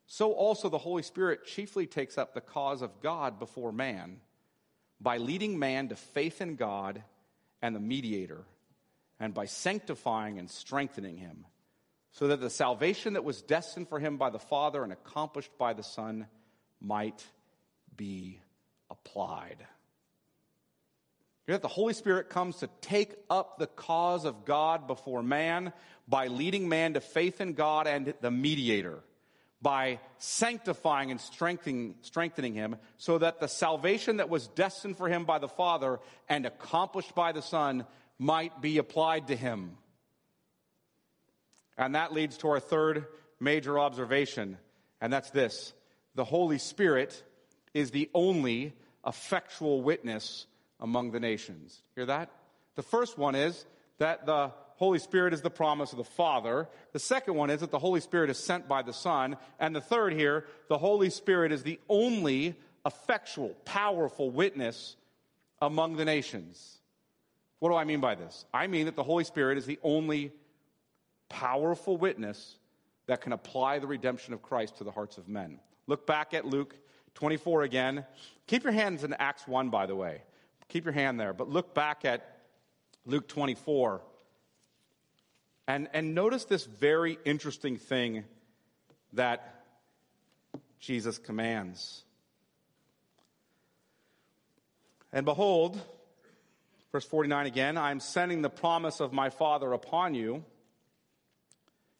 so 0.06 0.32
also 0.32 0.68
the 0.68 0.78
Holy 0.78 1.02
Spirit 1.02 1.46
chiefly 1.46 1.86
takes 1.86 2.18
up 2.18 2.34
the 2.34 2.40
cause 2.40 2.82
of 2.82 3.00
God 3.00 3.38
before 3.38 3.72
man 3.72 4.20
by 5.00 5.16
leading 5.16 5.58
man 5.58 5.88
to 5.88 5.96
faith 5.96 6.40
in 6.40 6.56
God 6.56 7.02
and 7.62 7.74
the 7.74 7.80
mediator, 7.80 8.44
and 9.18 9.34
by 9.34 9.46
sanctifying 9.46 10.38
and 10.38 10.50
strengthening 10.50 11.16
him, 11.16 11.46
so 12.12 12.28
that 12.28 12.40
the 12.40 12.50
salvation 12.50 13.14
that 13.14 13.24
was 13.24 13.42
destined 13.42 13.88
for 13.88 13.98
him 13.98 14.16
by 14.16 14.30
the 14.30 14.38
Father 14.38 14.82
and 14.82 14.92
accomplished 14.92 15.50
by 15.58 15.72
the 15.72 15.82
Son 15.82 16.26
might 16.80 17.24
be 17.96 18.40
applied 19.10 19.66
that 21.46 21.62
the 21.62 21.68
Holy 21.68 21.94
Spirit 21.94 22.30
comes 22.30 22.58
to 22.58 22.68
take 22.80 23.12
up 23.28 23.58
the 23.58 23.66
cause 23.66 24.24
of 24.24 24.44
God 24.44 24.86
before 24.86 25.20
man 25.20 25.72
by 26.06 26.28
leading 26.28 26.68
man 26.68 26.94
to 26.94 27.00
faith 27.00 27.40
in 27.40 27.54
God 27.54 27.88
and 27.88 28.14
the 28.20 28.30
mediator, 28.30 29.00
by 29.60 29.98
sanctifying 30.18 31.10
and 31.10 31.20
strengthening, 31.20 31.96
strengthening 32.02 32.54
him 32.54 32.76
so 32.98 33.18
that 33.18 33.40
the 33.40 33.48
salvation 33.48 34.18
that 34.18 34.28
was 34.28 34.46
destined 34.48 34.96
for 34.96 35.08
him 35.08 35.24
by 35.24 35.40
the 35.40 35.48
Father 35.48 35.98
and 36.28 36.46
accomplished 36.46 37.16
by 37.16 37.32
the 37.32 37.42
Son 37.42 37.84
might 38.16 38.62
be 38.62 38.78
applied 38.78 39.26
to 39.26 39.34
him. 39.34 39.76
And 41.76 41.96
that 41.96 42.12
leads 42.12 42.36
to 42.38 42.48
our 42.50 42.60
third 42.60 43.06
major 43.40 43.76
observation, 43.76 44.56
and 45.00 45.12
that's 45.12 45.30
this 45.30 45.72
the 46.14 46.24
Holy 46.24 46.58
Spirit 46.58 47.24
is 47.74 47.90
the 47.90 48.08
only 48.14 48.74
effectual 49.06 49.82
witness 49.82 50.46
among 50.80 51.12
the 51.12 51.20
nations. 51.20 51.82
Hear 51.94 52.06
that? 52.06 52.30
The 52.76 52.82
first 52.82 53.18
one 53.18 53.34
is 53.34 53.64
that 53.98 54.26
the 54.26 54.52
Holy 54.76 54.98
Spirit 54.98 55.34
is 55.34 55.42
the 55.42 55.50
promise 55.50 55.92
of 55.92 55.98
the 55.98 56.04
Father. 56.04 56.66
The 56.92 56.98
second 56.98 57.34
one 57.34 57.50
is 57.50 57.60
that 57.60 57.70
the 57.70 57.78
Holy 57.78 58.00
Spirit 58.00 58.30
is 58.30 58.38
sent 58.38 58.66
by 58.66 58.80
the 58.82 58.94
Son. 58.94 59.36
And 59.58 59.76
the 59.76 59.80
third 59.80 60.14
here, 60.14 60.46
the 60.68 60.78
Holy 60.78 61.10
Spirit 61.10 61.52
is 61.52 61.62
the 61.62 61.78
only 61.88 62.56
effectual, 62.86 63.50
powerful 63.66 64.30
witness 64.30 64.96
among 65.60 65.96
the 65.96 66.06
nations. 66.06 66.78
What 67.58 67.68
do 67.68 67.74
I 67.74 67.84
mean 67.84 68.00
by 68.00 68.14
this? 68.14 68.46
I 68.54 68.68
mean 68.68 68.86
that 68.86 68.96
the 68.96 69.02
Holy 69.02 69.24
Spirit 69.24 69.58
is 69.58 69.66
the 69.66 69.78
only 69.82 70.32
powerful 71.28 71.98
witness 71.98 72.56
that 73.06 73.20
can 73.20 73.32
apply 73.32 73.80
the 73.80 73.86
redemption 73.86 74.32
of 74.32 74.40
Christ 74.40 74.78
to 74.78 74.84
the 74.84 74.90
hearts 74.90 75.18
of 75.18 75.28
men. 75.28 75.60
Look 75.86 76.06
back 76.06 76.32
at 76.32 76.46
Luke 76.46 76.74
24 77.14 77.62
again. 77.62 78.04
Keep 78.46 78.64
your 78.64 78.72
hands 78.72 79.04
in 79.04 79.14
Acts 79.14 79.46
1, 79.46 79.70
by 79.70 79.86
the 79.86 79.96
way. 79.96 80.22
Keep 80.68 80.84
your 80.84 80.94
hand 80.94 81.18
there. 81.18 81.32
But 81.32 81.48
look 81.48 81.74
back 81.74 82.04
at 82.04 82.40
Luke 83.06 83.28
24 83.28 84.02
and, 85.70 85.88
and 85.92 86.16
notice 86.16 86.46
this 86.46 86.64
very 86.64 87.16
interesting 87.24 87.76
thing 87.76 88.24
that 89.12 89.62
Jesus 90.80 91.16
commands. 91.16 92.02
And 95.12 95.24
behold, 95.24 95.80
verse 96.90 97.04
49 97.04 97.46
again, 97.46 97.76
I 97.76 97.92
am 97.92 98.00
sending 98.00 98.42
the 98.42 98.50
promise 98.50 98.98
of 98.98 99.12
my 99.12 99.30
Father 99.30 99.72
upon 99.72 100.14
you. 100.14 100.44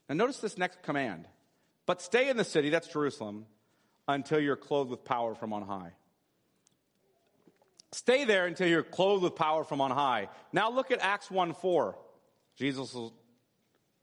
Now 0.08 0.16
notice 0.16 0.38
this 0.38 0.58
next 0.58 0.82
command. 0.82 1.28
But 1.86 2.02
stay 2.02 2.28
in 2.28 2.36
the 2.36 2.44
city, 2.44 2.70
that's 2.70 2.88
Jerusalem, 2.88 3.46
until 4.14 4.40
you're 4.40 4.56
clothed 4.56 4.90
with 4.90 5.04
power 5.04 5.34
from 5.34 5.52
on 5.52 5.62
high. 5.62 5.92
Stay 7.92 8.24
there 8.24 8.46
until 8.46 8.68
you're 8.68 8.82
clothed 8.82 9.24
with 9.24 9.34
power 9.34 9.64
from 9.64 9.80
on 9.80 9.90
high. 9.90 10.28
Now 10.52 10.70
look 10.70 10.90
at 10.90 11.00
Acts 11.00 11.30
1 11.30 11.54
4. 11.54 11.96
Jesus 12.56 12.94
will 12.94 13.12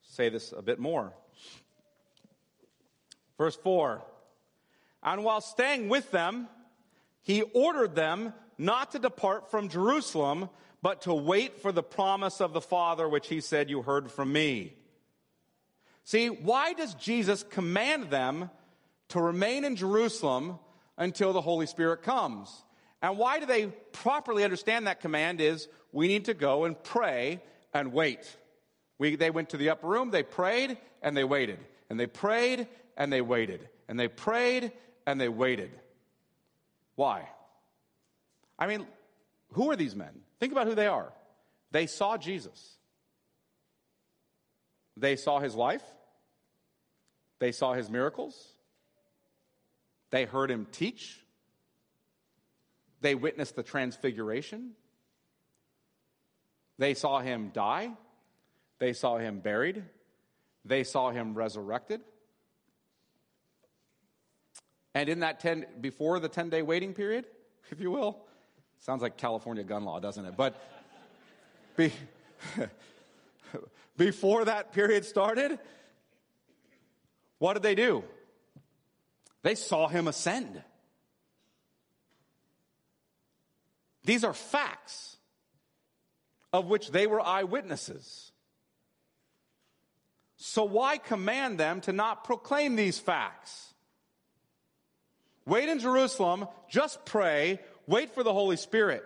say 0.02 0.30
this 0.30 0.52
a 0.52 0.62
bit 0.62 0.80
more. 0.80 1.14
Verse 3.38 3.56
4 3.56 4.04
And 5.04 5.24
while 5.24 5.42
staying 5.42 5.90
with 5.90 6.12
them, 6.12 6.48
he 7.22 7.42
ordered 7.42 7.96
them 7.96 8.34
not 8.58 8.92
to 8.92 9.00
depart 9.00 9.52
from 9.52 9.70
Jerusalem, 9.70 10.50
but 10.82 11.04
to 11.04 11.14
wait 11.14 11.62
for 11.62 11.72
the 11.72 11.84
promise 11.84 12.42
of 12.42 12.54
the 12.54 12.62
Father, 12.62 13.08
which 13.08 13.28
he 13.28 13.42
said, 13.42 13.70
You 13.70 13.82
heard 13.82 14.12
from 14.12 14.34
me. 14.34 14.74
See, 16.04 16.30
why 16.30 16.74
does 16.74 16.94
Jesus 16.94 17.44
command 17.44 18.10
them 18.10 18.50
to 19.10 19.22
remain 19.22 19.64
in 19.64 19.76
Jerusalem 19.76 20.60
until 20.98 21.34
the 21.34 21.42
Holy 21.42 21.66
Spirit 21.66 22.04
comes? 22.04 22.50
And 23.02 23.18
why 23.18 23.40
do 23.40 23.46
they 23.46 23.68
properly 23.68 24.44
understand 24.44 24.88
that 24.88 25.02
command 25.02 25.40
is 25.40 25.68
we 25.92 26.08
need 26.08 26.26
to 26.26 26.34
go 26.34 26.66
and 26.66 26.82
pray 26.82 27.42
and 27.74 27.94
wait. 27.94 28.38
We, 28.98 29.16
they 29.16 29.30
went 29.30 29.50
to 29.50 29.58
the 29.58 29.70
upper 29.70 29.88
room, 29.88 30.10
they 30.10 30.24
prayed, 30.24 30.78
and 31.02 31.16
they 31.16 31.24
waited. 31.24 31.60
And 31.90 32.00
they 32.00 32.08
prayed, 32.08 32.68
and 32.98 33.14
they 33.14 33.22
waited. 33.22 33.70
And 33.88 34.00
they 34.00 34.08
prayed, 34.08 34.72
and 35.06 35.22
they 35.22 35.30
waited. 35.30 35.72
Why? 36.96 37.30
I 38.58 38.68
mean, 38.68 38.88
who 39.54 39.70
are 39.72 39.76
these 39.76 39.96
men? 39.96 40.22
Think 40.40 40.52
about 40.52 40.68
who 40.68 40.76
they 40.76 40.88
are. 40.88 41.14
They 41.72 41.86
saw 41.86 42.18
Jesus. 42.18 42.78
They 44.96 45.16
saw 45.16 45.40
his 45.40 45.54
life. 45.54 45.84
They 47.40 47.52
saw 47.52 47.74
his 47.74 47.90
miracles. 47.90 48.36
They 50.10 50.26
heard 50.26 50.50
him 50.50 50.68
teach. 50.72 51.24
They 53.02 53.16
witnessed 53.16 53.56
the 53.56 53.64
transfiguration. 53.64 54.72
They 56.78 56.94
saw 56.94 57.20
him 57.20 57.52
die. 57.54 57.92
They 58.80 58.94
saw 58.94 59.18
him 59.18 59.40
buried. 59.40 59.84
They 60.66 60.84
saw 60.84 61.12
him 61.12 61.34
resurrected. 61.34 62.02
And 64.94 65.10
in 65.10 65.20
that 65.20 65.40
10, 65.40 65.66
before 65.82 66.20
the 66.20 66.30
10 66.30 66.50
day 66.50 66.62
waiting 66.62 66.94
period, 66.94 67.26
if 67.72 67.80
you 67.80 67.92
will, 67.92 68.26
sounds 68.80 69.02
like 69.02 69.18
California 69.18 69.64
gun 69.64 69.86
law, 69.86 70.00
doesn't 70.00 70.26
it? 70.26 70.36
But 70.36 70.56
be, 71.76 71.92
before 73.98 74.46
that 74.46 74.74
period 74.74 75.06
started, 75.06 75.60
what 77.40 77.54
did 77.54 77.64
they 77.64 77.76
do? 77.76 78.04
They 79.44 79.56
saw 79.56 79.88
him 79.88 80.08
ascend. 80.08 80.62
These 84.04 84.24
are 84.24 84.34
facts 84.34 85.18
of 86.54 86.68
which 86.68 86.92
they 86.92 87.08
were 87.08 87.22
eyewitnesses. 87.22 88.32
So 90.38 90.64
why 90.64 90.98
command 90.98 91.60
them 91.60 91.82
to 91.82 91.92
not 91.92 92.24
proclaim 92.24 92.76
these 92.76 93.00
facts? 93.00 93.74
Wait 95.46 95.68
in 95.68 95.80
Jerusalem, 95.80 96.48
just 96.70 97.06
pray, 97.06 97.60
wait 97.86 98.14
for 98.14 98.24
the 98.24 98.34
Holy 98.34 98.58
Spirit. 98.58 99.04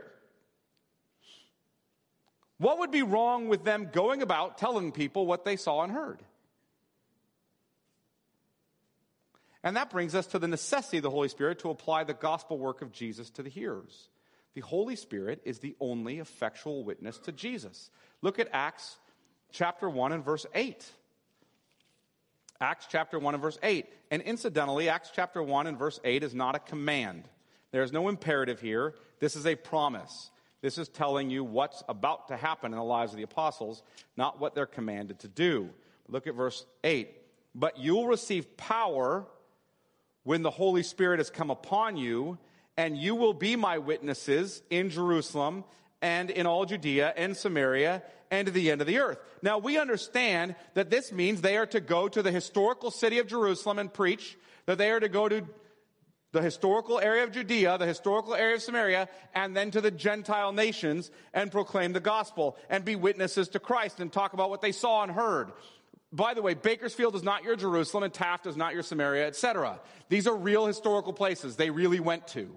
What 2.57 2.79
would 2.79 2.91
be 2.91 3.01
wrong 3.01 3.47
with 3.47 3.63
them 3.63 3.89
going 3.91 4.21
about 4.21 4.59
telling 4.59 4.91
people 4.91 5.25
what 5.25 5.45
they 5.45 5.55
saw 5.55 5.81
and 5.81 5.91
heard? 5.91 6.21
And 9.63 9.75
that 9.75 9.89
brings 9.89 10.15
us 10.15 10.27
to 10.27 10.39
the 10.39 10.47
necessity 10.47 10.97
of 10.97 11.03
the 11.03 11.09
Holy 11.09 11.29
Spirit 11.29 11.59
to 11.59 11.69
apply 11.69 12.03
the 12.03 12.13
gospel 12.13 12.57
work 12.57 12.81
of 12.81 12.91
Jesus 12.91 13.29
to 13.31 13.43
the 13.43 13.49
hearers. 13.49 14.09
The 14.53 14.61
Holy 14.61 14.95
Spirit 14.95 15.41
is 15.45 15.59
the 15.59 15.75
only 15.79 16.19
effectual 16.19 16.83
witness 16.83 17.17
to 17.19 17.31
Jesus. 17.31 17.89
Look 18.21 18.39
at 18.39 18.49
Acts 18.51 18.97
chapter 19.51 19.89
1 19.89 20.11
and 20.11 20.25
verse 20.25 20.45
8. 20.53 20.83
Acts 22.59 22.87
chapter 22.89 23.17
1 23.17 23.35
and 23.35 23.41
verse 23.41 23.57
8. 23.63 23.85
And 24.11 24.21
incidentally, 24.23 24.89
Acts 24.89 25.11
chapter 25.13 25.41
1 25.41 25.67
and 25.67 25.77
verse 25.77 25.99
8 26.03 26.23
is 26.23 26.35
not 26.35 26.55
a 26.55 26.59
command. 26.59 27.27
There's 27.71 27.93
no 27.93 28.09
imperative 28.09 28.59
here. 28.59 28.95
This 29.19 29.35
is 29.35 29.45
a 29.45 29.55
promise. 29.55 30.31
This 30.61 30.77
is 30.77 30.89
telling 30.89 31.29
you 31.29 31.43
what's 31.43 31.81
about 31.87 32.27
to 32.27 32.37
happen 32.37 32.71
in 32.71 32.77
the 32.77 32.83
lives 32.83 33.13
of 33.13 33.17
the 33.17 33.23
apostles, 33.23 33.81
not 34.17 34.39
what 34.39 34.53
they're 34.53 34.65
commanded 34.65 35.19
to 35.19 35.27
do. 35.27 35.69
Look 36.07 36.27
at 36.27 36.35
verse 36.35 36.65
8. 36.83 37.09
But 37.55 37.79
you'll 37.79 38.07
receive 38.07 38.57
power 38.57 39.25
when 40.23 40.43
the 40.43 40.51
Holy 40.51 40.83
Spirit 40.83 41.19
has 41.19 41.29
come 41.29 41.49
upon 41.49 41.97
you, 41.97 42.37
and 42.77 42.97
you 42.97 43.15
will 43.15 43.33
be 43.33 43.55
my 43.55 43.77
witnesses 43.77 44.61
in 44.69 44.89
Jerusalem 44.89 45.63
and 46.01 46.29
in 46.29 46.45
all 46.45 46.65
Judea 46.65 47.13
and 47.15 47.35
Samaria 47.35 48.03
and 48.29 48.45
to 48.45 48.51
the 48.51 48.71
end 48.71 48.81
of 48.81 48.87
the 48.87 48.99
earth. 48.99 49.19
Now 49.41 49.57
we 49.57 49.77
understand 49.77 50.55
that 50.73 50.89
this 50.89 51.11
means 51.11 51.41
they 51.41 51.57
are 51.57 51.65
to 51.67 51.81
go 51.81 52.07
to 52.07 52.21
the 52.21 52.31
historical 52.31 52.89
city 52.89 53.19
of 53.19 53.27
Jerusalem 53.27 53.77
and 53.77 53.93
preach, 53.93 54.37
that 54.65 54.77
they 54.77 54.89
are 54.91 54.99
to 54.99 55.09
go 55.09 55.27
to 55.27 55.43
the 56.31 56.41
historical 56.41 56.97
area 56.97 57.23
of 57.25 57.33
Judea, 57.33 57.77
the 57.77 57.85
historical 57.85 58.33
area 58.33 58.55
of 58.55 58.61
Samaria, 58.61 59.09
and 59.35 59.55
then 59.55 59.69
to 59.71 59.81
the 59.81 59.91
Gentile 59.91 60.53
nations 60.53 61.11
and 61.33 61.51
proclaim 61.51 61.91
the 61.91 61.99
gospel 61.99 62.57
and 62.69 62.85
be 62.85 62.95
witnesses 62.95 63.49
to 63.49 63.59
Christ 63.59 63.99
and 63.99 64.11
talk 64.11 64.31
about 64.31 64.49
what 64.49 64.61
they 64.61 64.71
saw 64.71 65.03
and 65.03 65.11
heard. 65.11 65.51
By 66.13 66.33
the 66.33 66.41
way, 66.41 66.53
Bakersfield 66.53 67.15
is 67.15 67.23
not 67.23 67.43
your 67.43 67.55
Jerusalem 67.55 68.03
and 68.03 68.13
Taft 68.13 68.45
is 68.45 68.57
not 68.57 68.73
your 68.73 68.83
Samaria, 68.83 69.27
etc. 69.27 69.79
These 70.09 70.27
are 70.27 70.35
real 70.35 70.65
historical 70.65 71.13
places 71.13 71.55
they 71.55 71.69
really 71.69 71.99
went 71.99 72.27
to. 72.29 72.55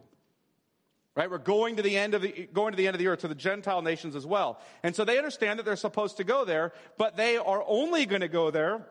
Right? 1.15 1.31
We're 1.31 1.39
going 1.39 1.77
to 1.77 1.83
the 1.83 1.97
end 1.97 2.15
of 2.15 2.23
the, 2.23 2.49
going 2.53 2.73
to 2.73 2.77
the 2.77 2.89
end 2.89 2.97
of 2.97 2.99
the 2.99 3.07
earth, 3.07 3.21
to 3.21 3.29
the 3.29 3.37
Gentile 3.37 3.83
nations 3.83 4.17
as 4.17 4.27
well. 4.27 4.61
And 4.83 4.97
so 4.97 5.05
they 5.05 5.19
understand 5.19 5.61
that 5.61 5.65
they're 5.65 5.77
supposed 5.77 6.17
to 6.17 6.25
go 6.25 6.45
there, 6.45 6.73
but 6.99 7.17
they 7.17 7.37
are 7.37 7.63
only 7.69 8.07
going 8.07 8.23
to 8.23 8.29
go 8.29 8.51
there 8.51 8.85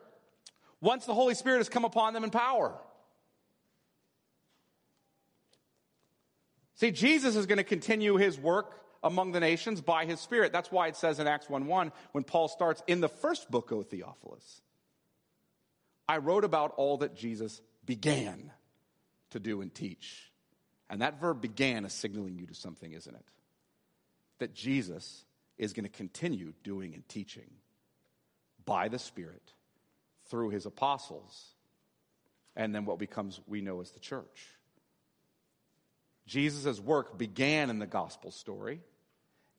once 0.80 1.06
the 1.06 1.14
Holy 1.14 1.34
Spirit 1.34 1.58
has 1.58 1.68
come 1.68 1.84
upon 1.84 2.14
them 2.14 2.24
in 2.24 2.30
power. 2.30 2.74
See, 6.76 6.92
Jesus 6.92 7.36
is 7.36 7.46
going 7.46 7.58
to 7.58 7.64
continue 7.66 8.16
his 8.16 8.40
work 8.40 8.83
among 9.04 9.32
the 9.32 9.40
nations 9.40 9.82
by 9.82 10.06
his 10.06 10.20
Spirit. 10.20 10.52
That's 10.52 10.72
why 10.72 10.88
it 10.88 10.96
says 10.96 11.20
in 11.20 11.28
Acts 11.28 11.50
1 11.50 11.66
1, 11.68 11.92
when 12.14 12.24
Paul 12.24 12.48
starts 12.48 12.82
in 12.88 13.02
the 13.02 13.10
first 13.10 13.52
book, 13.52 13.72
O 13.72 13.84
Theophilus, 13.84 14.62
I 16.08 16.18
wrote 16.18 16.44
about 16.44 16.74
all 16.78 16.98
that 16.98 17.16
Jesus 17.16 17.62
began 17.86 18.52
to 19.32 19.40
do 19.40 19.62
and 19.62 19.74
teach. 19.74 20.32
And 20.90 21.02
that 21.02 21.20
verb 21.20 21.42
began 21.42 21.86
is 21.86 21.94
signaling 21.94 22.36
you 22.38 22.46
to 22.48 22.54
something, 22.54 22.92
isn't 22.92 23.16
it? 23.16 23.26
That 24.40 24.54
Jesus 24.54 25.26
is 25.58 25.74
going 25.74 25.86
to 25.86 25.90
continue 25.90 26.54
doing 26.64 26.94
and 26.94 27.08
teaching 27.08 27.50
by 28.66 28.88
the 28.88 29.00
Spirit 29.00 29.54
through 30.30 30.50
his 30.50 30.66
apostles 30.66 31.54
and 32.56 32.74
then 32.74 32.86
what 32.86 33.00
becomes 33.00 33.40
we 33.48 33.62
know 33.62 33.82
as 33.82 33.92
the 33.92 34.00
church. 34.00 34.48
Jesus' 36.28 36.80
work 36.80 37.18
began 37.18 37.70
in 37.70 37.80
the 37.80 37.88
gospel 37.88 38.32
story 38.32 38.82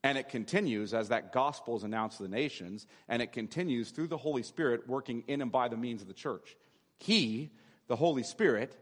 and 0.05 0.19
it 0.19 0.29
continues 0.29 0.93
as 0.93 1.09
that 1.09 1.33
gospel 1.33 1.77
is 1.77 1.83
announced 1.83 2.19
to 2.19 2.25
the 2.25 2.29
nations, 2.29 2.87
and 3.09 3.23
it 3.23 3.33
continues 3.33 3.91
through 3.91 4.09
the 4.09 4.19
Holy 4.19 4.43
Spirit 4.43 4.87
working 4.87 5.25
in 5.27 5.41
and 5.41 5.51
by 5.51 5.67
the 5.67 5.79
means 5.79 6.03
of 6.03 6.09
the 6.09 6.15
church. 6.15 6.57
He, 6.99 7.51
the 7.89 7.97
Holy 7.97 8.23
Spirit, 8.23 8.77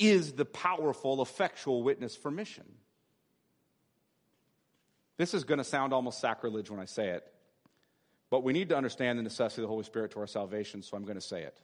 is 0.00 0.32
the 0.32 0.44
powerful, 0.44 1.22
effectual 1.22 1.84
witness 1.84 2.16
for 2.16 2.28
mission. 2.28 2.64
This 5.16 5.32
is 5.32 5.44
going 5.44 5.58
to 5.58 5.64
sound 5.64 5.92
almost 5.92 6.20
sacrilege 6.20 6.68
when 6.68 6.80
I 6.80 6.86
say 6.86 7.10
it, 7.10 7.32
but 8.28 8.42
we 8.42 8.52
need 8.52 8.70
to 8.70 8.76
understand 8.76 9.16
the 9.16 9.22
necessity 9.22 9.62
of 9.62 9.68
the 9.68 9.72
Holy 9.72 9.84
Spirit 9.84 10.10
to 10.10 10.20
our 10.20 10.26
salvation, 10.26 10.82
so 10.82 10.96
I'm 10.96 11.04
going 11.04 11.14
to 11.14 11.20
say 11.20 11.42
it. 11.42 11.60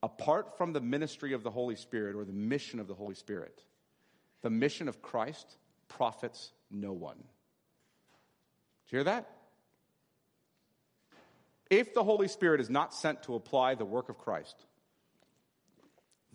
Apart 0.00 0.56
from 0.56 0.72
the 0.72 0.80
ministry 0.80 1.32
of 1.32 1.42
the 1.42 1.50
Holy 1.50 1.74
Spirit 1.74 2.14
or 2.14 2.24
the 2.24 2.32
mission 2.32 2.78
of 2.78 2.86
the 2.86 2.94
Holy 2.94 3.16
Spirit, 3.16 3.64
the 4.42 4.50
mission 4.50 4.86
of 4.86 5.02
Christ 5.02 5.56
profits 5.88 6.52
no 6.70 6.92
one. 6.92 7.24
Do 8.88 8.96
you 8.96 8.98
hear 8.98 9.04
that? 9.04 9.30
If 11.68 11.94
the 11.94 12.04
Holy 12.04 12.28
Spirit 12.28 12.60
is 12.60 12.70
not 12.70 12.94
sent 12.94 13.24
to 13.24 13.34
apply 13.34 13.74
the 13.74 13.84
work 13.84 14.08
of 14.08 14.18
Christ, 14.18 14.56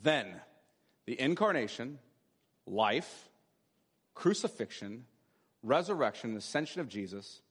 then 0.01 0.27
the 1.05 1.19
incarnation, 1.19 1.99
life, 2.65 3.29
crucifixion, 4.13 5.05
resurrection, 5.63 6.31
and 6.31 6.37
ascension 6.37 6.81
of 6.81 6.89
Jesus 6.89 7.41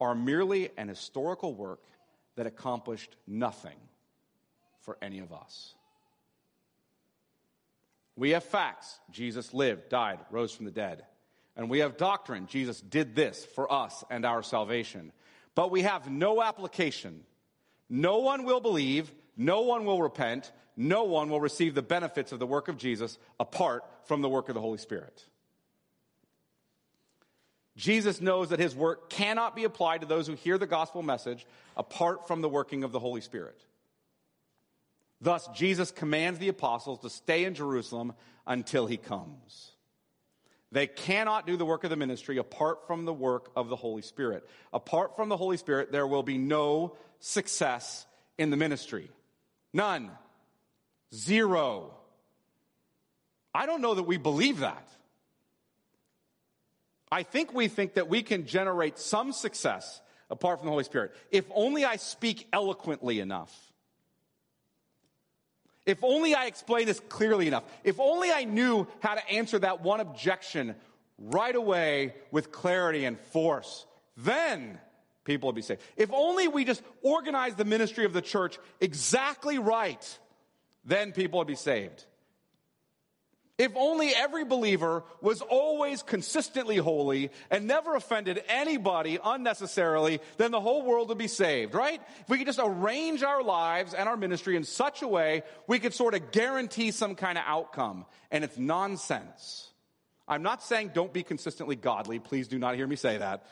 are 0.00 0.14
merely 0.14 0.70
an 0.76 0.88
historical 0.88 1.54
work 1.54 1.82
that 2.36 2.46
accomplished 2.46 3.16
nothing 3.26 3.76
for 4.80 4.96
any 5.02 5.18
of 5.18 5.32
us. 5.32 5.74
We 8.14 8.30
have 8.30 8.44
facts 8.44 8.98
Jesus 9.10 9.52
lived, 9.52 9.90
died, 9.90 10.20
rose 10.30 10.52
from 10.54 10.64
the 10.64 10.70
dead. 10.70 11.04
And 11.56 11.70
we 11.70 11.78
have 11.78 11.96
doctrine. 11.96 12.46
Jesus 12.46 12.80
did 12.80 13.16
this 13.16 13.44
for 13.44 13.72
us 13.72 14.04
and 14.10 14.24
our 14.24 14.42
salvation. 14.42 15.12
But 15.54 15.70
we 15.70 15.82
have 15.82 16.10
no 16.10 16.42
application. 16.42 17.24
No 17.88 18.18
one 18.18 18.44
will 18.44 18.60
believe. 18.60 19.10
No 19.36 19.62
one 19.62 19.84
will 19.84 20.02
repent. 20.02 20.52
No 20.76 21.04
one 21.04 21.30
will 21.30 21.40
receive 21.40 21.74
the 21.74 21.82
benefits 21.82 22.32
of 22.32 22.38
the 22.38 22.46
work 22.46 22.68
of 22.68 22.76
Jesus 22.76 23.18
apart 23.40 23.84
from 24.04 24.20
the 24.20 24.28
work 24.28 24.48
of 24.48 24.54
the 24.54 24.60
Holy 24.60 24.78
Spirit. 24.78 25.24
Jesus 27.76 28.20
knows 28.20 28.50
that 28.50 28.58
his 28.58 28.74
work 28.74 29.10
cannot 29.10 29.54
be 29.54 29.64
applied 29.64 30.00
to 30.00 30.06
those 30.06 30.26
who 30.26 30.34
hear 30.34 30.56
the 30.58 30.66
gospel 30.66 31.02
message 31.02 31.46
apart 31.76 32.26
from 32.26 32.40
the 32.40 32.48
working 32.48 32.84
of 32.84 32.92
the 32.92 32.98
Holy 32.98 33.20
Spirit. 33.20 33.60
Thus, 35.20 35.46
Jesus 35.54 35.90
commands 35.90 36.38
the 36.38 36.48
apostles 36.48 37.00
to 37.00 37.10
stay 37.10 37.44
in 37.44 37.54
Jerusalem 37.54 38.14
until 38.46 38.86
he 38.86 38.96
comes. 38.96 39.72
They 40.72 40.86
cannot 40.86 41.46
do 41.46 41.56
the 41.56 41.64
work 41.64 41.84
of 41.84 41.90
the 41.90 41.96
ministry 41.96 42.38
apart 42.38 42.86
from 42.86 43.04
the 43.04 43.12
work 43.12 43.50
of 43.54 43.68
the 43.68 43.76
Holy 43.76 44.02
Spirit. 44.02 44.48
Apart 44.72 45.16
from 45.16 45.28
the 45.28 45.36
Holy 45.36 45.56
Spirit, 45.56 45.92
there 45.92 46.06
will 46.06 46.22
be 46.22 46.38
no 46.38 46.96
success 47.20 48.06
in 48.36 48.50
the 48.50 48.56
ministry. 48.56 49.10
None. 49.72 50.10
Zero. 51.14 51.94
I 53.54 53.66
don't 53.66 53.80
know 53.80 53.94
that 53.94 54.02
we 54.02 54.16
believe 54.16 54.58
that. 54.58 54.88
I 57.10 57.22
think 57.22 57.54
we 57.54 57.68
think 57.68 57.94
that 57.94 58.08
we 58.08 58.22
can 58.22 58.46
generate 58.46 58.98
some 58.98 59.32
success 59.32 60.00
apart 60.28 60.58
from 60.58 60.66
the 60.66 60.72
Holy 60.72 60.84
Spirit. 60.84 61.14
If 61.30 61.44
only 61.54 61.84
I 61.84 61.96
speak 61.96 62.48
eloquently 62.52 63.20
enough. 63.20 63.54
If 65.86 66.02
only 66.02 66.34
I 66.34 66.46
explained 66.46 66.88
this 66.88 67.00
clearly 67.08 67.46
enough. 67.46 67.64
If 67.84 68.00
only 68.00 68.30
I 68.32 68.44
knew 68.44 68.88
how 69.00 69.14
to 69.14 69.30
answer 69.30 69.58
that 69.60 69.82
one 69.82 70.00
objection 70.00 70.74
right 71.16 71.54
away 71.54 72.14
with 72.30 72.52
clarity 72.52 73.04
and 73.04 73.18
force, 73.18 73.86
then 74.16 74.78
people 75.24 75.48
would 75.48 75.56
be 75.56 75.62
saved. 75.62 75.80
If 75.96 76.12
only 76.12 76.48
we 76.48 76.64
just 76.64 76.82
organized 77.02 77.56
the 77.56 77.64
ministry 77.64 78.04
of 78.04 78.12
the 78.12 78.20
church 78.20 78.58
exactly 78.80 79.58
right, 79.58 80.18
then 80.84 81.12
people 81.12 81.38
would 81.38 81.48
be 81.48 81.54
saved. 81.54 82.04
If 83.58 83.72
only 83.74 84.10
every 84.14 84.44
believer 84.44 85.02
was 85.22 85.40
always 85.40 86.02
consistently 86.02 86.76
holy 86.76 87.30
and 87.50 87.66
never 87.66 87.94
offended 87.94 88.44
anybody 88.48 89.18
unnecessarily, 89.24 90.20
then 90.36 90.50
the 90.50 90.60
whole 90.60 90.82
world 90.82 91.08
would 91.08 91.16
be 91.16 91.26
saved, 91.26 91.72
right? 91.72 92.00
If 92.20 92.28
we 92.28 92.36
could 92.36 92.46
just 92.46 92.60
arrange 92.62 93.22
our 93.22 93.42
lives 93.42 93.94
and 93.94 94.10
our 94.10 94.16
ministry 94.16 94.56
in 94.56 94.64
such 94.64 95.00
a 95.00 95.08
way, 95.08 95.42
we 95.66 95.78
could 95.78 95.94
sort 95.94 96.12
of 96.12 96.32
guarantee 96.32 96.90
some 96.90 97.14
kind 97.14 97.38
of 97.38 97.44
outcome. 97.46 98.04
And 98.30 98.44
it's 98.44 98.58
nonsense. 98.58 99.70
I'm 100.28 100.42
not 100.42 100.62
saying 100.62 100.90
don't 100.92 101.12
be 101.12 101.22
consistently 101.22 101.76
godly. 101.76 102.18
Please 102.18 102.48
do 102.48 102.58
not 102.58 102.74
hear 102.74 102.86
me 102.86 102.96
say 102.96 103.16
that. 103.16 103.46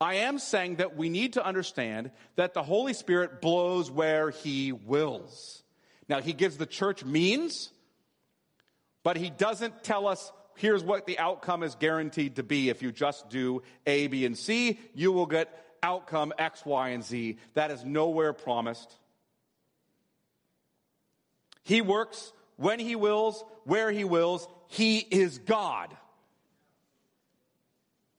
I 0.00 0.14
am 0.14 0.40
saying 0.40 0.76
that 0.76 0.96
we 0.96 1.10
need 1.10 1.34
to 1.34 1.44
understand 1.44 2.10
that 2.34 2.54
the 2.54 2.62
Holy 2.62 2.94
Spirit 2.94 3.40
blows 3.40 3.88
where 3.88 4.30
He 4.30 4.72
wills. 4.72 5.59
Now, 6.10 6.20
He 6.20 6.32
gives 6.32 6.56
the 6.56 6.66
church 6.66 7.04
means, 7.04 7.70
but 9.04 9.16
He 9.16 9.30
doesn't 9.30 9.84
tell 9.84 10.08
us 10.08 10.32
here's 10.56 10.82
what 10.82 11.06
the 11.06 11.20
outcome 11.20 11.62
is 11.62 11.76
guaranteed 11.76 12.36
to 12.36 12.42
be. 12.42 12.68
If 12.68 12.82
you 12.82 12.90
just 12.90 13.30
do 13.30 13.62
A, 13.86 14.08
B, 14.08 14.26
and 14.26 14.36
C, 14.36 14.80
you 14.92 15.12
will 15.12 15.26
get 15.26 15.48
outcome 15.84 16.32
X, 16.36 16.66
Y, 16.66 16.88
and 16.88 17.04
Z. 17.04 17.38
That 17.54 17.70
is 17.70 17.84
nowhere 17.84 18.32
promised. 18.32 18.92
He 21.62 21.80
works 21.80 22.32
when 22.56 22.80
He 22.80 22.96
wills, 22.96 23.44
where 23.62 23.92
He 23.92 24.02
wills. 24.02 24.48
He 24.66 24.98
is 24.98 25.38
God. 25.38 25.90
Do 25.90 25.96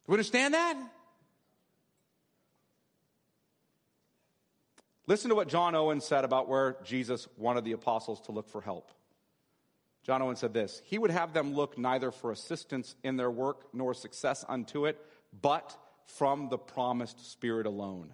you 0.08 0.14
understand 0.14 0.54
that? 0.54 0.78
Listen 5.12 5.28
to 5.28 5.36
what 5.36 5.50
John 5.50 5.76
Owen 5.76 6.00
said 6.00 6.24
about 6.24 6.48
where 6.48 6.78
Jesus 6.86 7.28
wanted 7.36 7.66
the 7.66 7.74
apostles 7.74 8.22
to 8.22 8.32
look 8.32 8.48
for 8.48 8.62
help. 8.62 8.94
John 10.04 10.22
Owen 10.22 10.38
said 10.38 10.54
this 10.54 10.82
He 10.86 10.98
would 10.98 11.12
have 11.12 11.34
them 11.34 11.54
look 11.54 11.78
neither 11.78 12.12
for 12.12 12.32
assistance 12.32 12.96
in 13.04 13.18
their 13.18 13.30
work 13.30 13.66
nor 13.74 13.94
success 13.94 14.46
unto 14.48 14.86
it, 14.86 15.06
but 15.42 15.78
from 16.06 16.48
the 16.48 16.58
promised 16.58 17.30
Spirit 17.30 17.66
alone. 17.66 18.14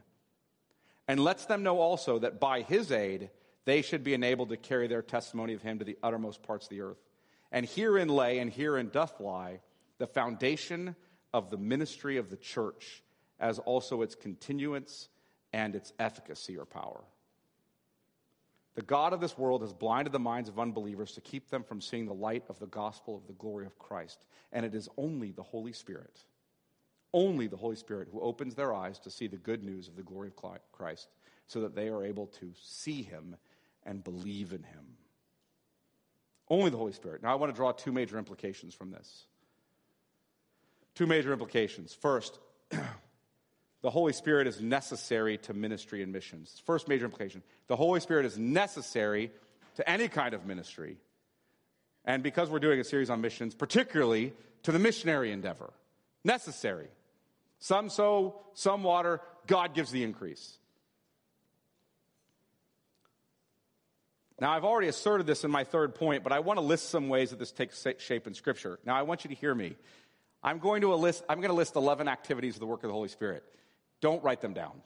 And 1.07 1.19
lets 1.19 1.45
them 1.45 1.61
know 1.61 1.81
also 1.81 2.17
that 2.17 2.39
by 2.39 2.61
His 2.61 2.91
aid, 2.91 3.29
they 3.65 3.83
should 3.83 4.03
be 4.03 4.15
enabled 4.15 4.49
to 4.49 4.57
carry 4.57 4.87
their 4.87 5.03
testimony 5.03 5.53
of 5.53 5.61
Him 5.61 5.77
to 5.77 5.85
the 5.85 5.99
uttermost 6.01 6.41
parts 6.41 6.65
of 6.65 6.71
the 6.71 6.81
earth. 6.81 7.03
And 7.51 7.67
herein 7.67 8.09
lay, 8.09 8.39
and 8.39 8.51
herein 8.51 8.89
doth 8.89 9.19
lie, 9.19 9.59
the 9.99 10.07
foundation 10.07 10.95
of 11.31 11.51
the 11.51 11.57
ministry 11.57 12.17
of 12.17 12.31
the 12.31 12.37
church, 12.37 13.03
as 13.39 13.59
also 13.59 14.01
its 14.01 14.15
continuance 14.15 15.09
and 15.53 15.75
its 15.75 15.93
efficacy 15.99 16.57
or 16.57 16.65
power. 16.65 17.03
The 18.75 18.83
God 18.83 19.11
of 19.11 19.19
this 19.19 19.37
world 19.37 19.61
has 19.61 19.73
blinded 19.73 20.13
the 20.13 20.19
minds 20.19 20.49
of 20.49 20.59
unbelievers 20.59 21.13
to 21.13 21.21
keep 21.21 21.49
them 21.49 21.63
from 21.63 21.81
seeing 21.81 22.05
the 22.05 22.13
light 22.13 22.43
of 22.47 22.59
the 22.59 22.67
gospel 22.67 23.15
of 23.15 23.25
the 23.25 23.33
glory 23.33 23.65
of 23.65 23.79
Christ. 23.79 24.23
And 24.51 24.63
it 24.63 24.75
is 24.75 24.87
only 24.97 25.31
the 25.31 25.41
Holy 25.41 25.73
Spirit, 25.73 26.19
only 27.11 27.47
the 27.47 27.57
Holy 27.57 27.75
Spirit, 27.75 28.07
who 28.11 28.21
opens 28.21 28.53
their 28.53 28.73
eyes 28.73 28.99
to 28.99 29.09
see 29.09 29.25
the 29.25 29.37
good 29.37 29.63
news 29.63 29.87
of 29.87 29.95
the 29.95 30.03
glory 30.03 30.27
of 30.27 30.35
Christ 30.71 31.07
so 31.47 31.61
that 31.61 31.73
they 31.73 31.87
are 31.87 32.03
able 32.03 32.27
to 32.27 32.53
see 32.61 33.01
him 33.01 33.35
and 33.83 34.03
believe 34.03 34.53
in 34.53 34.61
him. 34.61 34.85
Only 36.47 36.69
the 36.69 36.77
Holy 36.77 36.93
Spirit. 36.93 37.23
Now, 37.23 37.31
I 37.31 37.35
want 37.35 37.51
to 37.51 37.55
draw 37.55 37.71
two 37.71 37.91
major 37.91 38.19
implications 38.19 38.75
from 38.75 38.91
this. 38.91 39.25
Two 40.93 41.07
major 41.07 41.33
implications. 41.33 41.93
First, 41.93 42.37
the 43.82 43.89
Holy 43.89 44.13
Spirit 44.13 44.47
is 44.47 44.59
necessary 44.59 45.38
to 45.39 45.53
ministry 45.53 46.01
and 46.01 46.11
missions. 46.11 46.61
First 46.65 46.88
major 46.88 47.05
implication 47.05 47.43
the 47.67 47.75
Holy 47.75 47.99
Spirit 47.99 48.25
is 48.25 48.38
necessary 48.38 49.32
to 49.75 49.89
any 49.89 50.07
kind 50.07 50.34
of 50.34 50.45
ministry. 50.45 50.97
And 52.05 52.23
because 52.23 52.49
we're 52.49 52.59
doing 52.59 52.80
a 52.80 52.84
series 52.84 53.09
on 53.09 53.21
missions, 53.21 53.53
particularly 53.53 54.34
to 54.63 54.71
the 54.71 54.80
missionary 54.80 55.32
endeavor, 55.32 55.71
necessary. 56.23 56.88
Some 57.59 57.89
sow, 57.89 58.39
some 58.53 58.84
water, 58.84 59.21
God 59.45 59.73
gives 59.73 59.91
the 59.91 60.03
increase. 60.03 60.57
Now, 64.39 64.51
I've 64.51 64.63
already 64.63 64.88
asserted 64.88 65.25
this 65.25 65.43
in 65.43 65.49
my 65.49 65.63
third 65.63 65.95
point, 65.95 66.23
but 66.23 66.32
I 66.32 66.39
want 66.39 66.57
to 66.57 66.61
list 66.61 66.89
some 66.89 67.09
ways 67.09 67.32
that 67.32 67.39
this 67.39 67.51
takes 67.51 67.84
shape 67.97 68.28
in 68.28 68.36
Scripture. 68.36 68.80
Now, 68.86 68.95
I 68.95 69.01
want 69.01 69.23
you 69.23 69.30
to 69.30 69.36
hear 69.36 69.53
me. 69.53 69.75
I'm 70.43 70.59
going 70.59 70.82
to 70.82 70.93
list, 70.95 71.23
I'm 71.28 71.39
going 71.39 71.49
to 71.49 71.55
list 71.55 71.75
11 71.75 72.07
activities 72.07 72.55
of 72.55 72.59
the 72.59 72.67
work 72.67 72.84
of 72.84 72.89
the 72.89 72.93
Holy 72.93 73.09
Spirit. 73.09 73.43
Don't 74.01 74.23
write 74.23 74.41
them 74.41 74.53
down. 74.53 74.81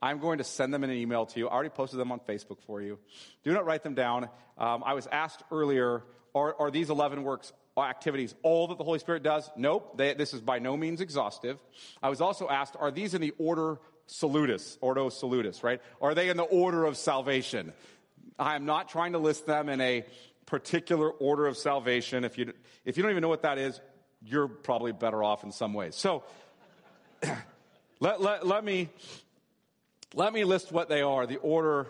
I'm 0.00 0.18
going 0.18 0.38
to 0.38 0.44
send 0.44 0.74
them 0.74 0.82
in 0.82 0.90
an 0.90 0.96
email 0.96 1.26
to 1.26 1.38
you. 1.38 1.48
I 1.48 1.52
already 1.52 1.70
posted 1.70 2.00
them 2.00 2.10
on 2.10 2.18
Facebook 2.20 2.60
for 2.66 2.82
you. 2.82 2.98
Do 3.44 3.52
not 3.52 3.64
write 3.64 3.84
them 3.84 3.94
down. 3.94 4.28
Um, 4.58 4.82
I 4.84 4.94
was 4.94 5.06
asked 5.06 5.44
earlier 5.52 6.02
are, 6.34 6.56
are, 6.58 6.70
these 6.70 6.90
11 6.90 7.22
works 7.24 7.52
activities 7.76 8.34
all 8.42 8.68
that 8.68 8.78
the 8.78 8.84
Holy 8.84 8.98
Spirit 8.98 9.22
does? 9.22 9.50
Nope. 9.56 9.96
They, 9.96 10.14
this 10.14 10.34
is 10.34 10.40
by 10.40 10.58
no 10.58 10.76
means 10.76 11.00
exhaustive. 11.00 11.58
I 12.02 12.08
was 12.08 12.20
also 12.20 12.48
asked 12.48 12.74
are 12.78 12.90
these 12.90 13.14
in 13.14 13.20
the 13.20 13.32
order 13.38 13.78
salutis, 14.06 14.78
ordo 14.80 15.08
salutis, 15.08 15.62
right? 15.62 15.80
Are 16.00 16.14
they 16.14 16.28
in 16.28 16.36
the 16.36 16.42
order 16.42 16.84
of 16.84 16.96
salvation? 16.96 17.72
I 18.38 18.56
am 18.56 18.64
not 18.64 18.88
trying 18.88 19.12
to 19.12 19.18
list 19.18 19.46
them 19.46 19.68
in 19.68 19.80
a 19.80 20.04
particular 20.46 21.10
order 21.10 21.46
of 21.46 21.56
salvation. 21.56 22.24
If 22.24 22.38
you, 22.38 22.52
if 22.84 22.96
you 22.96 23.02
don't 23.02 23.10
even 23.10 23.22
know 23.22 23.28
what 23.28 23.42
that 23.42 23.58
is, 23.58 23.80
you're 24.24 24.48
probably 24.48 24.92
better 24.92 25.22
off 25.22 25.44
in 25.44 25.52
some 25.52 25.74
ways. 25.74 25.96
So, 25.96 26.24
Let, 28.02 28.20
let, 28.20 28.44
let, 28.44 28.64
me, 28.64 28.88
let 30.12 30.32
me 30.32 30.42
list 30.42 30.72
what 30.72 30.88
they 30.88 31.02
are. 31.02 31.24
The 31.24 31.36
order 31.36 31.86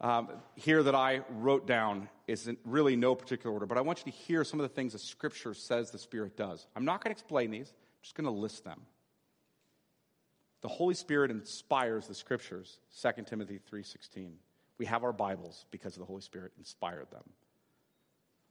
um, 0.00 0.30
here 0.54 0.82
that 0.82 0.94
I 0.94 1.24
wrote 1.28 1.66
down 1.66 2.08
is 2.26 2.48
in 2.48 2.56
really 2.64 2.96
no 2.96 3.14
particular 3.14 3.52
order, 3.52 3.66
but 3.66 3.76
I 3.76 3.82
want 3.82 3.98
you 3.98 4.10
to 4.10 4.16
hear 4.16 4.44
some 4.44 4.60
of 4.60 4.64
the 4.64 4.74
things 4.74 4.94
the 4.94 4.98
Scripture 4.98 5.52
says 5.52 5.90
the 5.90 5.98
Spirit 5.98 6.38
does. 6.38 6.66
I'm 6.74 6.86
not 6.86 7.04
going 7.04 7.14
to 7.14 7.20
explain 7.20 7.50
these, 7.50 7.68
I'm 7.68 8.02
just 8.02 8.14
going 8.14 8.24
to 8.24 8.30
list 8.30 8.64
them. 8.64 8.80
The 10.62 10.68
Holy 10.68 10.94
Spirit 10.94 11.30
inspires 11.30 12.06
the 12.06 12.14
Scriptures, 12.14 12.78
2 13.02 13.24
Timothy 13.24 13.60
3.16. 13.70 14.30
We 14.78 14.86
have 14.86 15.04
our 15.04 15.12
Bibles 15.12 15.66
because 15.70 15.96
the 15.96 16.06
Holy 16.06 16.22
Spirit 16.22 16.52
inspired 16.56 17.10
them. 17.10 17.24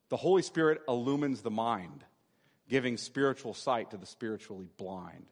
The 0.10 0.18
Holy 0.18 0.44
Spirit 0.44 0.84
illumines 0.88 1.42
the 1.42 1.50
mind, 1.50 2.04
giving 2.70 2.98
spiritual 2.98 3.56
sight 3.56 3.90
to 3.90 3.98
the 3.98 4.06
spiritually 4.06 4.70
blind. 4.78 5.26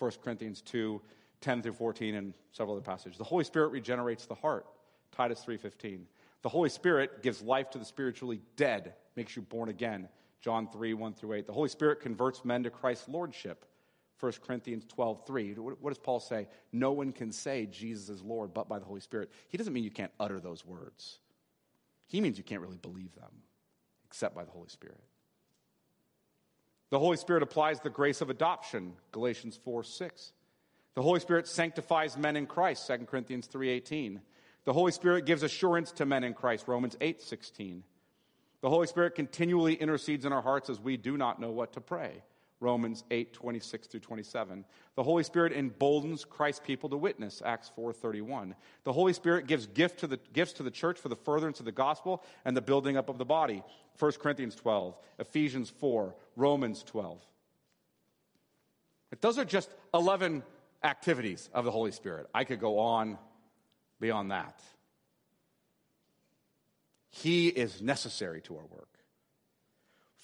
1 0.00 0.10
Corinthians 0.24 0.62
2, 0.62 1.00
10 1.40 1.62
through 1.62 1.74
14, 1.74 2.14
and 2.16 2.34
several 2.52 2.76
other 2.76 2.84
passages. 2.84 3.18
The 3.18 3.24
Holy 3.24 3.44
Spirit 3.44 3.68
regenerates 3.68 4.26
the 4.26 4.34
heart, 4.34 4.66
Titus 5.12 5.44
3.15. 5.46 6.00
The 6.42 6.48
Holy 6.48 6.70
Spirit 6.70 7.22
gives 7.22 7.42
life 7.42 7.70
to 7.70 7.78
the 7.78 7.84
spiritually 7.84 8.40
dead, 8.56 8.94
makes 9.14 9.36
you 9.36 9.42
born 9.42 9.68
again, 9.68 10.08
John 10.40 10.68
3, 10.72 10.94
1 10.94 11.14
through 11.14 11.34
8. 11.34 11.46
The 11.46 11.52
Holy 11.52 11.68
Spirit 11.68 12.00
converts 12.00 12.44
men 12.44 12.62
to 12.62 12.70
Christ's 12.70 13.08
lordship, 13.08 13.66
1 14.18 14.32
Corinthians 14.46 14.84
12, 14.88 15.26
3. 15.26 15.54
What 15.54 15.90
does 15.90 15.98
Paul 15.98 16.20
say? 16.20 16.48
No 16.72 16.92
one 16.92 17.12
can 17.12 17.30
say 17.30 17.66
Jesus 17.66 18.08
is 18.08 18.22
Lord 18.22 18.54
but 18.54 18.68
by 18.68 18.78
the 18.78 18.84
Holy 18.86 19.00
Spirit. 19.00 19.30
He 19.48 19.58
doesn't 19.58 19.72
mean 19.72 19.84
you 19.84 19.90
can't 19.90 20.12
utter 20.18 20.40
those 20.40 20.64
words. 20.64 21.18
He 22.06 22.20
means 22.20 22.38
you 22.38 22.44
can't 22.44 22.62
really 22.62 22.78
believe 22.78 23.14
them 23.14 23.30
except 24.06 24.34
by 24.34 24.44
the 24.44 24.50
Holy 24.50 24.68
Spirit. 24.68 25.00
The 26.90 26.98
Holy 26.98 27.16
Spirit 27.16 27.44
applies 27.44 27.80
the 27.80 27.90
grace 27.90 28.20
of 28.20 28.30
adoption, 28.30 28.94
Galatians 29.12 29.58
4 29.64 29.84
6. 29.84 30.32
The 30.94 31.02
Holy 31.02 31.20
Spirit 31.20 31.46
sanctifies 31.46 32.16
men 32.16 32.36
in 32.36 32.46
Christ, 32.46 32.86
2 32.86 33.06
Corinthians 33.06 33.46
3:18. 33.46 34.20
The 34.64 34.72
Holy 34.72 34.92
Spirit 34.92 35.24
gives 35.24 35.44
assurance 35.44 35.92
to 35.92 36.04
men 36.04 36.24
in 36.24 36.34
Christ, 36.34 36.66
Romans 36.66 36.96
8:16. 37.00 37.84
The 38.60 38.68
Holy 38.68 38.88
Spirit 38.88 39.14
continually 39.14 39.74
intercedes 39.74 40.24
in 40.24 40.32
our 40.32 40.42
hearts 40.42 40.68
as 40.68 40.80
we 40.80 40.96
do 40.96 41.16
not 41.16 41.40
know 41.40 41.50
what 41.50 41.72
to 41.74 41.80
pray, 41.80 42.22
Romans 42.58 43.04
8, 43.10 43.32
26 43.32 43.86
through 43.86 44.00
27. 44.00 44.66
The 44.96 45.02
Holy 45.02 45.22
Spirit 45.22 45.54
emboldens 45.54 46.26
Christ's 46.26 46.60
people 46.66 46.90
to 46.90 46.96
witness, 46.96 47.40
Acts 47.42 47.70
4, 47.70 47.92
31. 47.92 48.54
The 48.84 48.92
Holy 48.92 49.14
Spirit 49.14 49.46
gives 49.46 49.66
gift 49.66 50.00
to 50.00 50.06
the, 50.06 50.18
gifts 50.34 50.52
to 50.54 50.62
the 50.62 50.70
church 50.70 50.98
for 50.98 51.08
the 51.08 51.16
furtherance 51.16 51.60
of 51.60 51.64
the 51.64 51.72
gospel 51.72 52.22
and 52.44 52.54
the 52.54 52.60
building 52.60 52.98
up 52.98 53.08
of 53.08 53.16
the 53.16 53.24
body, 53.24 53.62
1 53.98 54.12
Corinthians 54.12 54.54
12, 54.54 54.98
Ephesians 55.18 55.70
4, 55.70 56.14
Romans 56.40 56.82
12. 56.84 57.20
But 59.10 59.20
those 59.20 59.38
are 59.38 59.44
just 59.44 59.70
11 59.92 60.42
activities 60.82 61.50
of 61.52 61.64
the 61.64 61.70
Holy 61.70 61.92
Spirit. 61.92 62.28
I 62.34 62.44
could 62.44 62.60
go 62.60 62.78
on 62.78 63.18
beyond 64.00 64.30
that. 64.30 64.58
He 67.10 67.48
is 67.48 67.82
necessary 67.82 68.40
to 68.42 68.56
our 68.56 68.66
work. 68.66 68.88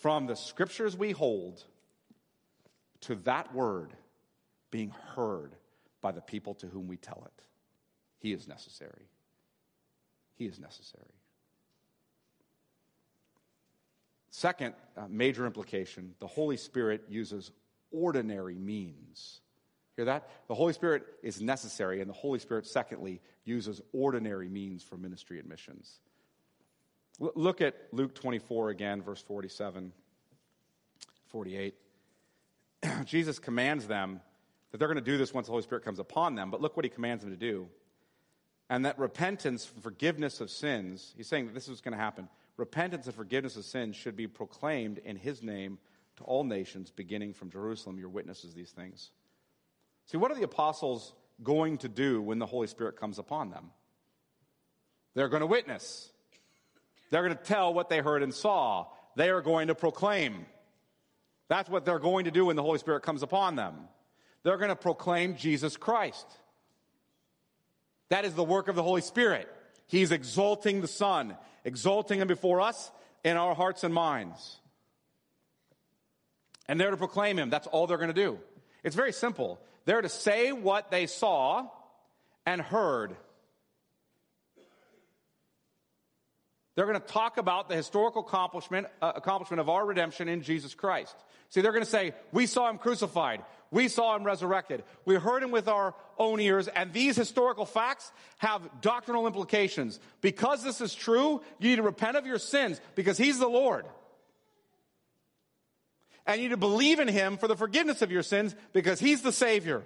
From 0.00 0.26
the 0.26 0.36
scriptures 0.36 0.96
we 0.96 1.12
hold 1.12 1.62
to 3.02 3.16
that 3.16 3.54
word 3.54 3.92
being 4.70 4.92
heard 5.14 5.54
by 6.00 6.12
the 6.12 6.20
people 6.20 6.54
to 6.54 6.66
whom 6.66 6.86
we 6.86 6.96
tell 6.96 7.22
it. 7.26 7.42
He 8.18 8.32
is 8.32 8.48
necessary. 8.48 9.10
He 10.36 10.46
is 10.46 10.58
necessary. 10.58 11.15
Second 14.36 14.74
uh, 14.98 15.06
major 15.08 15.46
implication 15.46 16.14
the 16.18 16.26
Holy 16.26 16.58
Spirit 16.58 17.04
uses 17.08 17.52
ordinary 17.90 18.58
means. 18.58 19.40
Hear 19.96 20.04
that? 20.04 20.28
The 20.46 20.54
Holy 20.54 20.74
Spirit 20.74 21.04
is 21.22 21.40
necessary, 21.40 22.02
and 22.02 22.10
the 22.10 22.14
Holy 22.14 22.38
Spirit, 22.38 22.66
secondly, 22.66 23.22
uses 23.46 23.80
ordinary 23.94 24.50
means 24.50 24.82
for 24.82 24.98
ministry 24.98 25.38
and 25.38 25.48
missions. 25.48 26.00
Look 27.18 27.62
at 27.62 27.76
Luke 27.92 28.14
24 28.14 28.68
again, 28.68 29.00
verse 29.00 29.22
47, 29.22 29.90
48. 31.28 31.74
Jesus 33.06 33.38
commands 33.38 33.86
them 33.86 34.20
that 34.70 34.76
they're 34.76 34.88
going 34.88 35.02
to 35.02 35.10
do 35.10 35.16
this 35.16 35.32
once 35.32 35.46
the 35.46 35.52
Holy 35.52 35.62
Spirit 35.62 35.82
comes 35.82 35.98
upon 35.98 36.34
them, 36.34 36.50
but 36.50 36.60
look 36.60 36.76
what 36.76 36.84
he 36.84 36.90
commands 36.90 37.24
them 37.24 37.32
to 37.32 37.38
do. 37.38 37.68
And 38.68 38.84
that 38.84 38.98
repentance 38.98 39.64
forgiveness 39.80 40.42
of 40.42 40.50
sins, 40.50 41.14
he's 41.16 41.26
saying 41.26 41.46
that 41.46 41.54
this 41.54 41.68
is 41.68 41.80
going 41.80 41.92
to 41.92 41.98
happen. 41.98 42.28
Repentance 42.56 43.06
and 43.06 43.14
forgiveness 43.14 43.56
of 43.56 43.64
sins 43.64 43.96
should 43.96 44.16
be 44.16 44.26
proclaimed 44.26 44.98
in 44.98 45.16
his 45.16 45.42
name 45.42 45.78
to 46.16 46.24
all 46.24 46.44
nations, 46.44 46.90
beginning 46.90 47.34
from 47.34 47.50
Jerusalem. 47.50 47.98
Your 47.98 48.08
witnesses 48.08 48.54
these 48.54 48.70
things. 48.70 49.10
See, 50.06 50.16
what 50.16 50.30
are 50.30 50.34
the 50.34 50.44
apostles 50.44 51.12
going 51.42 51.78
to 51.78 51.88
do 51.88 52.22
when 52.22 52.38
the 52.38 52.46
Holy 52.46 52.66
Spirit 52.66 52.98
comes 52.98 53.18
upon 53.18 53.50
them? 53.50 53.70
They're 55.14 55.28
going 55.28 55.40
to 55.40 55.46
witness. 55.46 56.10
They're 57.10 57.22
going 57.22 57.36
to 57.36 57.42
tell 57.42 57.74
what 57.74 57.88
they 57.88 57.98
heard 57.98 58.22
and 58.22 58.32
saw. 58.32 58.86
They 59.16 59.30
are 59.30 59.42
going 59.42 59.68
to 59.68 59.74
proclaim. 59.74 60.46
That's 61.48 61.68
what 61.68 61.84
they're 61.84 61.98
going 61.98 62.24
to 62.24 62.30
do 62.30 62.46
when 62.46 62.56
the 62.56 62.62
Holy 62.62 62.78
Spirit 62.78 63.02
comes 63.02 63.22
upon 63.22 63.56
them. 63.56 63.74
They're 64.42 64.58
going 64.58 64.70
to 64.70 64.76
proclaim 64.76 65.36
Jesus 65.36 65.76
Christ. 65.76 66.26
That 68.08 68.24
is 68.24 68.34
the 68.34 68.44
work 68.44 68.68
of 68.68 68.76
the 68.76 68.82
Holy 68.82 69.00
Spirit. 69.00 69.48
He's 69.86 70.12
exalting 70.12 70.80
the 70.80 70.88
Son, 70.88 71.36
exalting 71.64 72.20
Him 72.20 72.28
before 72.28 72.60
us 72.60 72.90
in 73.24 73.36
our 73.36 73.54
hearts 73.54 73.84
and 73.84 73.94
minds. 73.94 74.56
And 76.68 76.80
they're 76.80 76.90
to 76.90 76.96
proclaim 76.96 77.38
Him. 77.38 77.50
That's 77.50 77.66
all 77.66 77.86
they're 77.86 77.98
going 77.98 78.08
to 78.08 78.14
do. 78.14 78.38
It's 78.82 78.96
very 78.96 79.12
simple. 79.12 79.60
They're 79.84 80.02
to 80.02 80.08
say 80.08 80.52
what 80.52 80.90
they 80.90 81.06
saw 81.06 81.68
and 82.44 82.60
heard. 82.60 83.16
They're 86.74 86.86
going 86.86 87.00
to 87.00 87.06
talk 87.06 87.38
about 87.38 87.68
the 87.68 87.74
historical 87.74 88.22
accomplishment, 88.22 88.86
uh, 89.00 89.12
accomplishment 89.16 89.60
of 89.60 89.68
our 89.68 89.84
redemption 89.84 90.28
in 90.28 90.42
Jesus 90.42 90.74
Christ. 90.74 91.16
See, 91.48 91.62
they're 91.62 91.72
going 91.72 91.84
to 91.84 91.90
say, 91.90 92.12
We 92.32 92.46
saw 92.46 92.68
him 92.68 92.78
crucified. 92.78 93.42
We 93.70 93.88
saw 93.88 94.14
him 94.16 94.24
resurrected. 94.24 94.84
We 95.04 95.16
heard 95.16 95.42
him 95.42 95.50
with 95.50 95.68
our 95.68 95.94
own 96.18 96.40
ears. 96.40 96.68
And 96.68 96.92
these 96.92 97.16
historical 97.16 97.66
facts 97.66 98.12
have 98.38 98.62
doctrinal 98.80 99.26
implications. 99.26 99.98
Because 100.20 100.62
this 100.62 100.80
is 100.80 100.94
true, 100.94 101.42
you 101.58 101.70
need 101.70 101.76
to 101.76 101.82
repent 101.82 102.16
of 102.16 102.26
your 102.26 102.38
sins 102.38 102.80
because 102.94 103.18
he's 103.18 103.38
the 103.38 103.48
Lord. 103.48 103.86
And 106.26 106.40
you 106.40 106.48
need 106.48 106.54
to 106.54 106.56
believe 106.56 106.98
in 107.00 107.08
him 107.08 107.36
for 107.36 107.48
the 107.48 107.56
forgiveness 107.56 108.02
of 108.02 108.10
your 108.10 108.22
sins 108.22 108.54
because 108.72 108.98
he's 108.98 109.22
the 109.22 109.32
Savior. 109.32 109.82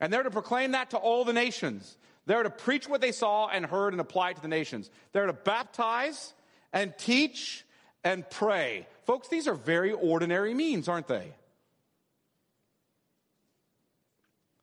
And 0.00 0.12
they're 0.12 0.22
to 0.22 0.30
proclaim 0.30 0.72
that 0.72 0.90
to 0.90 0.96
all 0.96 1.24
the 1.24 1.32
nations. 1.32 1.96
They're 2.26 2.42
to 2.42 2.50
preach 2.50 2.88
what 2.88 3.00
they 3.00 3.12
saw 3.12 3.48
and 3.48 3.66
heard 3.66 3.94
and 3.94 4.00
apply 4.00 4.30
it 4.30 4.36
to 4.36 4.42
the 4.42 4.48
nations. 4.48 4.90
They're 5.12 5.26
to 5.26 5.32
baptize 5.32 6.34
and 6.72 6.96
teach 6.96 7.64
and 8.04 8.28
pray. 8.30 8.86
Folks, 9.04 9.28
these 9.28 9.48
are 9.48 9.54
very 9.54 9.92
ordinary 9.92 10.54
means, 10.54 10.88
aren't 10.88 11.08
they? 11.08 11.32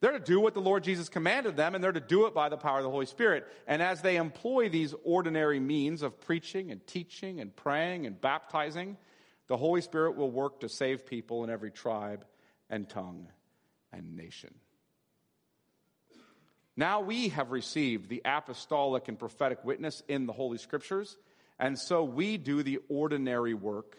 They're 0.01 0.13
to 0.13 0.19
do 0.19 0.39
what 0.39 0.53
the 0.53 0.61
Lord 0.61 0.83
Jesus 0.85 1.09
commanded 1.09 1.57
them, 1.57 1.75
and 1.75 1.83
they're 1.83 1.91
to 1.91 1.99
do 1.99 2.25
it 2.25 2.33
by 2.33 2.47
the 2.47 2.55
power 2.55 2.77
of 2.77 2.83
the 2.83 2.89
Holy 2.89 3.05
Spirit. 3.05 3.45
And 3.67 3.81
as 3.81 4.01
they 4.01 4.15
employ 4.15 4.69
these 4.69 4.95
ordinary 5.03 5.59
means 5.59 6.03
of 6.03 6.21
preaching 6.21 6.71
and 6.71 6.85
teaching 6.87 7.41
and 7.41 7.53
praying 7.53 8.05
and 8.05 8.19
baptizing, 8.19 8.95
the 9.47 9.57
Holy 9.57 9.81
Spirit 9.81 10.15
will 10.15 10.31
work 10.31 10.61
to 10.61 10.69
save 10.69 11.05
people 11.05 11.43
in 11.43 11.49
every 11.49 11.71
tribe 11.71 12.25
and 12.69 12.87
tongue 12.87 13.27
and 13.91 14.15
nation. 14.15 14.53
Now 16.77 17.01
we 17.01 17.29
have 17.29 17.51
received 17.51 18.07
the 18.07 18.21
apostolic 18.23 19.09
and 19.09 19.19
prophetic 19.19 19.65
witness 19.65 20.01
in 20.07 20.27
the 20.27 20.33
Holy 20.33 20.57
Scriptures, 20.57 21.17
and 21.59 21.77
so 21.77 22.03
we 22.03 22.37
do 22.37 22.63
the 22.63 22.79
ordinary 22.87 23.53
work 23.53 23.97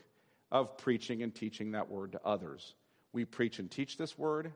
of 0.51 0.79
preaching 0.79 1.23
and 1.23 1.35
teaching 1.35 1.73
that 1.73 1.91
word 1.91 2.13
to 2.13 2.21
others. 2.25 2.75
We 3.13 3.25
preach 3.25 3.59
and 3.59 3.71
teach 3.71 3.99
this 3.99 4.17
word, 4.17 4.53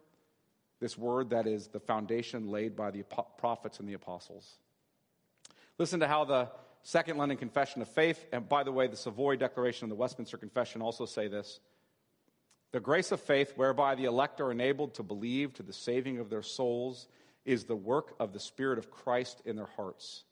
this 0.81 0.97
word 0.97 1.31
that 1.31 1.47
is 1.47 1.69
the 1.69 1.81
foundation 1.81 2.49
laid 2.49 2.75
by 2.75 2.91
the 2.91 3.05
prophets 3.39 3.79
and 3.79 3.89
the 3.89 3.93
apostles. 3.93 4.59
Listen 5.79 6.01
to 6.01 6.09
how 6.09 6.25
the 6.25 6.49
Second 6.83 7.17
London 7.17 7.39
Confession 7.39 7.83
of 7.83 7.89
Faith, 7.89 8.25
and 8.33 8.49
by 8.49 8.63
the 8.63 8.73
way, 8.73 8.87
the 8.87 8.97
Savoy 8.97 9.37
Declaration 9.37 9.85
and 9.85 9.93
the 9.93 9.97
Westminster 9.97 10.37
Confession 10.37 10.83
also 10.83 11.07
say 11.07 11.29
this. 11.29 11.61
The 12.73 12.81
grace 12.81 13.13
of 13.13 13.21
faith, 13.21 13.53
whereby 13.57 13.95
the 13.95 14.05
elect 14.05 14.41
are 14.41 14.51
enabled 14.51 14.95
to 14.95 15.03
believe 15.03 15.55
to 15.55 15.63
the 15.63 15.73
saving 15.73 16.19
of 16.19 16.29
their 16.29 16.43
souls 16.43 17.07
is 17.45 17.65
the 17.65 17.77
work 17.77 18.15
of 18.19 18.33
the 18.33 18.41
Spirit 18.41 18.79
of 18.79 18.91
Christ 18.91 19.43
in 19.45 19.57
their 19.57 19.69
hearts 19.77 20.25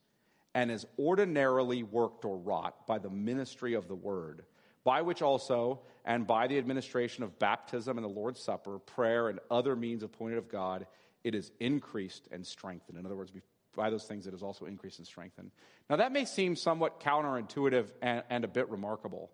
and 0.55 0.71
is 0.71 0.87
ordinarily 0.99 1.83
worked 1.83 2.25
or 2.25 2.37
wrought 2.37 2.87
by 2.87 2.99
the 2.99 3.11
ministry 3.11 3.75
of 3.75 3.89
the 3.89 3.95
word, 3.95 4.45
by 4.85 5.03
which 5.03 5.23
also, 5.23 5.81
and 6.05 6.27
by 6.27 6.47
the 6.47 6.59
administration 6.59 7.25
of 7.25 7.39
baptism 7.39 7.97
and 7.97 8.05
the 8.05 8.11
Lord's 8.11 8.41
Supper, 8.41 8.79
prayer, 8.79 9.29
and 9.29 9.39
other 9.51 9.77
means 9.77 10.03
appointed 10.03 10.39
of 10.39 10.49
God, 10.49 10.87
it 11.25 11.35
is 11.35 11.53
increased 11.61 12.29
and 12.33 12.47
strengthened. 12.47 12.99
In 12.99 13.07
other 13.07 13.17
words, 13.17 13.33
by 13.75 13.91
those 13.91 14.05
things, 14.05 14.27
it 14.27 14.35
is 14.35 14.43
also 14.43 14.67
increased 14.67 14.99
and 14.99 15.07
strengthened. 15.07 15.51
Now, 15.89 15.97
that 15.97 16.13
may 16.13 16.25
seem 16.25 16.57
somewhat 16.57 17.01
counterintuitive 17.01 17.87
and, 18.03 18.23
and 18.29 18.45
a 18.45 18.49
bit 18.49 18.69
remarkable. 18.69 19.31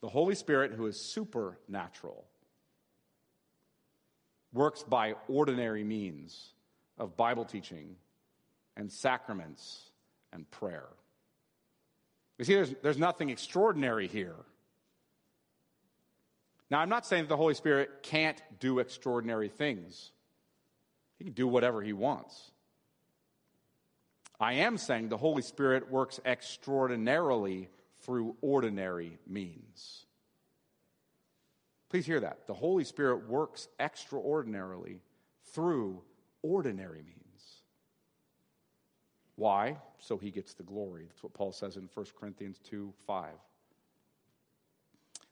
The 0.00 0.08
Holy 0.08 0.36
Spirit, 0.36 0.72
who 0.72 0.86
is 0.86 1.00
supernatural, 1.00 2.24
works 4.52 4.84
by 4.84 5.14
ordinary 5.28 5.82
means 5.82 6.52
of 6.98 7.16
Bible 7.16 7.44
teaching 7.44 7.96
and 8.76 8.92
sacraments 8.92 9.87
and 10.32 10.50
prayer. 10.50 10.88
You 12.38 12.44
see, 12.44 12.54
there's, 12.54 12.74
there's 12.82 12.98
nothing 12.98 13.30
extraordinary 13.30 14.06
here. 14.06 14.36
Now, 16.70 16.80
I'm 16.80 16.88
not 16.88 17.06
saying 17.06 17.24
that 17.24 17.28
the 17.28 17.36
Holy 17.36 17.54
Spirit 17.54 18.02
can't 18.02 18.40
do 18.60 18.78
extraordinary 18.78 19.48
things, 19.48 20.12
He 21.18 21.24
can 21.24 21.32
do 21.32 21.48
whatever 21.48 21.82
He 21.82 21.92
wants. 21.92 22.52
I 24.40 24.54
am 24.54 24.78
saying 24.78 25.08
the 25.08 25.16
Holy 25.16 25.42
Spirit 25.42 25.90
works 25.90 26.20
extraordinarily 26.24 27.68
through 28.02 28.36
ordinary 28.40 29.18
means. 29.26 30.06
Please 31.88 32.06
hear 32.06 32.20
that. 32.20 32.46
The 32.46 32.54
Holy 32.54 32.84
Spirit 32.84 33.28
works 33.28 33.66
extraordinarily 33.80 35.00
through 35.52 36.02
ordinary 36.42 37.02
means. 37.02 37.18
Why? 39.38 39.76
So 40.00 40.18
he 40.18 40.32
gets 40.32 40.54
the 40.54 40.64
glory. 40.64 41.04
That's 41.06 41.22
what 41.22 41.32
Paul 41.32 41.52
says 41.52 41.76
in 41.76 41.88
1 41.94 42.06
Corinthians 42.18 42.58
2 42.64 42.92
5. 43.06 43.30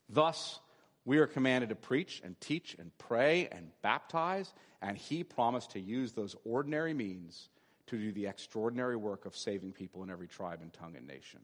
Thus, 0.09 0.61
we 1.04 1.18
are 1.18 1.26
commanded 1.26 1.70
to 1.70 1.74
preach 1.74 2.22
and 2.24 2.40
teach 2.40 2.76
and 2.78 2.96
pray 2.98 3.48
and 3.50 3.72
baptize, 3.82 4.54
and 4.80 4.96
he 4.96 5.24
promised 5.24 5.72
to 5.72 5.80
use 5.80 6.12
those 6.12 6.36
ordinary 6.44 6.94
means 6.94 7.48
to 7.88 7.98
do 7.98 8.12
the 8.12 8.28
extraordinary 8.28 8.94
work 8.94 9.26
of 9.26 9.36
saving 9.36 9.72
people 9.72 10.04
in 10.04 10.11
every 10.11 10.28
tribe 10.28 10.61
and 10.62 10.72
tongue 10.72 10.94
and 10.96 11.09
nation. 11.09 11.40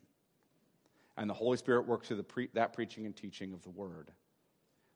And 1.16 1.28
the 1.28 1.34
Holy 1.34 1.56
Spirit 1.56 1.88
works 1.88 2.06
through 2.06 2.22
pre- 2.22 2.50
that 2.54 2.74
preaching 2.74 3.06
and 3.06 3.16
teaching 3.16 3.52
of 3.52 3.62
the 3.64 3.70
word. 3.70 4.12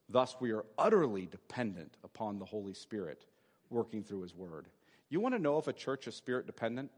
Thus, 0.08 0.36
we 0.38 0.52
are 0.52 0.64
utterly 0.78 1.26
dependent 1.26 1.96
upon 2.04 2.38
the 2.38 2.44
Holy 2.44 2.74
Spirit 2.74 3.24
working 3.70 4.04
through 4.04 4.22
his 4.22 4.36
word. 4.36 4.68
You 5.08 5.18
want 5.18 5.34
to 5.34 5.40
know 5.40 5.58
if 5.58 5.66
a 5.66 5.72
church 5.72 6.06
is 6.06 6.14
spirit 6.14 6.46
dependent? 6.46 6.92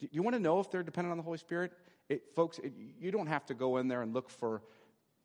Do 0.00 0.08
you 0.10 0.22
want 0.22 0.34
to 0.34 0.40
know 0.40 0.60
if 0.60 0.70
they're 0.70 0.82
dependent 0.82 1.12
on 1.12 1.16
the 1.16 1.24
Holy 1.24 1.38
Spirit? 1.38 1.72
It, 2.08 2.34
folks, 2.34 2.58
it, 2.58 2.72
you 3.00 3.10
don't 3.10 3.26
have 3.26 3.44
to 3.46 3.54
go 3.54 3.78
in 3.78 3.88
there 3.88 4.02
and 4.02 4.14
look 4.14 4.30
for 4.30 4.62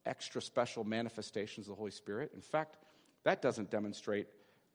extra 0.05 0.41
special 0.41 0.83
manifestations 0.83 1.67
of 1.67 1.71
the 1.71 1.77
Holy 1.77 1.91
Spirit. 1.91 2.31
In 2.33 2.41
fact, 2.41 2.77
that 3.23 3.41
doesn't 3.41 3.69
demonstrate 3.69 4.27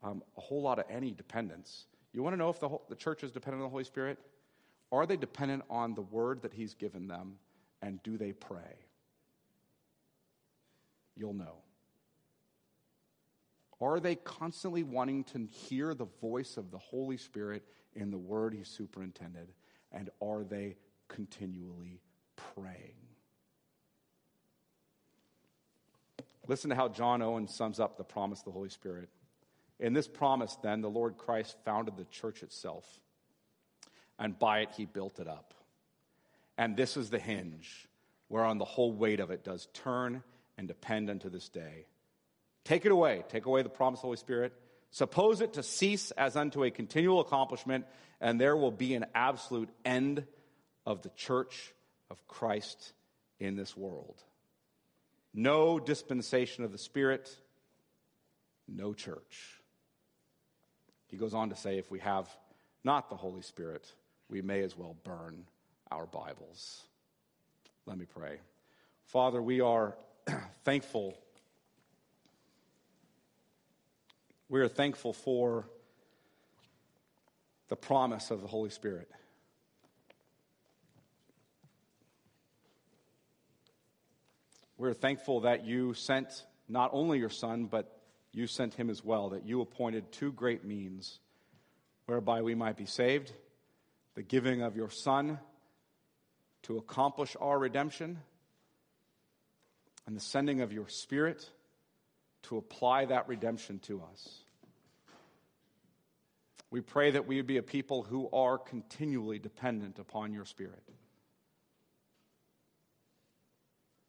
um, 0.03 0.22
a 0.36 0.40
whole 0.40 0.62
lot 0.62 0.78
of 0.78 0.84
any 0.88 1.11
dependence. 1.11 1.86
You 2.12 2.22
want 2.22 2.34
to 2.34 2.38
know 2.38 2.49
if 2.49 2.61
the, 2.61 2.68
whole, 2.68 2.84
the 2.88 2.96
church 2.96 3.22
is 3.22 3.30
dependent 3.30 3.62
on 3.62 3.68
the 3.68 3.70
Holy 3.70 3.84
Spirit? 3.84 4.18
Are 4.90 5.07
they 5.07 5.16
dependent 5.16 5.64
on 5.68 5.94
the 5.94 6.03
word 6.03 6.42
that 6.42 6.55
He's 6.55 6.74
given 6.74 7.09
them, 7.09 7.34
and 7.82 8.03
do 8.03 8.16
they 8.16 8.32
pray? 8.32 8.86
You'll 11.14 11.34
know. 11.34 11.57
Are 13.80 14.01
they 14.01 14.16
constantly 14.16 14.82
wanting 14.82 15.24
to 15.24 15.46
hear 15.46 15.94
the 15.94 16.07
voice 16.20 16.57
of 16.57 16.70
the 16.70 16.78
Holy 16.78 17.16
Spirit 17.16 17.64
in 17.94 18.11
the 18.11 18.18
word 18.18 18.55
He 18.55 18.64
superintended? 18.64 19.53
And 19.93 20.11
are 20.20 20.45
they 20.45 20.76
continually 21.09 22.01
praying? 22.36 22.95
Listen 26.47 26.70
to 26.70 26.76
how 26.76 26.89
John 26.89 27.20
Owen 27.20 27.47
sums 27.47 27.78
up 27.78 27.97
the 27.97 28.05
promise 28.05 28.41
of 28.41 28.47
the 28.47 28.51
Holy 28.53 28.70
Spirit. 28.70 29.09
In 29.78 29.93
this 29.93 30.09
promise, 30.09 30.57
then, 30.62 30.80
the 30.80 30.91
Lord 30.91 31.16
Christ 31.18 31.57
founded 31.64 31.97
the 31.97 32.05
church 32.07 32.43
itself, 32.43 32.99
and 34.18 34.39
by 34.39 34.61
it 34.61 34.70
he 34.76 34.86
built 34.86 35.20
it 35.20 35.28
up. 35.28 35.55
And 36.57 36.76
this 36.76 36.97
is 36.97 37.11
the 37.11 37.18
hinge 37.18 37.86
whereon 38.28 38.59
the 38.59 38.64
whole 38.64 38.93
weight 38.93 39.20
of 39.20 39.30
it 39.30 39.45
does 39.45 39.68
turn 39.72 40.22
and 40.57 40.66
depend 40.66 41.09
unto 41.09 41.30
this 41.30 41.49
day. 41.49 41.86
Take 42.64 42.84
it 42.84 42.93
away. 42.93 43.24
Take 43.28 43.47
away 43.47 43.62
the 43.62 43.68
promise 43.68 43.99
of 43.99 44.03
the 44.03 44.07
Holy 44.09 44.16
Spirit. 44.16 44.53
Suppose 44.91 45.41
it 45.41 45.55
to 45.55 45.62
cease 45.62 46.11
as 46.12 46.36
unto 46.36 46.64
a 46.64 46.70
continual 46.70 47.20
accomplishment, 47.20 47.86
and 48.20 48.41
there 48.41 48.57
will 48.57 48.70
be 48.70 48.95
an 48.95 49.07
absolute 49.14 49.68
end 49.84 50.24
of 50.86 51.03
the 51.03 51.11
church 51.11 51.72
of 52.11 52.26
Christ 52.26 52.93
in 53.39 53.57
this 53.57 53.76
world. 53.76 54.22
No 55.34 55.78
dispensation 55.78 56.64
of 56.64 56.72
the 56.72 56.78
Spirit, 56.78 57.30
no 58.66 58.95
church. 58.95 59.61
He 61.09 61.16
goes 61.16 61.34
on 61.34 61.51
to 61.51 61.57
say 61.57 61.78
if 61.78 61.91
we 61.91 62.01
have 62.01 62.28
not 62.84 63.11
the 63.11 63.16
Holy 63.16 63.43
Spirit, 63.43 63.93
we 64.28 64.43
may 64.43 64.62
as 64.62 64.76
well 64.76 64.97
burn 65.05 65.45
our 65.91 66.07
Bibles. 66.07 66.82
Let 67.86 67.99
me 67.99 68.05
pray. 68.05 68.41
Father, 69.05 69.41
we 69.41 69.61
are 69.61 69.97
thankful. 70.64 71.18
We 74.51 74.61
are 74.61 74.68
thankful 74.68 75.12
for 75.12 75.68
the 77.68 77.76
promise 77.76 78.30
of 78.30 78.40
the 78.40 78.46
Holy 78.46 78.70
Spirit. 78.70 79.11
We're 84.78 84.94
thankful 84.94 85.40
that 85.40 85.66
you 85.66 85.92
sent 85.92 86.46
not 86.66 86.90
only 86.94 87.18
your 87.18 87.28
Son, 87.28 87.66
but 87.66 88.01
you 88.32 88.46
sent 88.46 88.72
him 88.72 88.88
as 88.88 89.05
well, 89.05 89.30
that 89.30 89.44
you 89.44 89.61
appointed 89.61 90.12
two 90.12 90.32
great 90.32 90.64
means 90.64 91.18
whereby 92.07 92.40
we 92.40 92.55
might 92.55 92.76
be 92.76 92.86
saved 92.86 93.32
the 94.14 94.22
giving 94.22 94.62
of 94.62 94.76
your 94.76 94.88
Son 94.88 95.38
to 96.62 96.78
accomplish 96.78 97.36
our 97.38 97.59
redemption, 97.59 98.18
and 100.07 100.16
the 100.16 100.20
sending 100.20 100.62
of 100.62 100.72
your 100.72 100.88
Spirit 100.88 101.51
to 102.45 102.57
apply 102.57 103.07
that 103.07 103.28
redemption 103.28 103.78
to 103.80 104.03
us. 104.12 104.43
We 106.70 106.80
pray 106.80 107.12
that 107.12 107.26
we 107.26 107.36
would 107.36 107.47
be 107.47 107.57
a 107.57 107.62
people 107.62 108.03
who 108.03 108.28
are 108.30 108.59
continually 108.59 109.39
dependent 109.39 109.99
upon 109.99 110.32
your 110.32 110.45
Spirit. 110.45 110.82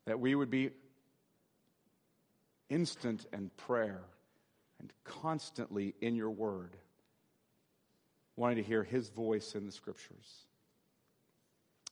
That 0.05 0.19
we 0.19 0.35
would 0.35 0.49
be 0.49 0.71
instant 2.69 3.25
in 3.31 3.49
prayer 3.55 4.01
and 4.79 4.91
constantly 5.03 5.95
in 6.01 6.15
your 6.15 6.29
word, 6.29 6.75
wanting 8.35 8.57
to 8.57 8.63
hear 8.63 8.83
his 8.83 9.09
voice 9.09 9.55
in 9.55 9.65
the 9.65 9.71
scriptures. 9.71 10.45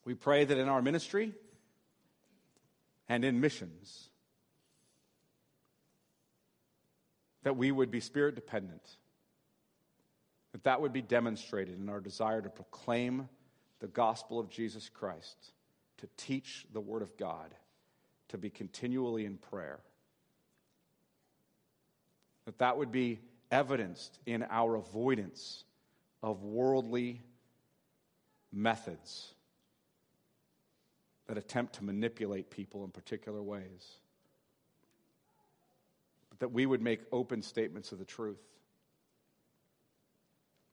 We 0.06 0.14
pray 0.14 0.46
that 0.46 0.58
in 0.58 0.70
our 0.70 0.82
ministry 0.82 1.34
and 3.10 3.26
in 3.26 3.40
missions, 3.40 4.10
that 7.48 7.56
we 7.56 7.72
would 7.72 7.90
be 7.90 8.02
spirit 8.02 8.36
dependent 8.36 8.98
that 10.52 10.66
that 10.66 10.82
would 10.82 10.92
be 10.92 11.02
demonstrated 11.02 11.80
in 11.80 11.88
our 11.88 12.02
desire 12.02 12.42
to 12.42 12.50
proclaim 12.50 13.30
the 13.80 13.88
gospel 13.88 14.38
of 14.38 14.50
Jesus 14.50 14.90
Christ, 14.90 15.54
to 16.00 16.10
teach 16.18 16.66
the 16.74 16.82
word 16.82 17.02
of 17.02 17.16
God, 17.16 17.56
to 18.28 18.38
be 18.38 18.50
continually 18.50 19.24
in 19.24 19.38
prayer. 19.38 19.80
That 22.44 22.58
that 22.58 22.78
would 22.78 22.92
be 22.92 23.22
evidenced 23.50 24.20
in 24.26 24.44
our 24.50 24.76
avoidance 24.76 25.64
of 26.22 26.44
worldly 26.44 27.22
methods 28.52 29.36
that 31.28 31.38
attempt 31.38 31.76
to 31.76 31.86
manipulate 31.86 32.50
people 32.50 32.84
in 32.84 32.92
particular 32.92 33.42
ways. 33.42 34.00
But 36.38 36.48
that 36.48 36.54
we 36.54 36.66
would 36.66 36.82
make 36.82 37.02
open 37.12 37.42
statements 37.42 37.92
of 37.92 38.00
the 38.00 38.06
truth 38.06 38.38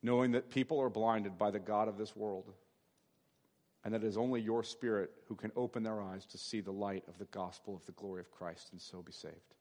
knowing 0.05 0.33
that 0.33 0.51
people 0.51 0.81
are 0.81 0.91
blinded 0.91 1.39
by 1.39 1.51
the 1.51 1.59
God 1.59 1.89
of 1.89 1.97
this 1.97 2.15
world, 2.15 2.53
and 3.83 3.95
that 3.95 4.05
it 4.05 4.07
is 4.07 4.19
only 4.19 4.41
your 4.41 4.62
Spirit 4.62 5.11
who 5.29 5.35
can 5.35 5.51
open 5.57 5.83
their 5.83 6.01
eyes 6.01 6.27
to 6.27 6.39
see 6.39 6.61
the 6.61 6.71
light 6.71 7.03
of 7.09 7.19
the 7.19 7.25
gospel 7.27 7.75
of 7.75 7.85
the 7.87 7.93
glory 7.93 8.21
of 8.21 8.31
Christ 8.31 8.69
and 8.73 8.81
so 8.81 9.03
be 9.03 9.12
saved. 9.12 9.55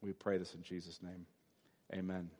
We 0.00 0.12
pray 0.12 0.38
this 0.38 0.54
in 0.54 0.62
Jesus' 0.62 1.02
name. 1.02 1.26
Amen. 1.92 2.30